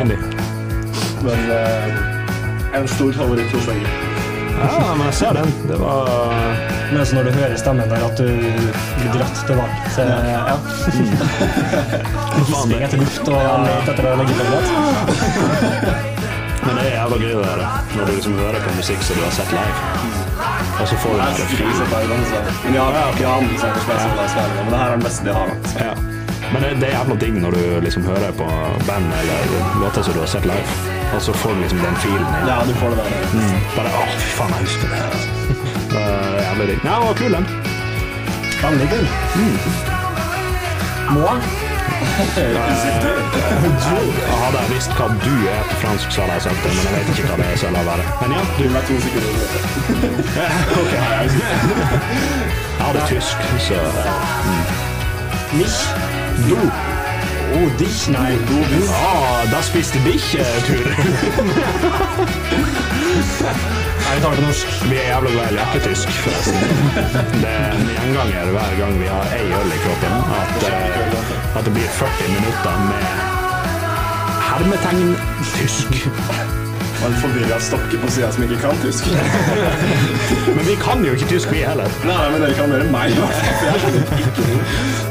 Er 0.00 0.06
Det 0.10 0.16
er 0.16 0.22
Men 1.24 1.50
uh, 1.50 2.78
en 2.80 2.88
stor 2.88 3.12
favoritt 3.12 3.52
hos 3.52 3.66
begge. 3.66 3.88
Ja, 4.60 4.94
men 4.96 5.06
jeg 5.06 5.14
ser 5.14 5.32
den. 5.32 5.52
Det 5.68 5.78
var 5.80 6.30
Men 6.92 7.06
så 7.06 7.14
når 7.16 7.22
du 7.28 7.30
hører 7.30 7.56
stemmen 7.56 7.88
der, 7.90 8.04
at 8.04 8.18
du 8.18 8.26
blir 8.26 9.12
dratt 9.14 9.42
til 9.46 9.56
vann. 9.56 9.74
Så 9.94 10.02
ja. 10.02 10.56
Spring 12.50 12.82
etter 12.82 12.98
luft 12.98 13.28
og 13.28 13.40
let 13.66 13.92
etter 13.92 14.08
å 14.10 14.16
legge 14.20 14.34
på 14.36 14.44
litt. 14.50 14.68
Men 16.60 16.76
det 16.76 16.82
er 16.84 16.92
jævla 16.98 17.20
gøy 17.22 17.32
det 17.32 17.44
der, 17.46 17.62
når 17.96 18.04
du 18.04 18.12
liksom 18.12 18.36
hører 18.40 18.60
på 18.66 18.74
musikk 18.76 19.06
som 19.06 19.16
du 19.16 19.24
har 19.24 19.32
sett 19.38 19.54
live. 19.54 19.78
Og 20.80 20.88
så 20.88 21.00
får 21.00 21.10
du 21.10 21.16
Jeg 21.16 21.24
har 21.24 21.34
det 21.90 22.18
altså. 22.18 22.44
Men 22.64 22.74
ja, 22.74 22.86
ja, 22.98 23.08
ja, 23.20 23.34
andre 23.40 23.58
sanger 23.64 23.80
som 23.80 23.90
jeg 23.94 24.30
så 24.34 24.44
live, 24.44 24.64
men 24.64 24.72
det 24.72 24.82
her 24.82 24.86
er 24.86 24.96
den 24.98 25.04
beste 25.08 25.28
de 25.28 25.36
har. 25.38 25.54
hatt. 25.54 25.76
Ja. 25.80 26.09
Men 26.52 26.62
det, 26.62 26.70
det 26.80 26.88
er 26.88 26.96
jævla 26.96 27.14
digg 27.22 27.36
når 27.42 27.50
du 27.54 27.62
liksom 27.84 28.02
hører 28.10 28.32
på 28.34 28.46
band 28.88 29.12
eller 29.20 29.38
låter 29.82 30.02
som 30.02 30.12
du 30.16 30.20
har 30.20 30.30
sett 30.30 30.46
live, 30.50 30.66
og 31.14 31.22
så 31.22 31.32
får 31.42 31.54
du 31.54 31.60
liksom 31.62 31.78
den 31.84 31.96
filen. 32.02 32.26
Ja, 32.48 32.56
du 32.66 32.74
får 32.80 32.88
det 32.90 32.96
der. 33.04 33.10
Mm. 33.34 33.58
Bare 33.76 33.90
å, 33.94 34.02
fy 34.18 34.30
faen, 34.38 34.52
jeg 34.56 34.62
husker 34.66 34.88
det. 34.90 34.98
Det 35.92 36.02
er 36.02 36.40
jævlig 36.48 36.66
digg. 36.72 36.80
Ja, 36.84 36.94
den 36.98 37.06
var 37.06 37.14
kul, 37.22 37.32
den. 37.38 37.46
Veldig 38.60 38.88
kul. 38.90 39.06
Må. 41.10 41.28
Hadde 44.40 44.58
jeg 44.58 44.68
visst 44.70 44.92
hva 44.98 45.06
du 45.22 45.34
er 45.50 45.62
på 45.70 45.74
fransk, 45.84 46.10
så 46.10 46.18
hadde 46.24 46.34
jeg 46.38 46.42
sagt 46.48 46.60
det, 46.64 46.70
men 46.74 46.82
jeg 46.84 46.92
vet 46.96 47.06
ikke 47.14 47.30
hva 47.30 47.36
det 47.40 47.46
er, 47.46 47.56
så 47.56 47.64
jeg 47.68 47.74
lar 47.78 47.86
være. 47.90 48.04
Men 48.20 48.28
ja, 48.36 48.42
du 48.58 48.64
er 48.66 48.84
to 48.90 48.94
sekunder. 49.06 49.34
Ok. 50.80 50.94
Jeg 52.70 52.86
hadde 52.86 53.00
tysk, 53.10 53.36
så 53.68 53.78
Mich. 55.52 56.09
Du. 56.48 56.56
Oh, 57.52 57.68
dich. 57.78 58.08
Nei. 58.08 58.38
Ah, 58.88 59.44
da 59.50 59.62
spiste 59.62 59.98
bikkjetur. 60.04 60.86
Nei, 64.00 64.14
vi 64.14 64.20
tar 64.22 64.30
det 64.30 64.36
på 64.36 64.42
norsk. 64.42 64.66
Vi 64.90 64.96
er 64.98 65.08
jævla 65.10 65.30
glad 65.34 65.50
i 65.50 65.56
lekketysk, 65.58 66.14
forresten. 66.24 66.60
Det 67.42 67.50
er 67.50 67.74
en 67.74 67.84
gjenganger 67.94 68.54
hver 68.54 68.78
gang 68.78 68.94
vi 69.02 69.10
har 69.10 69.34
ei 69.36 69.50
øl 69.60 69.74
i 69.74 69.82
kroppen, 69.84 70.14
at, 70.38 70.64
eh, 70.70 71.58
at 71.58 71.64
det 71.66 71.74
blir 71.76 71.92
40 71.98 72.32
minutter 72.38 72.74
med 72.88 73.04
hermetegn 74.50 75.14
tysk. 75.56 76.59
Og 77.00 77.06
en 77.08 77.14
forvirra 77.22 77.56
stokke 77.64 77.96
på 78.02 78.10
sida 78.12 78.28
som 78.34 78.44
ikke 78.44 78.58
kan 78.60 78.76
tysk. 78.82 79.06
Men 80.56 80.64
vi 80.66 80.74
kan 80.82 81.04
jo 81.04 81.14
ikke 81.16 81.30
tysk, 81.30 81.52
vi 81.54 81.62
heller. 81.64 81.88
Nei, 82.04 82.18
men 82.32 82.42
dere 82.44 82.56
kan 82.58 82.68
mer 82.72 82.84
enn 82.84 82.92
meg. 82.92 83.08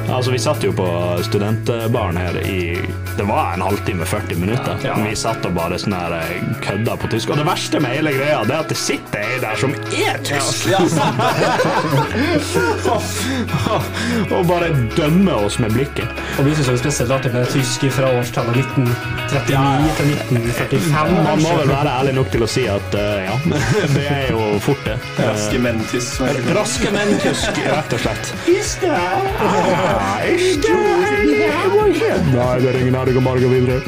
Altså, 0.10 0.32
Vi 0.34 0.40
satt 0.42 0.64
jo 0.66 0.72
på 0.74 0.86
studentbaren 1.22 2.18
her 2.18 2.38
i 2.42 2.80
Det 3.18 3.26
var 3.30 3.54
en 3.54 3.62
halvtime, 3.62 4.06
40 4.10 4.40
minutter. 4.42 4.80
Vi 5.06 5.12
satt 5.16 5.46
og 5.46 5.54
bare 5.54 5.78
sånn 5.80 5.94
her 5.94 6.16
eh, 6.18 6.40
kødda 6.66 6.96
på 6.98 7.10
tysk. 7.12 7.30
Og 7.30 7.38
det 7.38 7.46
verste 7.46 7.82
med 7.84 7.94
hele 7.94 8.14
greia 8.16 8.40
det 8.48 8.56
er 8.56 8.64
at 8.64 8.72
det 8.74 8.78
sitter 8.80 9.22
ei 9.22 9.38
der 9.44 9.60
som 9.62 9.76
er 9.76 10.18
tysk! 10.26 10.66
og 14.36 14.48
bare 14.48 14.70
dømme 14.98 15.34
oss 15.34 15.60
med 15.60 15.72
blikket. 15.74 16.08
Og 16.40 16.46
vi 16.46 16.56
syns 16.56 16.68
det 16.68 16.76
er 16.76 16.82
spesielt 16.84 17.12
artig 17.16 17.32
med 17.34 17.48
tysk 17.54 17.86
fra 17.94 18.08
årstallet 18.20 18.56
1939 18.62 19.90
til 19.98 20.06
1945. 20.14 21.12
Man 21.26 21.38
må 21.44 21.50
vel 21.62 21.70
være 21.74 21.92
ærlig 22.00 22.14
nok 22.20 22.30
til 22.34 22.42
å 22.46 22.50
si 22.50 22.64
at 22.72 22.90
uh, 22.98 23.02
ja, 23.26 23.36
det 23.96 24.06
er 24.08 24.26
jo 24.34 24.42
fort, 24.64 24.82
det. 24.88 24.98
Raske 25.30 25.58
menn 25.64 25.80
tysk. 25.92 26.22
Eh. 26.26 26.30
Raske 26.58 26.90
menn 26.96 27.12
tysk, 27.24 27.54
rett 27.66 27.92
og 27.98 28.04
slett. 28.06 28.34
Nei, 32.30 32.56
det 32.62 32.68
er 32.74 32.78
ingen 32.84 33.00
her, 33.00 33.06
det 33.10 33.24
marge 33.24 33.48
videre. 33.52 33.80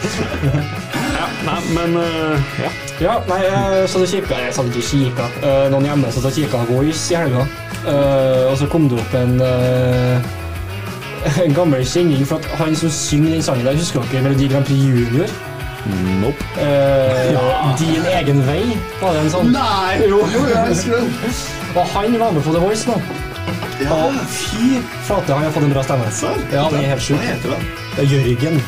Ja, 1.11 1.27
nei, 1.45 1.59
men 1.75 1.89
uh, 1.99 2.51
ja. 2.61 2.71
Ja, 3.01 3.15
nei, 3.25 3.39
jeg 3.47 3.85
satt 3.89 4.03
og 4.03 4.11
kikka 4.11 4.37
Jeg 4.43 4.53
satt 4.53 4.67
og 4.69 4.83
kikka. 4.85 5.25
Eh, 5.41 5.67
noen 5.73 5.87
hjemme 5.89 6.11
satt 6.13 6.27
og 6.29 6.35
kikka 6.35 6.61
Voice 6.69 7.09
i 7.09 7.17
helga. 7.17 7.47
Eh, 7.87 8.51
og 8.51 8.57
så 8.59 8.67
kom 8.69 8.89
det 8.89 8.99
opp 9.01 9.13
en 9.17 9.39
uh, 9.41 10.21
en 11.45 11.55
gammel 11.57 11.85
kjenning. 11.87 12.25
For 12.27 12.41
at 12.41 12.45
han 12.61 12.75
som 12.77 12.91
synger 12.93 13.37
den 13.37 13.45
sangen 13.45 13.65
der, 13.65 13.79
husker 13.79 14.05
dere 14.11 14.27
Melodi 14.27 14.49
Grand 14.51 14.67
Prix 14.67 14.83
Junior? 14.85 15.33
Nope. 16.21 16.45
Ja. 16.61 17.73
Din 17.79 18.05
egen 18.05 18.43
vei, 18.45 18.61
var 19.01 19.15
det 19.17 19.23
en 19.25 19.31
sånn? 19.33 19.49
Nei! 19.55 19.97
Jo, 20.05 20.21
jo, 20.29 20.43
jeg 20.51 20.67
husker 20.69 20.99
den. 20.99 21.09
Og 21.77 21.87
han 21.95 22.19
var 22.21 22.35
med 22.35 22.45
på 22.45 22.53
The 22.53 22.61
Voice 22.61 22.85
nå. 22.89 22.99
Ja, 23.81 23.97
fy 24.29 24.77
Flate, 25.07 25.33
han 25.33 25.47
har 25.47 25.53
fått 25.55 25.65
en 25.65 25.73
bra 25.73 25.81
stemme. 25.81 26.05
Ja, 26.53 26.67
den 26.69 26.83
er 26.83 26.91
helt 26.91 27.01
Hva 27.01 27.07
sjuk. 27.07 27.23
heter 27.25 27.55
han? 27.55 27.63
Det 27.95 28.03
er 28.03 28.11
Jørgen. 28.13 28.59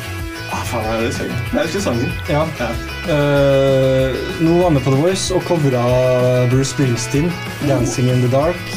Ah, 0.50 0.64
faen, 0.66 0.88
jeg 0.90 1.06
husker. 1.12 1.30
Jeg 1.52 1.68
husker 1.68 1.84
sangen. 1.86 2.10
Ja. 2.28 2.42
Ja. 2.58 2.70
Eh, 3.14 4.18
nå 4.42 4.56
var 4.58 4.68
han 4.68 4.76
med 4.78 4.84
på 4.86 4.90
The 4.94 5.00
Voice 5.04 5.34
og 5.34 5.46
covra 5.46 5.84
Bruce 6.50 6.72
Springsteen, 6.72 7.30
'Dancing 7.62 8.10
in 8.10 8.26
the 8.26 8.30
Dark'. 8.34 8.74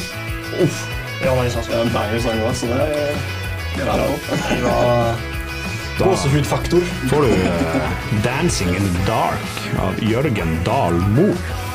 Uff. 0.64 0.86
Ja. 1.22 1.34
Det 1.34 1.74
er 1.74 1.82
en 1.82 1.90
banger 1.92 2.20
sang 2.22 2.42
også, 2.46 2.66
så 2.66 2.78
det 2.78 3.38
det 3.78 3.86
er 3.86 3.92
bra. 3.94 4.06
Det 4.50 4.62
var 4.62 5.16
gåsehudfaktor. 5.98 6.80
Får 7.10 7.20
du 7.20 7.28
uh, 7.28 8.22
'Dancing 8.24 8.70
in 8.76 8.82
the 8.82 9.06
Dark' 9.06 9.78
av 9.78 10.02
Jørgen 10.02 10.60
Dahl 10.66 10.98
Moe. 11.14 11.67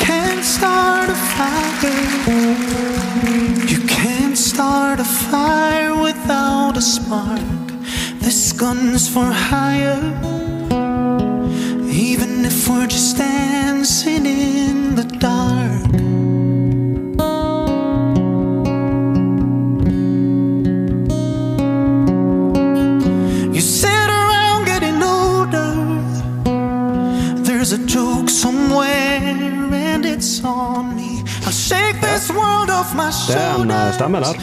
Can't 0.00 0.44
start 0.44 1.08
a 1.08 1.14
fire. 1.14 2.24
You 3.72 3.78
can't 3.86 4.36
start 4.36 4.98
a 4.98 5.04
fire 5.04 5.94
without 5.94 6.76
a 6.76 6.80
spark. 6.80 7.40
This 8.18 8.52
gun's 8.52 9.08
for 9.08 9.26
hire. 9.26 10.02
Even 11.88 12.44
if 12.44 12.68
we're 12.68 12.88
just 12.88 13.16
dancing 13.16 14.26
in 14.26 14.96
the 14.96 15.04
dark. 15.04 15.63
Somewhere 28.74 29.94
and 29.94 30.04
it's 30.04 30.42
on 30.44 30.96
me. 30.96 31.22
I'll 31.46 31.52
shake 31.52 32.00
this 32.00 32.30
world 32.30 32.70
off 32.70 32.94
my 32.94 33.10
Det 33.28 33.36
er 33.36 33.54
en 33.62 33.70
eh, 33.70 33.76
shoulders. 33.76 33.94
stemme 33.94 34.18
der. 34.18 34.34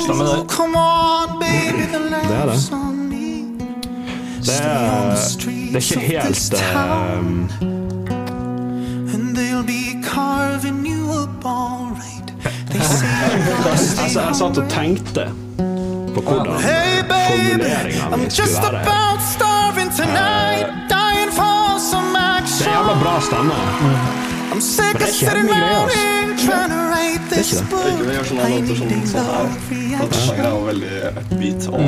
Stemme 0.00 0.24
der. 0.24 0.38
Oh, 0.38 0.46
come 0.46 0.76
on, 0.76 1.40
baby, 1.40 1.82
the 1.92 1.98
Det 2.10 2.36
er 2.36 2.40
det. 2.40 2.46
laughs 2.46 2.70
on 2.72 3.08
me. 3.08 3.16
Det 4.40 4.60
er, 4.62 5.14
det 5.44 5.74
er 5.74 5.76
ikke 5.76 6.00
helt 6.00 6.52
eh, 6.54 6.76
And 9.14 9.36
they'll 9.36 9.66
be 9.66 10.02
carving 10.14 10.86
you 10.86 11.10
up 11.22 11.44
all 11.44 11.86
right. 12.02 12.28
They 12.70 12.80
say 13.00 13.06
Altså, 14.02 14.20
jeg 14.20 14.36
satt 14.36 14.58
og 14.58 14.70
tenkte 14.70 15.30
på 16.14 16.20
hvordan 16.20 16.60
Hey 16.60 17.02
baby, 17.08 17.62
formuleringa 17.62 18.14
I'm 18.14 18.16
mi 18.16 18.24
just 18.24 18.38
skulle 18.38 18.72
være. 18.72 18.82
about 18.82 19.20
Det 22.58 22.66
er 22.66 22.72
jævla 22.74 22.94
bra 23.02 23.20
stemme. 23.20 23.54
Mm. 23.80 23.96
det 24.98 25.28
er 25.28 25.42
mye 25.42 25.58
greier, 25.60 25.80
altså. 25.82 25.98
Det 27.28 27.36
er 27.36 27.44
ikke 27.44 27.62
det. 27.70 27.86
Jeg 27.98 28.14
gjør 28.16 28.24
sånne 28.30 28.48
låter 28.52 28.76
som 28.78 28.86
need 28.88 29.06
sånn 29.12 29.28
her. 29.28 29.50
Det 29.68 29.78
reaction. 29.98 30.38
Er 30.38 30.54
veldig 30.66 30.92
upbeat 31.20 31.66
og 31.68 31.80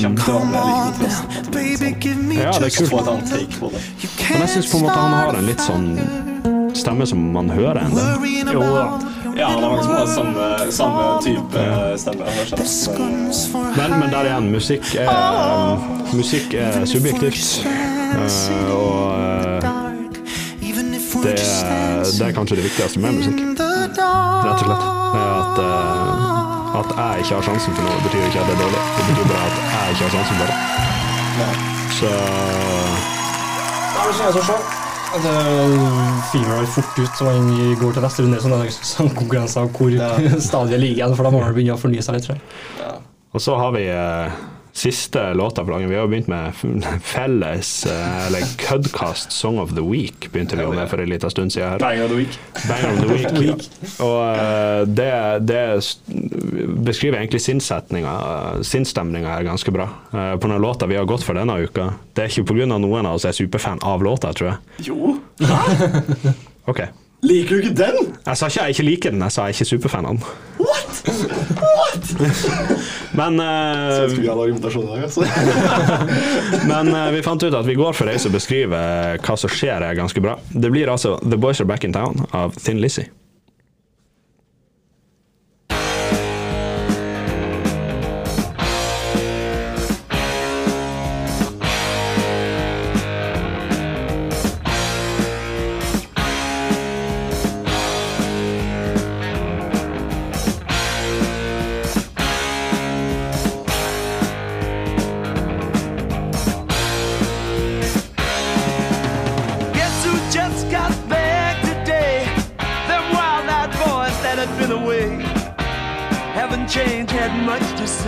kjempevanlig. 0.00 1.10
Give 2.00 2.16
me 2.22 2.34
Ja, 2.34 2.52
det 2.52 2.60
er 2.60 2.64
just 2.64 2.78
kult. 2.78 2.90
Få 2.90 2.98
et 2.98 3.08
annet 3.12 3.30
take 3.30 3.60
på 3.60 3.70
det. 3.74 3.82
Men 4.30 4.40
jeg 4.40 4.48
syns 4.48 4.70
på 4.70 4.76
en 4.78 4.84
måte 4.86 4.98
han 4.98 5.14
har 5.16 5.38
en 5.38 5.48
litt 5.48 5.62
sånn 5.64 5.86
stemme 6.78 7.06
som 7.06 7.22
man 7.34 7.50
hører 7.50 7.80
ennå. 7.86 8.08
Jo 8.52 8.60
da. 8.62 8.84
Ja, 9.38 9.46
han 9.46 9.62
har 9.62 9.70
mange 9.70 9.82
som 9.84 10.14
samme, 10.14 10.72
samme 10.72 11.02
type 11.22 11.64
stemme. 11.98 12.24
Men, 12.98 13.76
Men, 13.76 13.98
men 14.00 14.10
der 14.10 14.30
igjen, 14.30 14.50
musikk 14.52 14.94
er, 14.94 15.78
musikk 16.12 16.54
er 16.58 16.84
subjektivt. 16.86 17.62
Eh, 17.64 18.72
og, 18.74 19.47
Det, 21.22 21.34
er- 21.34 22.04
det 22.18 22.26
er 22.28 22.32
kanskje 22.36 22.56
det 22.60 22.64
viktigste 22.68 23.00
med 23.02 23.18
musikk, 23.18 23.38
rett 23.58 23.98
og 24.52 24.64
slett. 24.64 24.84
Er 25.18 25.30
at, 25.38 25.58
uh, 25.58 26.78
at 26.80 26.90
jeg 26.98 27.24
ikke 27.24 27.34
har 27.38 27.46
sjansen 27.48 27.74
for 27.78 27.82
noe, 27.88 28.00
betyr 28.06 28.26
ikke 28.28 28.40
at 28.42 28.46
det 28.50 28.54
er 28.54 28.60
dårlig. 28.62 28.82
Det 28.98 29.04
betyr 29.10 29.30
bare 29.32 29.46
at 29.48 29.56
jeg 29.58 29.94
ikke 29.94 30.04
har 30.04 30.12
sjansen 30.16 30.36
for 30.38 30.46
det. 30.48 30.58
Så 31.98 32.10
Ja, 33.96 34.04
det 34.06 34.14
skjer 34.18 34.42
så. 34.50 34.58
Det 35.08 35.32
finner 36.30 36.50
vel 36.58 36.66
fort 36.68 36.98
ut 37.00 37.14
så 37.16 37.24
man 37.24 37.46
går 37.80 37.94
til 37.96 38.04
neste 38.04 38.22
runde, 38.26 38.40
sånne, 38.44 38.58
sånne 38.84 39.14
konkurranser 39.16 39.70
hvor 39.72 39.94
stadiet 40.50 40.82
ligger 40.82 40.98
igjen, 41.00 41.16
for 41.16 41.24
da 41.26 41.32
må 41.32 41.40
man 41.42 41.54
begynne 41.56 41.74
å 41.78 41.80
fornye 41.80 42.04
seg 42.04 42.18
litt. 42.18 42.28
tror 42.28 42.36
jeg. 42.36 43.00
Og 43.34 43.40
så 43.44 43.56
har 43.60 43.72
vi 43.74 43.86
eh, 43.88 44.36
siste 44.78 45.34
låta 45.34 45.64
på 45.64 45.70
dagen. 45.70 45.88
Vi 45.88 45.94
har 45.94 46.02
jo 46.02 46.08
begynt 46.08 46.28
med 46.30 46.52
felles, 47.02 47.86
eh, 47.86 48.26
eller 48.26 48.40
Cudcast 48.58 49.32
Song 49.32 49.58
of 49.58 49.74
the 49.74 49.82
Week, 49.82 50.28
begynte 50.32 50.56
vi 50.56 50.62
jo 50.62 50.72
med 50.72 50.90
for 50.90 51.02
en 51.02 51.10
liten 51.10 51.30
stund 51.30 51.52
siden 51.52 51.70
her. 51.70 51.78
Bang 51.78 52.02
of 52.02 52.10
the 52.10 52.16
week. 52.16 52.38
Bang 52.68 52.86
of 52.92 53.00
the 53.00 53.08
Week. 53.14 53.26
Ja. 53.42 54.04
Og 54.04 54.36
eh, 54.36 54.82
det, 54.86 55.10
det 55.48 55.64
beskriver 56.86 57.18
egentlig 57.18 57.40
sinnsetninga, 57.42 58.12
eh, 58.12 58.62
sinnsstemninga 58.62 59.34
her 59.34 59.42
ganske 59.42 59.74
bra. 59.74 59.88
På 60.10 60.46
den 60.48 60.62
låta 60.62 60.86
vi 60.86 60.96
har 60.96 61.04
gått 61.04 61.26
for 61.26 61.34
denne 61.34 61.58
uka. 61.58 61.90
Det 62.14 62.24
er 62.24 62.32
ikke 62.32 62.54
pga. 62.54 62.70
noen 62.78 63.06
av 63.06 63.18
oss 63.18 63.26
er 63.26 63.34
superfan 63.34 63.82
av 63.82 64.02
låta, 64.02 64.32
tror 64.32 64.52
jeg. 64.52 64.88
Jo. 64.92 65.18
Hæ? 65.40 66.32
Ok. 66.68 66.80
Liker 67.22 67.56
du 67.56 67.62
ikke 67.62 67.74
den? 67.74 67.96
Jeg 68.26 68.36
sa 68.38 68.46
ikke 68.46 68.62
jeg 68.62 68.74
ikke 68.76 68.84
liker 68.86 69.10
den, 69.10 69.22
jeg 69.26 69.34
sa 69.34 69.46
jeg 69.48 69.54
er 69.54 69.56
ikke 69.56 69.64
superfan 69.72 70.06
av 70.06 70.12
den. 70.14 70.22
What? 70.62 70.92
What? 71.58 72.12
Men 73.18 73.40
eh. 73.42 74.08
Men 76.70 76.92
eh, 76.94 77.10
vi 77.16 77.22
fant 77.26 77.42
ut 77.42 77.54
at 77.54 77.66
vi 77.66 77.76
går 77.78 77.96
for 77.98 78.10
ei 78.10 78.18
som 78.22 78.34
beskriver 78.34 79.18
hva 79.24 79.38
som 79.40 79.52
skjer, 79.52 79.82
er 79.82 79.98
ganske 79.98 80.22
bra. 80.22 80.38
Det 80.50 80.70
blir 80.74 80.90
altså 80.92 81.16
The 81.24 81.38
Boys 81.40 81.62
Are 81.62 81.68
Back 81.68 81.86
in 81.88 81.96
Town 81.96 82.26
av 82.30 82.54
Thin 82.60 82.82
Lizzie. 82.84 83.08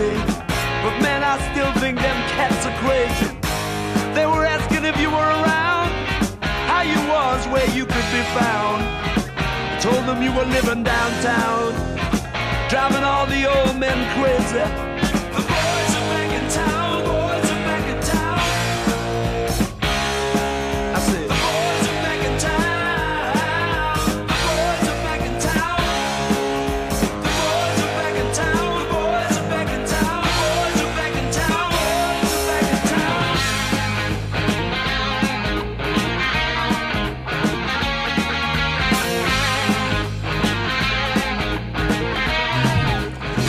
Much. 0.01 0.27
But 0.83 0.95
man, 1.01 1.23
I 1.23 1.37
still 1.51 1.71
think 1.79 1.97
them 1.99 2.19
cats 2.35 2.65
are 2.65 2.77
crazy. 2.83 3.37
They 4.15 4.25
were 4.25 4.45
asking 4.45 4.85
if 4.85 4.97
you 4.99 5.09
were 5.09 5.31
around, 5.41 5.89
how 6.69 6.81
you 6.81 6.99
was, 7.09 7.47
where 7.47 7.69
you 7.75 7.85
could 7.85 8.09
be 8.11 8.23
found. 8.37 8.81
I 8.83 9.79
Told 9.79 10.05
them 10.07 10.21
you 10.21 10.31
were 10.31 10.45
living 10.45 10.83
downtown, 10.83 11.73
driving 12.69 13.03
all 13.03 13.25
the 13.25 13.45
old 13.45 13.77
men 13.77 13.99
crazy. 14.17 15.10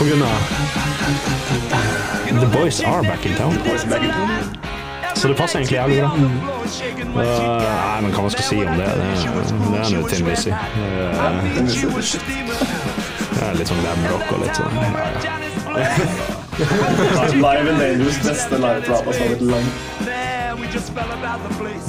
På 0.03 0.09
grunn 0.09 0.23
av 0.23 0.29
The 2.41 2.47
Boys 2.59 2.81
Are 2.81 3.03
Back 3.03 3.27
in 3.27 3.35
Town. 3.35 3.55
Så 5.15 5.29
det 5.29 5.35
passer 5.37 5.59
egentlig 5.59 5.77
jævlig 5.77 5.99
bra. 5.99 6.09
Uh, 6.09 6.19
nei, 7.15 8.01
men 8.03 8.11
hva 8.11 8.23
man 8.25 8.31
skal 8.35 8.45
si 8.49 8.57
om 8.65 8.73
det? 8.81 8.87
Det, 8.87 8.95
det 8.97 9.79
er 9.79 9.91
nå 9.95 10.01
Tim 10.11 10.27
Lizzie. 10.27 10.55
Det, 13.31 13.47
er 13.47 13.55
litt 13.61 13.71
sånn 13.71 13.83
glam 13.85 14.03
rock 14.11 14.27
og 14.35 14.39
litt 14.43 14.57
sånn 14.59 14.75
ja, 14.83 14.91
ja. 14.99 15.87
Live 17.39 17.67
and 17.71 17.79
Dangerous 17.79 18.19
beste 18.27 18.57
liveplata 18.59 19.07
som 19.07 19.23
har 19.23 19.31
vært 19.37 19.45
langt. 19.53 19.75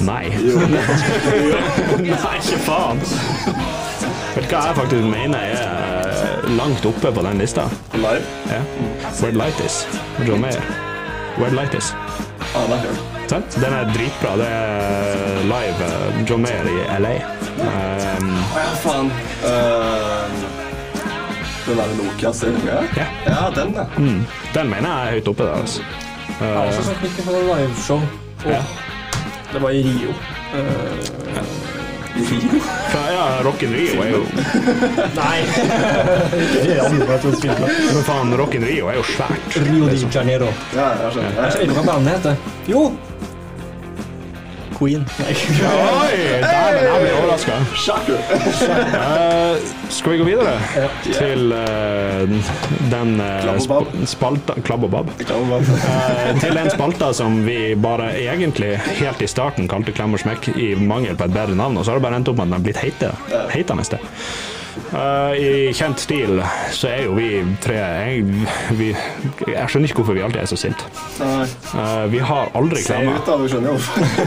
Nei. 0.05 0.25
Nei, 2.13 2.35
ikke 2.43 2.61
faen. 2.69 2.99
Vet 4.33 4.45
du 4.45 4.53
hva 4.53 4.61
jeg 4.69 4.75
faktisk 4.83 5.05
mener 5.09 5.37
er 5.39 5.57
eh, 5.65 5.82
langt 6.47 6.85
oppe 6.85 7.11
på 7.11 7.21
den 7.21 7.37
lista? 7.37 7.69
Live? 7.93 8.23
Ja. 8.49 8.61
Where 9.21 9.31
Light 9.31 9.59
Is. 9.65 9.87
John 10.27 10.41
Mayer. 10.41 10.63
Where 11.37 11.51
Light 11.55 11.73
Is. 11.73 11.93
Ah, 12.55 12.67
det 12.69 12.89
er. 12.89 12.95
Sant? 13.27 13.55
Den 13.55 13.73
er 13.73 13.93
dritbra. 13.93 14.35
Det 14.37 14.47
er 14.47 15.43
live 15.43 15.85
eh, 15.87 16.29
John 16.29 16.41
Mayer 16.41 16.67
i 16.69 16.99
LA. 16.99 17.13
Um, 17.63 18.35
ja, 18.55 18.67
faen. 18.83 19.11
Uh, 19.43 20.53
den 21.67 21.77
der 21.77 22.03
Nokia-serien? 22.03 22.61
Ja. 22.95 23.05
ja, 23.25 23.61
den, 23.61 23.73
ja. 23.73 23.85
mm, 23.97 24.25
den 24.53 24.69
mener 24.69 24.89
jeg 24.89 25.07
er 25.07 25.11
høyt 25.11 25.27
oppe 25.27 25.43
der. 25.43 25.53
Altså. 25.61 25.81
Jeg 26.39 26.57
har 26.57 26.65
også 26.65 26.83
sett 26.83 27.03
litt 27.05 27.19
på 27.25 27.41
liveshow. 27.47 28.01
Ja. 28.45 28.61
Det 29.53 29.61
var 29.61 29.69
i 29.69 29.83
Rio. 29.85 30.15
Eh, 30.53 31.62
Ja, 32.13 33.41
Rock 33.43 33.63
in 33.65 33.73
Rio 33.73 34.01
er 34.03 34.09
jo 34.13 34.19
nei! 35.17 35.39
Men 37.93 38.03
faen, 38.05 38.35
Rock 38.37 38.53
in 38.59 38.65
Rio 38.67 38.91
er 38.91 38.99
jo 38.99 39.05
svært. 39.15 39.57
Rio 39.65 39.89
de 39.89 39.97
Janeiro. 40.13 40.51
Ja, 40.75 40.91
jeg 41.01 41.15
skjønner. 41.15 41.39
Jeg 41.39 41.55
skjønner 41.55 41.65
ikke 41.71 41.79
hva 41.79 41.87
bandet 41.89 42.17
heter. 42.17 42.37
Jo! 42.69 42.85
Queen. 44.83 45.05
Nei. 45.19 45.33
Oi, 45.33 46.15
dæven, 46.43 46.81
jeg 46.83 47.01
blir 47.03 47.13
overraska. 47.21 47.59
Shocker! 47.75 48.17
skal 49.93 50.11
vi 50.11 50.17
gå 50.19 50.25
videre 50.27 50.55
til 51.05 51.53
uh, 51.53 52.33
den 52.91 53.13
uh, 53.21 53.27
Klabb 53.45 53.61
og 53.61 53.69
Bab. 53.71 54.07
spalta 54.09 54.57
Klabb 54.65 54.87
og 54.87 54.91
Bab. 54.95 55.13
Uh, 55.23 56.41
til 56.41 56.57
den 56.57 56.71
spalta 56.73 57.13
som 57.15 57.43
vi 57.47 57.75
bare 57.79 58.11
egentlig 58.19 58.75
helt 58.99 59.23
i 59.23 59.29
starten 59.31 59.69
kalte 59.71 59.95
Klem 59.95 60.17
og 60.17 60.23
smekk 60.23 60.51
i 60.57 60.73
mangel 60.75 61.15
på 61.19 61.29
et 61.29 61.35
bedre 61.35 61.55
navn, 61.55 61.77
og 61.77 61.85
så 61.85 61.93
har 61.93 62.01
det 62.01 62.07
bare 62.07 62.19
endt 62.19 62.33
opp 62.33 62.41
med 62.41 62.47
at 62.47 62.51
den 62.51 62.57
har 62.57 62.67
blitt 62.67 62.83
heite, 62.83 63.13
heitende 63.53 63.87
Eh, 64.93 65.33
I 65.37 65.73
kjent 65.75 66.01
stil 66.01 66.41
så 66.73 66.89
er 66.89 67.03
jo 67.07 67.17
vi 67.17 67.29
tre 67.63 67.77
jeg, 67.77 68.23
vi, 68.77 68.89
jeg 69.49 69.67
skjønner 69.69 69.89
ikke 69.89 70.01
hvorfor 70.01 70.17
vi 70.17 70.23
alltid 70.25 70.43
er 70.43 70.49
så 70.49 70.59
sinte. 70.59 70.89
Nei. 71.21 71.45
Eh, 71.83 72.05
vi 72.13 72.23
har 72.23 72.51
aldri 72.57 72.81
Se 72.85 72.97
ut, 73.03 73.21
da. 73.27 73.37
Du 73.37 73.45
skjønner 73.51 73.73
jo. 73.73 73.77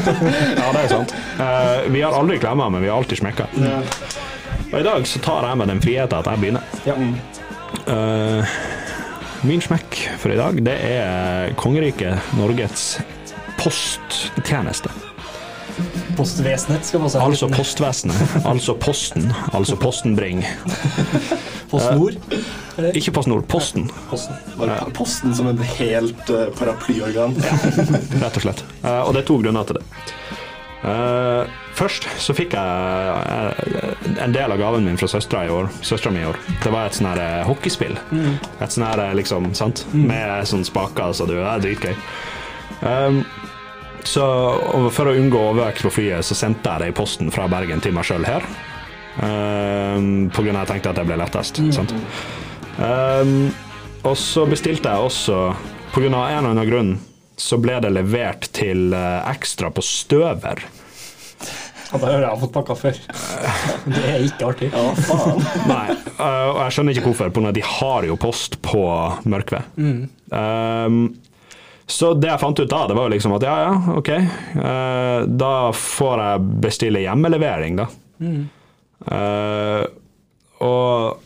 Ja, 0.61 0.70
det 0.74 0.84
er 0.84 0.92
sant. 0.92 1.16
Uh, 1.38 1.86
vi 1.92 2.03
har 2.05 2.14
aldri 2.16 2.38
klemma, 2.42 2.68
men 2.72 2.84
vi 2.84 2.90
har 2.90 2.99
alltid 3.01 3.20
smekka. 3.20 3.49
Og 4.72 4.78
i 4.80 4.86
dag 4.86 5.07
så 5.07 5.20
tar 5.22 5.47
jeg 5.47 5.61
meg 5.61 5.70
den 5.70 5.82
friheten 5.84 6.18
at 6.18 6.30
jeg 6.30 6.42
begynner. 6.42 6.78
Ja. 6.88 6.97
Eh, 7.86 8.57
min 9.47 9.62
smekk 9.62 9.99
for 10.18 10.34
i 10.34 10.38
dag, 10.38 10.59
det 10.66 10.74
er 10.88 11.53
kongeriket 11.61 12.34
Norges 12.38 12.97
posttjeneste. 13.61 14.90
Postvesenet 16.17 16.87
skal 16.89 17.03
få 17.03 17.11
seg 17.12 17.25
Altså 17.27 17.49
postvesenet. 17.53 18.37
Altså 18.49 18.77
Posten. 18.81 19.29
Altså 19.57 19.77
Posten 19.81 20.17
Bring. 20.17 20.45
PostNord. 21.73 22.17
Ikke 22.95 23.12
PostNord, 23.17 23.47
Posten, 23.51 23.89
Posten. 24.11 24.39
Bare 24.59 24.79
Posten 24.95 25.35
som 25.35 25.51
en 25.51 25.61
helt 25.79 26.31
uh, 26.31 26.47
paraplyorgan. 26.57 27.35
rett 28.23 28.39
og 28.39 28.45
slett. 28.45 28.62
Eh, 28.85 29.01
og 29.03 29.14
det 29.17 29.25
er 29.25 29.29
to 29.29 29.39
grunner 29.43 29.67
til 29.67 29.81
det. 29.81 29.87
Uh, 30.87 31.49
først 31.75 32.05
så 32.23 32.35
fikk 32.37 32.55
jeg 32.55 32.61
uh, 32.62 34.23
en 34.23 34.35
del 34.35 34.53
av 34.53 34.61
gaven 34.61 34.85
min 34.87 34.99
fra 35.01 35.09
søstera 35.11 35.47
i 35.49 35.51
år. 35.51 35.71
Søstera 35.81 36.14
mi 36.14 36.23
i 36.23 36.29
år. 36.29 36.39
Det 36.62 36.73
var 36.73 36.87
et 36.87 36.99
sånn 36.99 37.09
her 37.11 37.23
uh, 37.23 37.47
hockeyspill. 37.49 37.97
Et 38.61 38.73
sånn 38.73 38.87
her, 38.87 39.03
eh, 39.09 39.17
liksom, 39.19 39.51
sant? 39.59 39.87
Med 39.97 40.47
sånn 40.47 40.67
spaker, 40.69 41.17
så 41.17 41.27
det 41.29 41.41
er 41.41 41.64
dritgøy. 41.64 41.95
Um, 42.85 43.23
så 44.07 44.24
for 44.94 45.11
å 45.11 45.16
unngå 45.18 45.40
overvekt 45.50 45.84
på 45.86 45.92
flyet, 45.98 46.26
så 46.26 46.36
sendte 46.38 46.72
jeg 46.72 46.84
det 46.84 46.92
i 46.92 46.96
posten 46.96 47.32
fra 47.34 47.48
Bergen 47.50 47.82
til 47.84 47.94
meg 47.96 48.07
sjøl 48.09 48.26
her. 48.26 48.46
Um, 49.16 50.26
på 50.28 50.44
grunn 50.44 50.59
av 50.59 50.66
at 50.66 50.74
jeg 50.74 50.76
tenkte 50.76 50.92
at 50.92 51.00
det 51.00 51.07
ble 51.09 51.18
lettest. 51.20 51.61
Sant? 51.74 51.94
Um, 52.76 53.48
og 54.07 54.16
så 54.20 54.44
bestilte 54.48 54.92
jeg 54.92 55.11
også, 55.11 55.40
på 55.94 56.02
grunn 56.04 56.16
av 56.16 56.28
en 56.30 56.38
eller 56.38 56.52
annen 56.52 56.70
grunn, 56.70 56.90
så 57.36 57.59
ble 57.61 57.78
det 57.84 57.92
levert 57.92 58.48
til 58.57 58.94
eh, 58.96 59.28
Ekstra 59.28 59.68
på 59.74 59.82
Støver. 59.84 60.62
Ja, 61.86 61.98
da 62.00 62.09
har 62.09 62.24
jeg 62.24 62.40
fått 62.40 62.54
pakka 62.54 62.76
før. 62.78 63.00
Det 63.96 64.02
er 64.02 64.24
ikke 64.24 64.48
artig. 64.50 64.70
Ja, 64.72 64.86
faen. 65.07 65.42
Nei, 65.72 65.84
eh, 65.92 66.46
og 66.52 66.62
jeg 66.62 66.76
skjønner 66.76 66.96
ikke 66.96 67.07
hvorfor, 67.11 67.30
på 67.30 67.40
grunn 67.40 67.50
av 67.50 67.54
at 67.54 67.59
de 67.59 67.66
har 67.66 68.09
jo 68.09 68.18
post 68.20 68.59
på 68.64 68.84
Mørkved. 69.28 69.76
Um, 70.32 71.00
så 71.87 72.11
det 72.18 72.32
jeg 72.32 72.43
fant 72.43 72.59
ut 72.59 72.70
da, 72.70 72.80
det 72.91 72.97
var 72.99 73.07
jo 73.07 73.14
liksom 73.14 73.37
at 73.37 73.47
ja, 73.47 73.57
ja, 73.68 73.74
ok, 74.01 74.11
Uh, 74.57 75.22
da 75.28 75.53
får 75.76 76.22
jeg 76.22 76.47
bestille 76.64 77.03
hjemmelevering, 77.05 77.76
da. 77.78 77.87
Eh, 79.07 79.82
og 80.64 81.22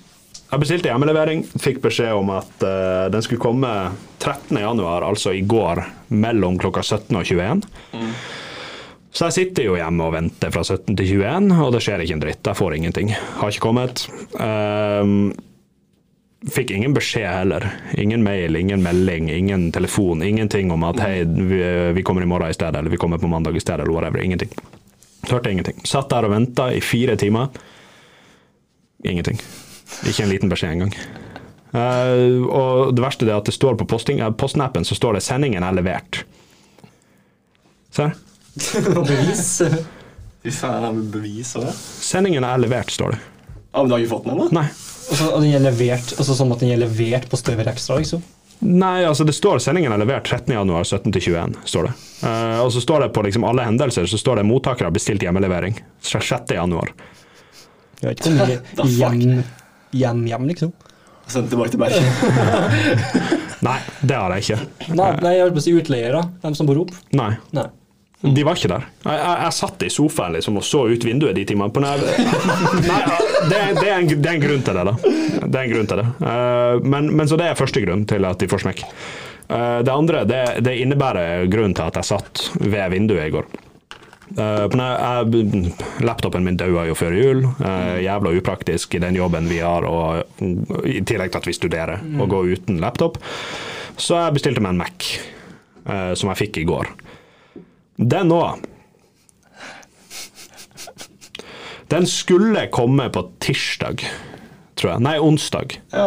jeg 0.50 0.62
bestilte 0.64 0.90
hjemmelevering, 0.90 1.44
fikk 1.62 1.78
beskjed 1.84 2.12
om 2.18 2.32
at 2.34 2.64
uh, 2.66 3.06
den 3.12 3.22
skulle 3.22 3.42
komme 3.42 3.70
13. 4.18 4.58
januar, 4.58 5.06
altså 5.06 5.32
i 5.36 5.44
går, 5.46 5.84
mellom 6.10 6.58
klokka 6.60 6.82
17 6.82 7.14
og 7.14 7.22
21. 7.30 7.62
Så 9.10 9.26
jeg 9.28 9.36
sitter 9.36 9.66
jo 9.66 9.78
hjemme 9.78 10.06
og 10.06 10.14
venter 10.14 10.52
fra 10.54 10.62
17 10.66 10.94
til 10.98 11.14
21, 11.22 11.54
og 11.64 11.72
det 11.74 11.82
skjer 11.86 12.02
ikke 12.04 12.18
en 12.18 12.24
dritt. 12.26 12.42
Jeg 12.46 12.58
får 12.58 12.76
ingenting. 12.76 13.14
Har 13.40 13.50
ikke 13.50 13.64
kommet. 13.64 14.04
Ehm, 14.38 15.32
fikk 16.48 16.70
ingen 16.70 16.94
beskjed 16.94 17.28
heller. 17.28 17.66
Ingen 17.92 18.22
mail, 18.22 18.56
ingen 18.56 18.82
melding, 18.82 19.30
ingen 19.30 19.72
telefon. 19.72 20.22
Ingenting 20.22 20.72
om 20.72 20.84
at 20.88 21.00
hei, 21.00 21.24
vi, 21.24 21.62
vi 21.92 22.02
kommer 22.02 22.22
i 22.22 22.28
morgen 22.30 22.50
i 22.50 22.56
stedet, 22.56 22.78
eller 22.78 22.90
vi 22.90 22.96
kommer 22.96 23.18
på 23.18 23.28
mandag 23.28 23.56
i 23.56 23.60
stedet, 23.60 23.80
eller 23.80 23.92
whatever. 23.92 24.22
Ingenting. 24.22 24.48
Hørte 25.28 25.50
ingenting. 25.50 25.80
Satt 25.84 26.10
der 26.10 26.24
og 26.24 26.32
venta 26.32 26.70
i 26.72 26.80
fire 26.80 27.16
timer. 27.16 27.48
Ingenting. 29.04 29.40
Ikke 30.06 30.24
en 30.24 30.32
liten 30.32 30.52
beskjed 30.52 30.78
engang. 30.78 30.94
Uh, 31.70 32.42
og 32.50 32.96
det 32.96 33.04
verste 33.04 33.28
er 33.28 33.36
at 33.36 33.46
det 33.46 33.54
står 33.54 33.76
på 33.78 33.86
posting, 33.86 34.18
uh, 34.24 34.32
posten-appen 34.34 34.84
så 34.84 34.96
står 34.98 35.18
det 35.18 35.22
'sendingen 35.22 35.62
er 35.62 35.76
levert'. 35.76 36.24
Ser? 37.90 38.16
her 38.58 39.04
bevis. 39.10 39.62
Fy 40.42 40.50
faen, 40.50 40.84
har 40.84 40.92
bevis 41.12 41.54
òg? 41.60 41.68
Sendingen 42.00 42.44
er 42.44 42.58
levert, 42.58 42.90
står 42.90 43.14
det. 43.14 43.20
Ja, 43.70 43.82
men 43.82 43.88
du 43.88 43.94
har 43.94 44.02
ikke 44.02 44.14
fått 44.16 44.24
den 44.24 44.34
ennå? 44.34 44.48
Nei. 44.56 44.66
Og 45.10 45.40
den 45.42 45.54
er 45.56 45.64
levert 45.64 46.12
altså 46.16 46.36
sånn 46.36 46.52
at 46.54 46.62
den 46.62 46.74
er 46.74 46.82
levert 46.82 47.26
på 47.30 47.38
Støver 47.40 47.68
Ekstra, 47.72 47.98
liksom. 48.00 48.22
Nei, 48.60 49.06
altså 49.08 49.24
det 49.24 49.32
står 49.32 49.62
sendingen 49.64 49.94
er 49.94 50.02
levert 50.02 50.26
13. 50.28 50.52
januar 50.52 50.84
17-21, 50.84 51.54
står 51.64 51.88
det. 51.88 51.94
Uh, 52.20 52.58
og 52.66 52.68
så 52.74 52.82
står 52.84 53.06
det 53.06 53.08
på 53.16 53.24
liksom 53.24 53.46
alle 53.48 53.64
hendelser 53.64 54.08
så 54.10 54.20
står 54.20 54.42
det 54.42 54.44
mottaker 54.50 54.84
har 54.84 54.92
bestilt 54.92 55.24
hjemmelevering 55.24 55.78
6. 56.04 56.52
januar. 56.52 56.92
Jeg 58.02 58.10
vet 58.10 58.20
ikke 58.20 58.30
om 58.30 58.38
det 58.40 58.58
er 58.58 58.92
hjem, 58.98 59.42
hjem, 59.96 60.22
hjem, 60.28 60.46
liksom. 60.52 60.76
Sendt 61.30 61.52
tilbake 61.52 61.72
til 61.72 61.80
Bergen. 61.80 62.04
Nei, 63.66 63.76
det 64.00 64.16
har 64.16 64.32
jeg 64.34 64.44
ikke. 64.44 64.94
Nei, 64.96 65.10
nei 65.20 65.34
jeg 65.36 65.44
holdt 65.44 65.56
på 65.56 65.62
å 65.62 65.64
si 65.64 65.74
utleiere, 65.76 66.22
de 66.42 66.52
som 66.56 66.68
bor 66.68 66.80
opp. 66.82 66.94
Nei. 67.16 67.32
Nei. 67.56 67.68
De 68.20 68.42
var 68.44 68.58
ikke 68.58 68.68
der. 68.68 68.84
Jeg, 69.04 69.16
jeg, 69.16 69.36
jeg 69.46 69.56
satt 69.56 69.84
i 69.86 69.90
sofaen 69.92 70.34
liksom 70.36 70.58
og 70.60 70.64
så 70.66 70.82
ut 70.90 71.06
vinduet 71.08 71.38
de 71.38 71.46
timene. 71.48 71.72
På 71.72 71.80
nei, 71.84 71.94
det, 71.96 73.62
det, 73.78 73.86
er 73.86 73.96
en, 73.96 74.10
det 74.10 74.28
er 74.28 74.34
en 74.34 74.44
grunn 74.44 74.66
til 74.66 74.76
det, 74.76 74.84
da. 74.90 74.94
Det 75.46 75.54
er 75.54 75.62
en 75.62 75.72
grunn 75.72 75.88
til 75.88 76.02
det. 76.02 76.06
Eh, 76.32 76.84
men, 76.84 77.08
men 77.16 77.30
så 77.30 77.40
det 77.40 77.48
er 77.48 77.58
første 77.58 77.82
grunn 77.84 78.04
til 78.10 78.28
at 78.28 78.42
de 78.42 78.50
får 78.50 78.64
smekk. 78.66 78.84
Eh, 79.48 79.80
det 79.86 79.94
andre 79.94 80.22
det, 80.28 80.44
det 80.66 80.76
innebærer 80.82 81.48
grunnen 81.50 81.76
til 81.76 81.88
at 81.88 82.00
jeg 82.02 82.10
satt 82.12 82.44
ved 82.60 82.92
vinduet 82.92 83.30
i 83.30 83.34
går. 83.38 83.48
Eh, 84.36 84.78
laptopen 86.06 86.44
min 86.44 86.60
daua 86.60 86.84
jo 86.90 86.98
før 86.98 87.16
jul. 87.16 87.44
Jævla 88.04 88.36
upraktisk 88.36 89.00
i 89.00 89.02
den 89.02 89.16
jobben 89.16 89.48
vi 89.48 89.64
har, 89.64 89.88
og 89.88 90.84
i 90.84 91.00
tillegg 91.00 91.32
til 91.32 91.40
at 91.40 91.48
vi 91.48 91.56
studerer, 91.56 92.04
å 92.20 92.28
gå 92.28 92.44
uten 92.52 92.84
laptop. 92.84 93.16
Så 94.00 94.16
jeg 94.16 94.36
bestilte 94.36 94.62
meg 94.64 94.74
en 94.74 94.80
Mac, 94.80 95.08
eh, 95.84 96.12
som 96.16 96.30
jeg 96.32 96.40
fikk 96.44 96.62
i 96.62 96.68
går. 96.68 96.88
Den 98.00 98.32
òg. 98.32 98.62
Den 101.90 102.06
skulle 102.06 102.68
komme 102.72 103.10
på 103.12 103.26
tirsdag, 103.42 104.04
tror 104.78 104.92
jeg. 104.94 105.02
Nei, 105.04 105.18
onsdag. 105.20 105.74
Ja. 105.92 106.06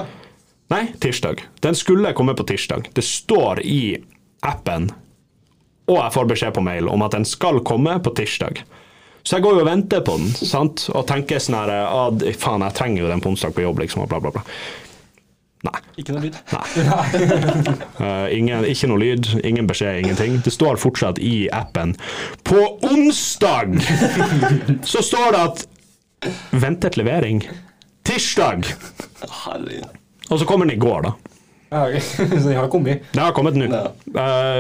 Nei, 0.74 0.88
tirsdag. 1.04 1.44
Den 1.62 1.76
skulle 1.78 2.16
komme 2.18 2.34
på 2.40 2.46
tirsdag. 2.50 2.88
Det 2.96 3.04
står 3.06 3.62
i 3.68 3.98
appen, 4.42 4.90
og 5.86 6.00
jeg 6.00 6.16
får 6.16 6.30
beskjed 6.32 6.56
på 6.56 6.64
mail 6.66 6.90
om 6.90 7.04
at 7.06 7.14
den 7.14 7.28
skal 7.30 7.62
komme 7.68 8.00
på 8.02 8.16
tirsdag. 8.18 8.64
Så 9.24 9.38
jeg 9.38 9.46
går 9.46 9.60
jo 9.60 9.64
og 9.64 9.70
venter 9.70 10.02
på 10.04 10.18
den, 10.18 10.34
sant? 10.34 10.88
og 10.92 11.06
tenker 11.08 11.40
sånn 11.40 11.56
her 11.62 11.72
ah, 11.86 12.10
Faen, 12.40 12.64
jeg 12.66 12.76
trenger 12.76 13.06
jo 13.06 13.12
den 13.12 13.22
på 13.24 13.32
onsdag 13.32 13.54
på 13.56 13.64
jobb, 13.64 13.84
liksom, 13.84 14.04
og 14.04 14.10
bla, 14.12 14.20
bla, 14.24 14.34
bla. 14.34 14.44
Nei. 15.64 15.80
Ikke 15.96 16.12
noe 16.16 16.26
lyd. 16.26 16.36
uh, 16.52 18.28
ingen, 18.38 18.66
ikke 18.68 18.90
noe 18.92 19.00
lyd, 19.00 19.30
ingen 19.48 19.70
beskjed, 19.70 20.02
ingenting. 20.04 20.42
Det 20.44 20.52
står 20.52 20.80
fortsatt 20.82 21.22
i 21.24 21.48
appen 21.56 21.96
På 22.44 22.66
onsdag 22.84 23.78
så 24.84 25.04
står 25.04 25.32
det 25.36 25.44
at 25.44 25.64
ventet 26.52 26.98
levering 27.00 27.44
tirsdag. 28.04 28.68
Og 30.30 30.40
så 30.40 30.46
kommer 30.48 30.68
den 30.68 30.76
i 30.76 30.82
går, 30.82 31.08
da. 31.08 31.14
Ja, 31.74 31.88
okay. 31.88 32.00
Så 32.42 32.50
de 32.50 32.56
har 32.56 32.68
kommet. 32.70 33.04
Det 33.12 33.20
har 33.20 33.34
kommet 33.36 33.56
nå. 33.58 33.66
Ja. 33.66 33.90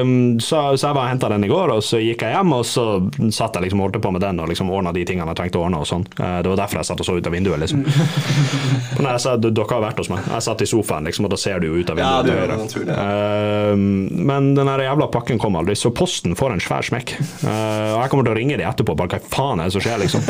Um, 0.01 0.39
så, 0.41 0.78
så 0.78 0.88
jeg 0.88 0.95
var 0.97 1.03
og 1.05 1.11
henta 1.11 1.30
den 1.30 1.45
i 1.45 1.49
går, 1.51 1.76
og 1.76 1.84
så 1.86 1.99
gikk 2.01 2.24
jeg 2.26 2.34
hjem, 2.34 2.53
og 2.57 2.64
så 2.66 2.86
satt 3.34 3.57
jeg 3.57 3.68
liksom 3.68 3.84
holdt 3.84 3.99
på 4.01 4.11
med 4.16 4.24
den 4.24 4.41
og 4.41 4.49
liksom 4.49 4.72
ordna 4.74 4.93
de 4.95 5.03
tingene 5.05 5.30
jeg 5.30 5.39
trengte 5.39 5.59
å 5.61 5.66
ordne. 5.68 5.82
og 5.84 5.89
sånn. 5.89 6.05
Uh, 6.18 6.39
det 6.43 6.49
var 6.49 6.61
derfor 6.64 6.82
jeg 6.82 6.89
satt 6.89 7.03
og 7.03 7.07
så 7.07 7.18
ut 7.20 7.30
av 7.30 7.36
vinduet. 7.36 7.61
liksom. 7.61 7.84
Og 8.97 9.01
når 9.01 9.09
jeg 9.16 9.22
sa, 9.24 9.36
Dere 9.43 9.66
har 9.70 9.82
vært 9.84 9.99
hos 10.01 10.09
meg. 10.11 10.26
Jeg 10.30 10.45
satt 10.45 10.61
i 10.64 10.68
sofaen, 10.70 11.07
liksom, 11.09 11.26
og 11.28 11.34
da 11.34 11.38
ser 11.39 11.61
du 11.61 11.68
jo 11.70 11.80
ut 11.82 11.89
av 11.93 11.99
Ja, 12.01 12.11
vinduet. 12.22 12.51
det 12.51 12.68
til 12.74 12.84
høyre. 12.88 13.74
Um, 13.74 13.86
men 14.30 14.51
den 14.57 14.70
jævla 14.84 15.07
pakken 15.14 15.41
kom 15.41 15.57
aldri, 15.59 15.76
så 15.78 15.91
posten 15.95 16.38
får 16.38 16.55
en 16.55 16.64
svær 16.64 16.86
smekk. 16.86 17.16
Uh, 17.43 17.49
og 17.49 17.99
jeg 18.03 18.11
kommer 18.14 18.28
til 18.28 18.34
å 18.34 18.38
ringe 18.38 18.59
de 18.59 18.68
etterpå, 18.68 18.95
bare 18.99 19.18
hva 19.18 19.34
faen 19.34 19.64
er 19.64 19.70
det 19.70 19.76
som 19.76 19.84
skjer, 19.86 20.01
liksom. 20.03 20.26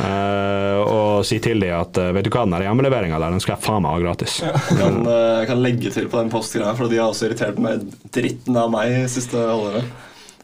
Uh, 0.00 0.80
og 0.98 1.26
si 1.28 1.40
til 1.44 1.62
de 1.62 1.72
at 1.74 2.00
uh, 2.00 2.10
vet 2.16 2.26
du 2.26 2.32
hva, 2.32 2.46
den 2.48 2.66
hjemmeleveringa 2.68 3.20
der, 3.20 3.34
den 3.34 3.44
skal 3.44 3.56
jeg 3.56 3.64
faen 3.64 3.84
meg 3.84 3.94
ha 3.96 4.02
gratis. 4.02 4.38
Ja, 4.44 4.54
kan, 4.68 5.00
eh, 5.08 5.46
kan 5.48 5.62
legge 5.62 5.92
til 5.94 6.08
på 6.10 6.17
den 6.18 6.32
postgreia, 6.32 6.74
for 6.76 6.90
de 6.90 7.00
har 7.00 7.12
også 7.12 7.28
irritert 7.28 7.60
meg 7.62 7.84
dritten 8.14 8.56
av 8.58 8.70
meg 8.72 8.94
de 8.94 9.04
siste 9.12 9.38
halvåret. 9.38 9.86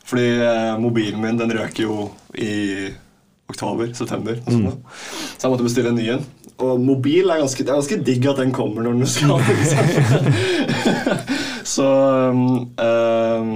Fordi 0.05 0.27
eh, 0.45 0.75
mobilen 0.81 1.23
min 1.23 1.41
den 1.41 1.53
røk 1.57 1.79
jo 1.81 2.11
i 2.37 2.93
oktober, 3.51 3.91
september. 3.97 4.39
Mm. 4.47 4.71
Så 5.37 5.47
jeg 5.47 5.53
måtte 5.53 5.67
bestille 5.67 5.93
en 5.93 6.01
ny 6.01 6.09
en. 6.17 6.25
Og 6.63 6.79
mobil 6.79 7.31
er 7.33 7.41
ganske, 7.43 7.65
det 7.65 7.73
er 7.73 7.81
ganske 7.81 8.05
digg 8.07 8.27
at 8.31 8.41
den 8.41 8.53
kommer 8.55 8.85
når 8.85 9.01
den 9.01 9.11
skal. 9.11 9.41
Så 11.75 11.87
um, 12.31 13.51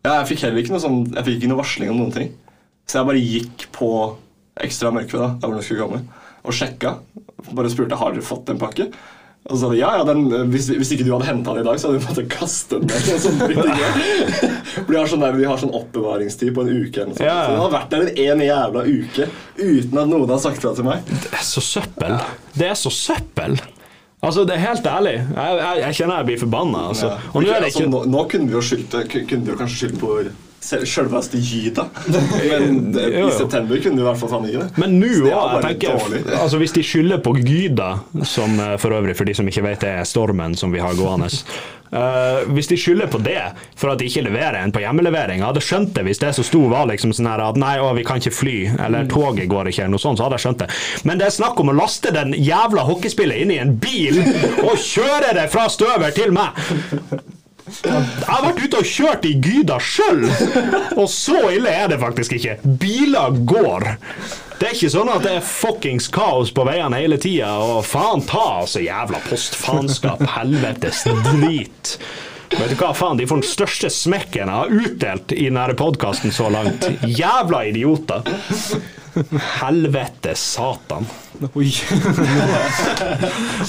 Ja, 0.00 0.14
jeg 0.14 0.28
fikk 0.30 0.42
heller 0.46 0.62
ikke 0.62 0.72
noe 0.72 0.80
sånn 0.80 1.00
Jeg 1.10 1.24
fikk 1.26 1.40
ikke 1.40 1.50
noe 1.50 1.60
varsling 1.60 1.90
om 1.92 1.98
noen 2.00 2.14
ting. 2.14 2.30
Så 2.88 3.00
jeg 3.00 3.08
bare 3.10 3.22
gikk 3.22 3.56
på 3.74 3.88
Ekstra 4.60 4.92
Mørkved, 4.94 5.20
da, 5.20 5.28
der 5.34 5.48
hvor 5.48 5.56
den 5.58 5.66
skulle 5.66 5.86
komme, 5.86 6.00
og 6.42 6.56
sjekka. 6.56 6.90
Bare 7.50 7.72
spurte 7.72 7.98
har 8.00 8.10
dere 8.14 8.24
fått 8.24 8.50
en 8.52 8.60
pakke. 8.60 8.84
Og 9.48 9.56
så 9.56 9.60
sa 9.62 9.68
de 9.72 9.78
ja, 9.78 9.90
ja, 9.96 10.04
den, 10.04 10.26
hvis, 10.52 10.66
hvis 10.68 10.90
ikke 10.94 11.06
du 11.06 11.14
hadde 11.14 11.30
henta 11.30 11.54
den 11.56 11.64
i 11.64 11.66
dag, 11.66 11.78
så 11.80 11.88
hadde 11.88 12.02
du 12.02 12.06
måttet 12.10 12.28
kaste 12.30 12.76
den. 12.82 12.90
For 14.74 14.92
de 14.92 14.98
har 14.98 15.08
sånn, 15.08 15.24
der, 15.24 15.38
de 15.40 15.48
har 15.48 15.62
sånn 15.62 15.72
oppbevaringstid 15.74 16.52
på 16.54 16.66
en 16.66 16.70
uke. 16.74 17.06
Eller 17.06 17.14
sånt. 17.16 17.24
Ja. 17.24 17.38
Så 17.46 17.54
den 17.54 17.62
har 17.64 17.72
vært 17.72 17.94
der 17.94 18.10
en 18.28 18.44
jævla 18.44 18.84
uke 18.84 19.28
uten 19.56 20.02
at 20.02 20.12
noen 20.12 20.34
har 20.34 20.42
sagt 20.44 20.60
fra 20.60 20.74
til 20.76 20.86
meg. 20.86 21.08
Det 21.08 21.32
er 21.32 21.46
så 21.48 21.64
søppel. 21.64 22.18
Det 22.52 22.68
er 22.68 22.76
så 22.78 22.92
søppel. 22.94 23.56
Altså, 24.20 24.44
det 24.44 24.58
er 24.58 24.62
helt 24.66 24.86
ærlig. 24.86 25.16
Jeg, 25.16 25.58
jeg, 25.62 25.80
jeg 25.86 25.98
kjenner 26.02 26.20
jeg 26.20 26.28
blir 26.28 26.40
forbanna. 26.44 26.84
Altså. 26.92 27.08
Ja. 27.08 27.32
Okay, 27.32 27.56
altså, 27.56 27.72
ikke 27.72 27.92
nå, 27.96 28.04
nå 28.12 28.24
kunne 28.28 28.50
vi 28.50 28.58
jo 28.58 28.64
skyldt 28.64 29.00
kunne 29.08 29.42
vi 29.46 29.54
jo 29.54 29.56
kanskje 29.56 29.86
skyldt 29.86 30.00
på 30.02 30.14
selveste 30.60 31.38
Gyda. 31.40 31.86
Men 32.50 32.92
det, 32.92 33.06
i 33.18 33.30
september 33.38 33.80
kunne 33.80 33.96
du 33.96 34.04
i 34.04 34.06
hvert 34.06 34.20
fall 34.20 34.32
faen 34.34 34.46
ikke 34.48 34.62
det. 34.66 34.70
Men 34.80 34.96
nå 35.00 35.10
òg, 35.32 35.64
altså 36.36 36.60
Hvis 36.60 36.76
de 36.76 36.84
skylder 36.84 37.22
på 37.24 37.34
Gyda, 37.40 37.90
som 38.28 38.60
eh, 38.60 38.76
for 38.80 38.94
øvrig, 38.96 39.16
for 39.16 39.28
de 39.28 39.34
som 39.36 39.48
ikke 39.48 39.64
vet 39.64 39.84
det, 39.84 39.94
er 40.02 40.08
stormen 40.08 40.56
som 40.58 40.72
vi 40.72 40.82
har 40.82 40.96
gående 40.98 41.30
uh, 41.30 42.44
Hvis 42.54 42.68
de 42.70 42.78
skylder 42.80 43.10
på 43.10 43.22
det 43.24 43.40
for 43.78 43.92
at 43.92 44.00
de 44.00 44.08
ikke 44.10 44.26
leverer 44.28 44.60
en 44.60 44.74
på 44.74 44.82
hjemmelevering, 44.84 45.40
jeg 45.40 45.48
hadde 45.48 45.64
skjønt 45.64 45.94
det 45.96 46.04
hvis 46.06 46.20
det 46.22 46.34
som 46.36 46.46
sto 46.46 46.62
var 46.70 46.86
liksom 46.90 47.14
sånn 47.16 47.30
her 47.30 47.42
at 47.48 47.58
nei, 47.60 47.74
å, 47.80 47.90
vi 47.96 48.04
kan 48.06 48.20
ikke 48.20 48.36
fly, 48.36 48.58
eller 48.76 49.08
toget 49.10 49.48
går 49.50 49.72
ikke, 49.72 49.86
eller 49.86 49.96
noe 49.96 50.04
sånt, 50.04 50.20
så 50.20 50.28
hadde 50.28 50.38
jeg 50.38 50.46
skjønt 50.46 50.64
det. 50.66 50.70
Men 51.08 51.20
det 51.20 51.30
er 51.30 51.36
snakk 51.40 51.60
om 51.62 51.72
å 51.72 51.78
laste 51.80 52.12
den 52.14 52.36
jævla 52.36 52.84
hockeyspillet 52.88 53.46
inn 53.46 53.56
i 53.56 53.60
en 53.64 53.76
bil 53.80 54.20
og 54.68 54.76
kjøre 54.76 55.34
det 55.40 55.48
fra 55.54 55.68
Støver 55.72 56.12
til 56.14 56.36
meg! 56.36 57.39
Jeg 57.84 58.26
har 58.26 58.44
vært 58.44 58.62
ute 58.64 58.80
og 58.80 58.88
kjørt 58.88 59.26
i 59.28 59.34
Gyda 59.42 59.78
sjøl, 59.82 60.24
og 60.96 61.06
så 61.10 61.42
ille 61.54 61.72
er 61.72 61.90
det 61.92 62.00
faktisk 62.02 62.34
ikke. 62.38 62.56
Biler 62.82 63.36
går. 63.48 63.86
Det 64.60 64.68
er 64.68 64.74
ikke 64.76 64.92
sånn 64.92 65.08
at 65.12 65.22
det 65.24 65.36
er 65.38 65.46
fuckings 65.46 66.10
kaos 66.12 66.50
på 66.52 66.66
veiene 66.68 66.98
hele 67.00 67.16
tida, 67.20 67.54
og 67.62 67.84
faen 67.88 68.24
ta 68.28 68.42
altså 68.60 68.82
jævla 68.84 69.22
postfaenskap, 69.28 70.26
helvetes 70.36 71.06
drit. 71.30 71.94
Vet 72.50 72.72
du 72.72 72.76
hva, 72.80 72.90
faen, 72.98 73.16
de 73.16 73.28
får 73.30 73.40
den 73.40 73.46
største 73.46 73.88
smekken 73.94 74.50
jeg 74.50 74.56
har 74.58 74.72
utdelt 74.74 75.32
i 75.36 75.46
denne 75.46 75.76
podkasten 75.78 76.34
så 76.34 76.50
langt. 76.52 76.88
Jævla 77.06 77.62
idioter. 77.70 78.26
Helvete, 79.60 80.34
satan. 80.38 81.06
Oi. 81.54 81.66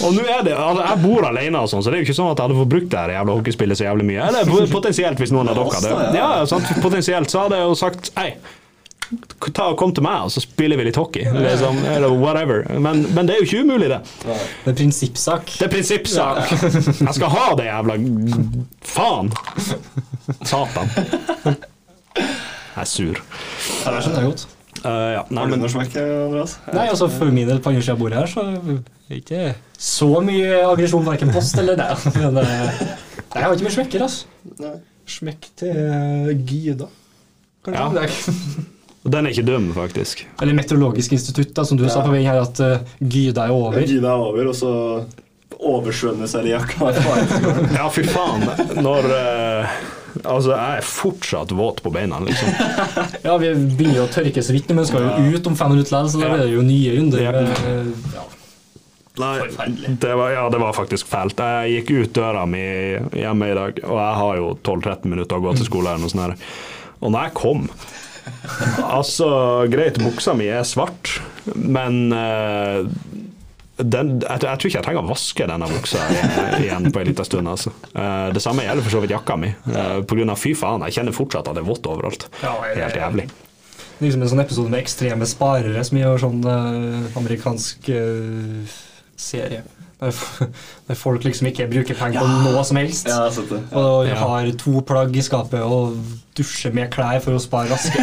Og 0.03 0.15
nå 0.15 0.23
er 0.25 0.41
det, 0.45 0.53
altså 0.53 0.83
Jeg 0.83 1.01
bor 1.03 1.27
alene, 1.29 1.61
og 1.61 1.69
sånn, 1.71 1.83
så 1.83 1.91
det 1.91 1.99
er 1.99 2.03
jo 2.03 2.09
ikke 2.09 2.17
sånn 2.17 2.31
at 2.33 2.41
jeg 2.41 2.49
hadde 2.49 2.61
fått 2.61 2.73
brukt 2.73 2.89
det 2.91 2.99
her 2.99 3.13
jævla 3.15 3.37
hockeyspillet 3.39 3.79
så 3.79 3.87
jævlig 3.87 4.07
mye. 4.11 4.29
Eller 4.29 4.73
potensielt, 4.77 5.21
hvis 5.21 5.35
noen 5.35 5.51
av 5.51 5.59
dere 5.59 5.77
hadde 5.77 6.19
ja, 6.19 6.31
sant? 6.49 6.73
Potensielt 6.83 7.33
så 7.33 7.45
hadde 7.45 7.61
jeg 7.61 7.71
jo 7.71 7.77
sagt 7.79 8.11
Hei, 8.17 8.29
ta, 9.51 9.71
og 9.71 9.77
kom 9.79 9.93
til 9.95 10.05
meg, 10.05 10.27
og 10.27 10.33
så 10.33 10.43
spiller 10.43 10.79
vi 10.79 10.87
litt 10.87 10.99
hockey. 10.99 11.25
Liksom, 11.35 11.81
eller 11.91 12.13
whatever. 12.15 12.63
Men, 12.71 13.03
men 13.15 13.27
det 13.27 13.35
er 13.35 13.41
jo 13.41 13.49
ikke 13.49 13.65
umulig, 13.65 13.89
det. 13.91 13.99
Det 14.27 14.73
er 14.73 14.77
prinsippsak. 14.77 15.51
Det 15.57 15.67
er 15.67 15.73
prinsippsak. 15.73 16.55
Jeg 17.07 17.17
skal 17.17 17.35
ha 17.35 17.49
det 17.59 17.67
jævla 17.67 17.99
Faen! 18.91 19.33
Satan. 20.47 20.87
Jeg 22.71 22.83
er 22.83 22.87
sur. 22.87 23.17
Det 23.83 23.91
jeg 23.91 24.25
godt. 24.25 24.47
Eh, 24.82 25.11
ja, 25.13 25.21
nei, 25.29 25.43
Har 25.43 25.51
du 25.51 25.55
men 25.57 25.69
smekk, 25.69 25.97
Andreas? 26.01 26.55
Nei, 26.73 26.88
altså 26.89 27.07
For 27.13 27.29
min 27.34 27.49
del 27.49 27.61
på 27.61 27.69
andre 27.69 27.84
siden 27.86 27.97
av 27.97 28.01
bordet 28.01 28.17
her, 28.21 28.32
så 28.32 28.45
er 28.49 29.19
ikke 29.19 29.43
så 29.77 30.09
mye 30.25 30.61
aggresjon 30.65 31.05
verken 31.05 31.34
post 31.36 31.57
eller 31.61 31.77
det. 31.77 31.89
Men 32.17 32.39
det, 32.39 32.47
jeg 32.47 33.43
har 33.45 33.53
ikke 33.53 33.67
mye 33.67 33.75
smekker, 33.77 34.05
altså. 34.07 34.57
Nei. 34.61 34.75
Smekk 35.11 35.47
til 35.59 35.79
eh, 35.86 36.34
Gyda. 36.47 36.88
Kanskje? 37.65 37.82
Ja. 37.82 37.89
Det 37.97 38.05
er- 38.09 38.69
den 39.01 39.25
er 39.25 39.34
ikke 39.34 39.45
dum, 39.47 39.71
faktisk. 39.73 40.27
Eller 40.41 40.53
Meteorologisk 40.53 41.15
institutt, 41.15 41.55
da, 41.57 41.63
som 41.65 41.77
du 41.79 41.88
sa 41.89 42.03
på 42.05 42.11
vei 42.13 42.21
her, 42.21 42.38
at 42.43 42.59
uh, 42.61 42.84
Gyda 43.01 43.47
er 43.47 43.53
over. 43.55 43.82
Gyda 43.82 44.11
er 44.11 44.25
over, 44.27 44.49
og 44.51 44.53
så 44.53 44.73
oversvømmes 45.57 46.36
jakka. 46.45 46.91
Ja, 47.73 47.88
fy 47.89 48.03
faen. 48.05 48.45
Når 48.77 49.07
eh, 49.15 49.79
Altså, 50.22 50.51
jeg 50.53 50.82
er 50.82 50.88
fortsatt 50.88 51.53
våt 51.55 51.82
på 51.86 51.91
beina, 51.93 52.20
liksom. 52.24 52.51
Ja, 53.28 53.38
Vi 53.41 53.53
begynner 53.55 54.01
jo 54.01 54.05
å 54.07 54.12
tørke 54.12 54.43
så 54.43 54.55
vidt, 54.55 54.72
men 54.76 54.88
skal 54.88 55.07
jo 55.07 55.38
ut 55.38 55.49
om 55.49 55.57
fem 55.59 55.74
minutter 55.74 55.95
likevel, 55.95 56.12
så 56.12 56.22
da 56.22 56.30
blir 56.34 56.45
det 56.45 56.53
jo 56.55 56.66
nye 56.68 56.95
runder. 56.97 57.24
Ja. 57.26 57.34
med, 57.38 57.66
eh, 57.72 58.14
Ja. 58.18 58.28
Nei, 59.20 59.32
det 59.99 60.14
var, 60.16 60.30
ja, 60.32 60.43
det 60.49 60.59
var 60.62 60.74
faktisk 60.74 61.09
fælt. 61.12 61.41
Jeg 61.43 61.82
gikk 61.82 61.89
ut 61.91 62.14
døra 62.16 62.45
mi 62.47 62.62
hjemme 63.20 63.49
i 63.51 63.57
dag, 63.57 63.82
og 63.84 63.97
jeg 63.99 64.20
har 64.22 64.38
jo 64.39 64.45
12-13 64.64 65.12
minutter 65.12 65.36
å 65.36 65.43
gå 65.43 65.55
til 65.57 65.68
skole. 65.68 65.97
Og, 65.99 66.14
sånn 66.14 66.24
her. 66.24 66.36
Og 67.01 67.12
når 67.12 67.28
jeg 67.28 67.36
kom 67.41 67.66
Altså, 69.01 69.28
greit, 69.72 69.99
buksa 69.99 70.36
mi 70.38 70.47
er 70.53 70.64
svart, 70.68 71.18
men 71.55 72.14
eh, 72.16 72.88
den, 73.78 74.17
jeg, 74.22 74.41
jeg 74.43 74.59
tror 74.59 74.69
ikke 74.69 74.78
jeg 74.78 74.86
trenger 74.86 75.05
å 75.05 75.09
vaske 75.09 75.47
denne 75.49 75.69
buksa 75.72 76.01
igjen 76.59 76.89
på 76.91 77.01
en 77.01 77.07
liten 77.07 77.28
stund. 77.28 77.51
Altså. 77.51 77.74
Eh, 77.93 78.28
det 78.36 78.43
samme 78.43 78.65
gjelder 78.65 78.86
for 78.86 78.95
så 78.95 79.03
vidt 79.03 79.15
jakka 79.15 79.38
mi. 79.39 79.53
Uh, 79.67 80.01
på 80.05 80.17
grunn 80.19 80.34
av 80.34 80.39
fy 80.41 80.53
faen, 80.57 80.84
jeg 80.88 80.99
kjenner 80.99 81.15
fortsatt 81.15 81.49
at 81.49 81.57
det 81.57 81.63
er 81.63 81.69
vått 81.69 81.89
overalt. 81.89 82.28
Helt 82.43 82.99
jævlig. 82.99 83.28
Det 83.32 84.07
er 84.07 84.09
liksom 84.09 84.26
en 84.26 84.32
sånn 84.32 84.43
episode 84.43 84.74
med 84.74 84.82
ekstreme 84.82 85.28
sparere 85.30 85.84
som 85.86 85.99
gjør 85.99 86.24
sånn 86.24 86.41
eh, 86.49 87.19
amerikansk 87.22 87.91
uh, 87.93 88.80
serie. 89.19 89.61
Der, 90.01 90.22
folk 90.97 91.28
liksom 91.28 91.51
ikke 91.51 91.67
bruker 91.69 91.97
penger 91.97 92.26
på 92.26 92.39
noe 92.47 92.63
som 92.65 92.80
helst. 92.82 93.09
Ja. 93.09 93.30
Og 93.78 94.09
har 94.09 94.49
to 94.57 94.82
plagg 94.86 95.13
i 95.13 95.26
skapet 95.26 95.61
og 95.61 95.99
dusjer 96.38 96.74
med 96.74 96.89
klær 96.93 97.22
for 97.22 97.38
å 97.38 97.43
spare 97.43 97.69
raske. 97.69 98.01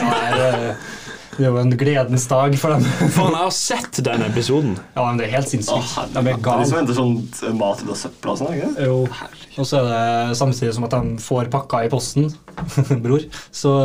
Det, 1.39 1.45
eh, 1.45 1.49
jo 1.49 1.59
en 1.59 1.71
gledens 1.79 2.27
dag 2.29 2.55
for 2.59 2.75
dem. 2.75 2.85
Faen, 3.15 3.35
jeg 3.35 3.43
har 3.45 3.53
sett 3.55 4.01
den 4.05 4.25
episoden! 4.27 4.79
Ja, 4.97 5.05
men 5.07 5.21
det 5.21 5.29
er 5.29 5.37
helt 5.39 5.51
sinnssykt. 5.51 5.95
de 6.15 6.19
er 6.19 6.41
Det 6.43 6.51
er 6.51 6.63
de 6.65 6.71
som 6.71 6.79
henter 6.81 6.99
sånn 6.99 7.59
mat 7.59 7.83
ut 7.83 7.93
av 7.95 8.01
søpla 8.01 8.35
og 8.35 8.41
sånn, 8.41 8.57
ikke? 8.57 8.89
Jo. 8.89 8.97
Og 9.59 9.69
så 9.69 9.81
er 9.81 9.87
det 9.93 10.39
samtidig 10.39 10.75
som 10.75 10.89
at 10.89 10.97
de 10.97 11.23
får 11.23 11.53
pakka 11.55 11.85
i 11.87 11.93
posten, 11.93 12.29
bror, 13.05 13.23
så 13.55 13.77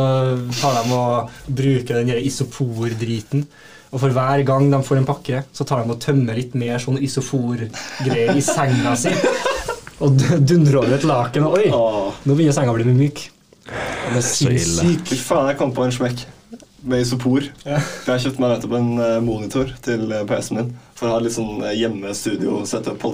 tar 0.58 0.80
de 0.80 0.98
og 0.98 1.38
bruker 1.46 2.02
den 2.02 2.10
isopordriten. 2.18 3.46
isopor-driten. 3.46 3.46
Og 3.94 4.02
for 4.02 4.10
hver 4.10 4.42
gang 4.42 4.66
de 4.72 4.82
får 4.82 4.98
en 4.98 5.06
pakke, 5.06 5.44
så 5.54 5.66
tar 5.66 5.84
de 5.84 5.94
og 5.94 6.02
tømmer 6.02 6.34
litt 6.34 6.56
mer 6.58 6.82
sånn 6.82 6.98
isofor-greier 6.98 8.34
i 8.34 8.42
senga 8.42 8.96
si. 8.98 9.14
Og 10.02 10.18
dundrer 10.42 10.80
over 10.80 10.96
et 10.96 11.04
laken. 11.06 11.44
Og 11.46 11.60
oi, 11.60 11.68
nå 11.70 12.34
begynner 12.34 12.56
senga 12.56 12.72
å 12.72 12.74
bli 12.74 12.90
myk. 12.90 13.28
Det 13.64 14.18
er 14.18 14.24
sinnssykt. 14.26 15.12
Fy 15.14 15.20
faen, 15.22 15.52
jeg 15.52 15.60
kom 15.60 15.70
på 15.72 15.86
en 15.86 15.94
smekk 15.94 16.24
med 16.84 17.04
isopor. 17.04 17.46
For 17.64 18.14
Jeg 18.14 18.26
kjøpte 18.26 18.42
meg 18.42 18.54
nettopp 18.54 18.74
en 18.78 18.90
eh, 19.02 19.20
monitor 19.24 19.70
til 19.84 20.10
eh, 20.12 20.26
PC-en 20.28 20.60
min 20.60 20.74
for 20.94 21.08
å 21.08 21.14
ha 21.16 21.22
litt 21.24 21.36
sånn 21.36 21.62
eh, 21.64 21.76
hjemmestudio-setup. 21.80 23.06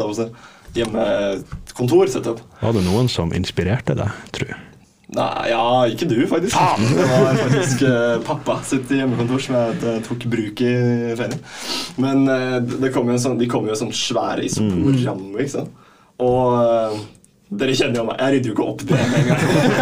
Hjemmekontor-setup. 0.77 2.43
Var 2.61 2.75
det 2.77 2.83
noen 2.87 3.09
som 3.11 3.33
inspirerte 3.35 3.97
deg, 3.99 4.19
tror 4.37 4.53
jeg? 4.53 4.67
Nei, 5.11 5.49
ja, 5.51 5.63
ikke 5.91 6.07
du, 6.07 6.19
faktisk. 6.31 6.55
Det 6.55 7.07
var 7.11 7.39
faktisk 7.41 7.81
pappa 8.29 8.61
sitt 8.63 8.93
hjemmekontor 8.95 9.43
som 9.43 9.57
jeg 9.59 10.03
tok 10.07 10.27
bruk 10.31 10.63
i 10.63 10.75
ferien. 11.19 11.41
Men 11.99 12.23
det 12.71 12.93
kom 12.95 13.11
jo 13.11 13.17
en 13.17 13.25
sånn, 13.25 13.41
de 13.41 13.49
kom 13.51 13.67
jo 13.67 13.75
i 13.75 13.81
sånn 13.81 13.91
svære 13.91 14.47
isoporrammer, 14.47 15.43
ikke 15.43 15.57
sant. 15.57 15.89
Og 16.23 17.01
dere 17.51 17.75
kjenner 17.75 17.99
jo 17.99 18.05
meg, 18.07 18.21
jeg 18.23 18.35
rydder 18.37 18.51
jo 18.51 18.55
ikke 18.55 18.67
opp 18.71 18.83
det 18.87 18.99
med 19.01 19.17
en 19.19 19.29
gang. 19.31 19.41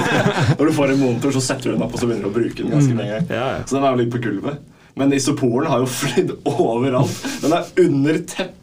Når 0.58 0.70
du 0.70 0.74
får 0.78 0.92
en 0.94 1.00
monitor, 1.02 1.34
så 1.36 1.42
setter 1.44 1.68
du 1.68 1.74
den 1.76 1.84
opp 1.84 1.92
og 1.94 2.00
så 2.00 2.08
begynner 2.08 2.24
du 2.24 2.30
å 2.30 2.36
bruke 2.38 2.62
den 2.62 2.72
ganske 2.72 2.94
med 2.96 3.04
en 3.04 3.12
gang. 3.12 3.26
Ja, 3.34 3.48
ja. 3.58 3.64
Så 3.68 3.76
den 3.76 3.84
er 3.84 3.92
jo 3.92 4.00
litt 4.02 4.12
på 4.14 4.22
gulvet. 4.24 4.62
Men 4.98 5.12
isoporen 5.14 5.68
har 5.70 5.82
jo 5.84 5.90
flydd 5.92 6.32
overalt. 6.54 7.18
Den 7.44 7.54
er 7.58 7.68
under 7.84 8.22
teppet 8.32 8.57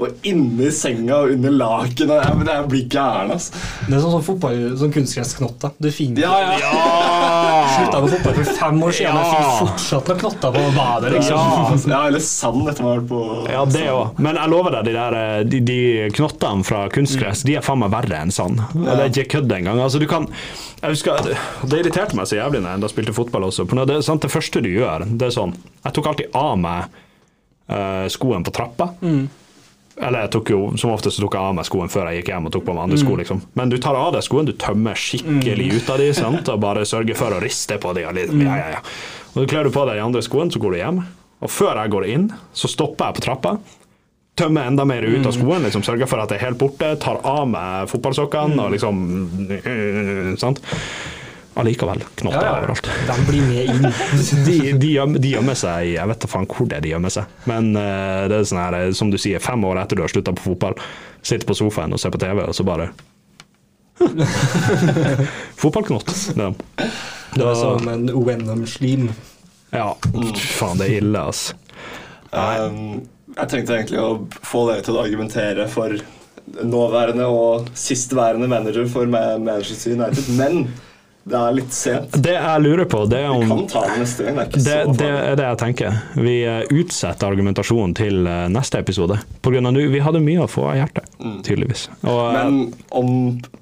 og 0.00 0.26
inni 0.26 0.70
senga 0.72 1.18
og 1.24 1.34
under 1.34 1.52
laken. 1.52 2.10
og 2.10 2.22
Jeg, 2.24 2.46
jeg 2.48 2.68
blir 2.72 2.86
gæren, 2.94 3.32
altså. 3.34 3.52
Det 3.86 3.94
er 3.96 4.02
sånn 4.04 4.14
sånn 4.16 4.24
fotball, 4.24 4.60
sånn 4.80 4.94
kunstgressknotter. 4.94 5.74
Du 5.78 5.90
finner 5.94 6.24
Ja, 6.24 6.56
ja. 6.60 6.70
Slutta 7.74 8.00
med 8.02 8.14
fotball 8.14 8.38
for 8.40 8.52
fem 8.60 8.82
år 8.86 8.96
siden, 8.96 9.14
men 9.14 9.24
Ja. 9.24 9.34
fikk 9.34 9.68
fortsatt 9.68 10.08
noen 10.10 10.20
knotter 10.24 10.54
på 10.56 10.64
badet. 10.76 11.12
Ja, 11.12 11.18
liksom. 11.18 11.90
ja, 11.92 12.00
eller 12.08 12.24
sand 12.24 12.68
etter 12.72 12.88
hvert 12.88 13.06
på 13.10 13.20
Ja, 13.50 13.64
det 13.64 13.84
òg. 13.92 14.18
Men 14.18 14.40
jeg 14.40 14.52
lover 14.54 14.76
deg, 14.78 14.88
de, 14.88 14.96
der, 14.96 15.18
eh, 15.20 15.44
de, 15.44 15.60
de 15.70 15.78
knottene 16.16 16.64
fra 16.66 16.86
kunstgress 16.92 17.44
De 17.46 17.56
er 17.58 17.64
faen 17.64 17.80
meg 17.82 17.92
verre 17.92 18.20
enn 18.24 18.32
sand. 18.34 18.60
Ja. 18.74 18.96
det 18.96 19.04
er 19.04 19.12
ikke 19.12 19.38
kødd 19.38 19.52
engang. 19.60 19.80
Altså, 19.80 20.00
du 20.00 20.06
kan 20.10 20.28
jeg 20.80 20.94
husker, 20.94 21.34
Det 21.68 21.82
irriterte 21.82 22.16
meg 22.16 22.28
så 22.30 22.38
jævlig 22.38 22.62
når 22.62 22.70
jeg 22.72 22.80
enda 22.80 22.88
spilte 22.88 23.12
fotball 23.16 23.48
også. 23.50 23.66
Det, 23.86 24.00
sant, 24.06 24.22
det 24.24 24.32
første 24.32 24.62
du 24.64 24.70
gjør, 24.72 25.04
det 25.04 25.28
er 25.28 25.34
sånn 25.34 25.52
Jeg 25.84 25.92
tok 25.96 26.08
alltid 26.12 26.36
av 26.40 26.56
meg 26.60 26.86
uh, 27.70 28.06
skoen 28.12 28.44
på 28.46 28.54
trappa. 28.54 28.92
Eller 30.00 30.22
jeg 30.24 30.30
tok 30.32 30.50
jo, 30.50 30.58
som 30.80 30.90
oftest 30.94 31.16
så 31.18 31.22
tok 31.26 31.34
jeg 31.36 31.42
av 31.44 31.54
meg 31.54 31.66
skoen 31.68 31.90
før 31.92 32.08
jeg 32.10 32.22
gikk 32.22 32.30
hjem 32.32 32.46
og 32.48 32.52
tok 32.54 32.64
på 32.64 32.74
meg 32.74 32.82
andre 32.86 32.98
sko. 32.98 33.16
liksom. 33.20 33.42
Men 33.54 33.68
du 33.68 33.76
tar 33.78 33.94
av 34.00 34.12
deg 34.14 34.22
skoen, 34.24 34.46
du 34.48 34.52
tømmer 34.52 34.94
skikkelig 34.96 35.66
ut 35.76 35.90
av 35.90 35.98
de, 35.98 36.12
sant? 36.16 36.48
og 36.48 36.60
bare 36.60 36.86
sørger 36.88 37.14
for 37.16 37.30
å 37.36 37.40
riste 37.42 37.76
på 37.78 37.92
de. 37.94 38.04
og 38.08 38.14
litt- 38.14 38.32
Ja, 38.32 38.56
ja, 38.56 38.68
ja. 38.76 38.80
Og 39.34 39.44
så 39.44 39.48
kler 39.48 39.64
du 39.64 39.70
på 39.70 39.84
deg 39.86 39.96
de 40.00 40.06
andre 40.06 40.22
skoene, 40.22 40.50
så 40.50 40.58
går 40.58 40.70
du 40.72 40.78
hjem. 40.78 41.02
Og 41.42 41.48
før 41.48 41.74
jeg 41.82 41.90
går 41.90 42.06
inn, 42.08 42.32
så 42.52 42.68
stopper 42.68 43.06
jeg 43.06 43.14
på 43.14 43.20
trappa. 43.28 43.58
Tømmer 44.36 44.66
enda 44.66 44.84
mer 44.86 45.02
ut 45.02 45.26
av 45.26 45.32
skoen, 45.36 45.62
liksom 45.64 45.82
sørger 45.84 46.08
for 46.08 46.18
at 46.22 46.28
det 46.30 46.40
er 46.40 46.46
helt 46.46 46.58
borte. 46.58 46.98
Tar 46.98 47.20
av 47.24 47.46
meg 47.48 47.88
fotballsokkene 47.90 48.58
og 48.58 48.70
liksom 48.72 50.36
Sant? 50.38 50.60
Allikevel 51.58 52.02
knotter 52.14 52.38
Ja, 52.38 52.46
ja, 52.46 52.58
overalt. 52.58 52.88
De 53.06 53.16
blir 53.26 53.42
med 53.42 53.64
inn. 53.74 53.86
De, 54.46 54.72
de, 54.78 54.90
gjemmer, 54.94 55.18
de 55.18 55.32
gjemmer 55.34 55.56
seg 55.58 55.88
Jeg 55.96 56.06
vet 56.12 56.22
da 56.22 56.30
faen 56.30 56.46
hvor 56.50 56.68
det 56.70 56.78
er 56.78 56.84
de 56.84 56.92
gjemmer 56.92 57.14
seg. 57.14 57.38
Men 57.50 57.72
uh, 57.74 58.26
det 58.30 58.38
er 58.38 58.48
sånn 58.48 58.62
her, 58.62 58.76
eh, 58.78 58.90
som 58.96 59.10
du 59.10 59.18
sier, 59.20 59.42
fem 59.42 59.64
år 59.66 59.82
etter 59.82 59.98
du 59.98 60.04
har 60.04 60.12
slutta 60.12 60.34
på 60.36 60.46
fotball, 60.52 60.78
sitter 61.22 61.48
på 61.48 61.56
sofaen 61.58 61.96
og 61.96 62.02
ser 62.02 62.14
på 62.14 62.20
TV, 62.22 62.44
og 62.46 62.54
så 62.56 62.66
bare 62.66 62.90
Fotballknott. 65.60 66.12
Det, 66.36 66.46
er. 66.46 66.92
Det 67.34 67.44
var 67.44 67.58
som 67.58 67.88
en 67.90 68.06
Wenham-slim. 68.14 69.10
ja, 69.74 69.90
faen, 70.56 70.80
det 70.80 70.86
er 70.86 70.94
ille, 71.02 71.20
altså. 71.20 71.58
Um, 72.30 73.02
jeg 73.34 73.50
tenkte 73.50 73.76
egentlig 73.76 74.00
å 74.00 74.22
få 74.46 74.64
dere 74.70 74.84
til 74.86 74.96
å 74.96 75.02
argumentere 75.02 75.66
for 75.70 75.98
nåværende 76.66 77.26
og 77.30 77.68
sisteværende 77.78 78.48
manager 78.50 78.88
for 78.90 79.10
Manchester 79.10 79.94
United, 79.98 80.30
men 80.38 80.70
det 81.24 81.36
er 81.36 81.52
litt 81.52 81.74
sent. 81.76 82.14
Det 82.24 82.32
jeg 82.32 82.62
lurer 82.64 82.86
på, 82.88 83.02
det 83.10 83.18
er 83.20 83.34
Vi 83.36 83.48
kan 83.50 83.66
ta 83.68 83.82
det 83.86 83.98
neste 84.00 84.24
gang. 84.24 84.38
Det 84.54 84.72
er 84.72 84.86
det, 84.88 84.96
det 84.98 85.10
er 85.10 85.36
det 85.36 85.48
jeg 85.48 85.58
tenker. 85.60 85.98
Vi 86.16 86.36
eh, 86.48 86.62
utsetter 86.72 87.28
argumentasjonen 87.28 87.92
til 87.98 88.24
eh, 88.24 88.46
neste 88.52 88.80
episode. 88.80 89.18
På 89.44 89.52
grunn 89.52 89.68
av 89.68 89.76
nå, 89.76 89.84
Vi 89.92 90.00
hadde 90.00 90.22
mye 90.24 90.46
å 90.46 90.48
få 90.50 90.70
av 90.70 90.78
hjertet, 90.80 91.10
tydeligvis. 91.46 91.86
Og, 92.00 92.22
eh, 92.24 92.38
Men 92.38 92.62
om 93.02 93.12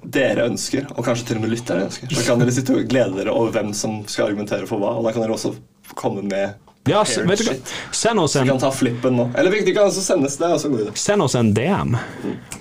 dere 0.07 0.47
ønsker, 0.47 0.87
og 0.95 1.03
kanskje 1.05 1.31
til 1.31 1.41
og 1.41 1.45
med 1.45 1.53
lytterne 1.57 1.89
ønsker, 1.89 2.15
så 2.15 2.25
kan 2.29 2.41
dere 2.41 2.55
sitte 2.55 2.79
og 2.79 2.87
glede 2.89 3.19
dere 3.19 3.35
over 3.35 3.51
hvem 3.59 3.75
som 3.75 4.01
skal 4.07 4.31
argumentere 4.31 4.69
for 4.69 4.79
hva, 4.79 4.95
og 4.95 5.05
da 5.05 5.13
kan 5.13 5.25
dere 5.25 5.35
også 5.35 5.53
komme 5.99 6.23
med 6.23 6.55
ja, 6.89 7.03
vet 7.29 7.43
du 7.43 7.49
hva? 7.49 7.55
Send 7.95 8.23
oss 8.23 8.35
Vi 8.35 8.45
kan 8.49 8.61
ta 8.61 8.71
flippen 8.73 9.17
nå. 9.19 9.29
Eller 9.37 9.53
vi 9.53 9.63
kan 9.73 9.87
også 9.87 10.03
sendes, 10.03 10.37
det 10.41 10.51
også 10.55 10.69
en 10.69 10.77
god 10.77 10.85
idé. 10.87 10.95
Send 10.99 11.25
oss 11.25 11.35
en 11.39 11.53
DM 11.53 11.95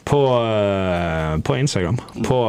på, 0.09 0.23
eh, 0.45 1.41
på 1.45 1.57
Instagram 1.57 2.01
på 2.25 2.41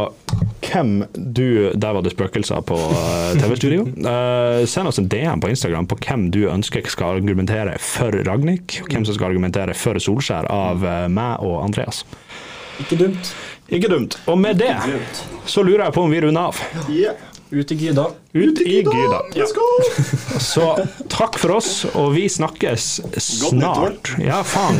hvem 0.70 1.06
du 1.14 1.72
Der 1.74 1.94
var 1.94 2.04
det 2.06 2.14
spøkelser 2.14 2.62
på 2.62 2.78
eh, 2.78 3.40
TV-studio. 3.40 3.86
Uh, 4.06 4.66
send 4.74 4.88
oss 4.88 5.00
en 5.00 5.10
DM 5.10 5.42
på 5.42 5.50
Instagram 5.50 5.88
på 5.90 5.98
hvem 6.04 6.30
du 6.32 6.44
ønsker 6.52 6.88
skal 6.90 7.20
argumentere 7.20 7.78
for 7.82 8.14
Ragnhild. 8.28 8.80
og 8.84 8.92
Hvem 8.92 9.08
som 9.08 9.18
skal 9.18 9.32
argumentere 9.34 9.76
for 9.78 10.00
Solskjær 10.00 10.50
av 10.52 10.86
eh, 10.86 11.08
meg 11.12 11.46
og 11.46 11.64
Andreas. 11.64 12.04
Ikke 12.80 13.00
dumt. 13.00 13.34
Ikke 13.70 13.90
dumt. 13.92 14.18
Og 14.26 14.38
med 14.40 14.62
det 14.62 14.76
så 15.50 15.64
lurer 15.66 15.88
jeg 15.88 15.98
på 15.98 16.06
om 16.06 16.14
vi 16.14 16.22
runder 16.24 16.50
av. 16.50 16.64
Yeah. 16.90 17.29
Ut 17.50 17.72
i 17.72 17.76
gyda. 17.76 18.04
Ut 18.34 18.60
i 18.62 18.76
gyda. 18.78 19.20
Ja. 19.34 19.46
Så 20.40 20.66
takk 21.10 21.38
for 21.42 21.56
oss, 21.58 21.86
og 21.98 22.12
vi 22.14 22.28
snakkes 22.30 23.00
nyttår. 23.10 23.48
snart. 23.50 24.12
Ja, 24.22 24.44
faen. 24.46 24.78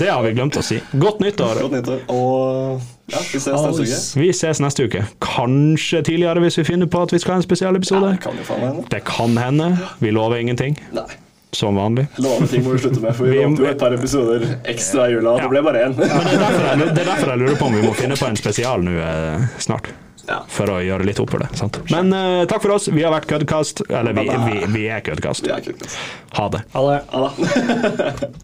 Det 0.00 0.08
har 0.08 0.22
vi 0.24 0.32
glemt 0.32 0.56
å 0.56 0.62
si. 0.64 0.78
Godt 0.96 1.20
nyttår. 1.20 1.60
Godt 1.66 1.74
nyttår. 1.76 1.98
Og 2.08 2.80
ja, 3.12 3.20
vi 3.32 3.36
ses 3.36 3.52
neste 3.52 3.84
uke. 3.84 3.98
Vi 4.22 4.30
ses 4.32 4.62
neste 4.64 4.86
uke. 4.88 5.02
Kanskje 5.24 6.00
tidligere 6.08 6.40
hvis 6.46 6.56
vi 6.62 6.64
finner 6.70 6.88
på 6.88 7.02
at 7.04 7.12
vi 7.12 7.20
skal 7.20 7.36
ha 7.36 7.42
en 7.42 7.44
spesialepisode. 7.44 8.14
Det 8.16 8.22
kan 8.24 8.40
jo 8.40 8.46
faen 8.48 8.64
hende. 8.64 8.86
Det 8.94 9.02
kan 9.10 9.36
hende. 9.42 9.68
Vi 10.00 10.14
lover 10.16 10.40
ingenting, 10.40 10.78
Nei. 10.96 11.04
som 11.52 11.76
vanlig. 11.76 12.06
Lovende 12.16 12.48
ting 12.48 12.64
må 12.64 12.78
vi 12.78 12.80
slutte 12.86 13.04
med, 13.04 13.12
for 13.18 13.28
vi 13.28 13.42
lovte 13.42 13.66
jo 13.66 13.68
et 13.74 13.82
par 13.84 13.92
episoder 13.98 14.48
ekstra 14.72 15.10
i 15.10 15.18
jula. 15.18 15.36
Ja. 15.36 15.44
Det 15.44 15.52
ble 15.52 15.62
bare 15.68 15.84
én. 15.90 15.98
Det 16.00 16.08
er, 16.08 16.32
jeg, 16.32 16.80
det 16.96 17.04
er 17.04 17.12
derfor 17.12 17.34
jeg 17.34 17.44
lurer 17.44 17.60
på 17.60 17.68
om 17.68 17.76
vi 17.76 17.84
må 17.84 17.92
finne 18.00 18.16
på 18.16 18.32
en 18.32 18.40
spesial 18.40 18.88
nå 18.88 18.96
eh, 19.04 19.46
snart. 19.68 19.92
Ja. 20.28 20.40
For 20.48 20.70
å 20.72 20.78
gjøre 20.84 21.06
litt 21.08 21.20
opp 21.22 21.34
for 21.34 21.44
det. 21.44 21.50
Sant? 21.58 21.80
Men 21.92 22.12
uh, 22.14 22.44
takk 22.50 22.64
for 22.64 22.76
oss. 22.76 22.88
Vi 22.88 23.04
har 23.04 23.12
vært 23.14 23.28
Køddkast. 23.30 23.84
Eller 23.90 24.16
vi, 24.16 24.28
vi, 24.28 24.64
vi 24.74 24.86
er 24.88 25.04
Køddkast. 25.04 25.44
Det. 25.44 25.90
Ha 26.38 26.48
det. 26.54 26.64
Ha 26.72 26.84
det. 26.88 28.30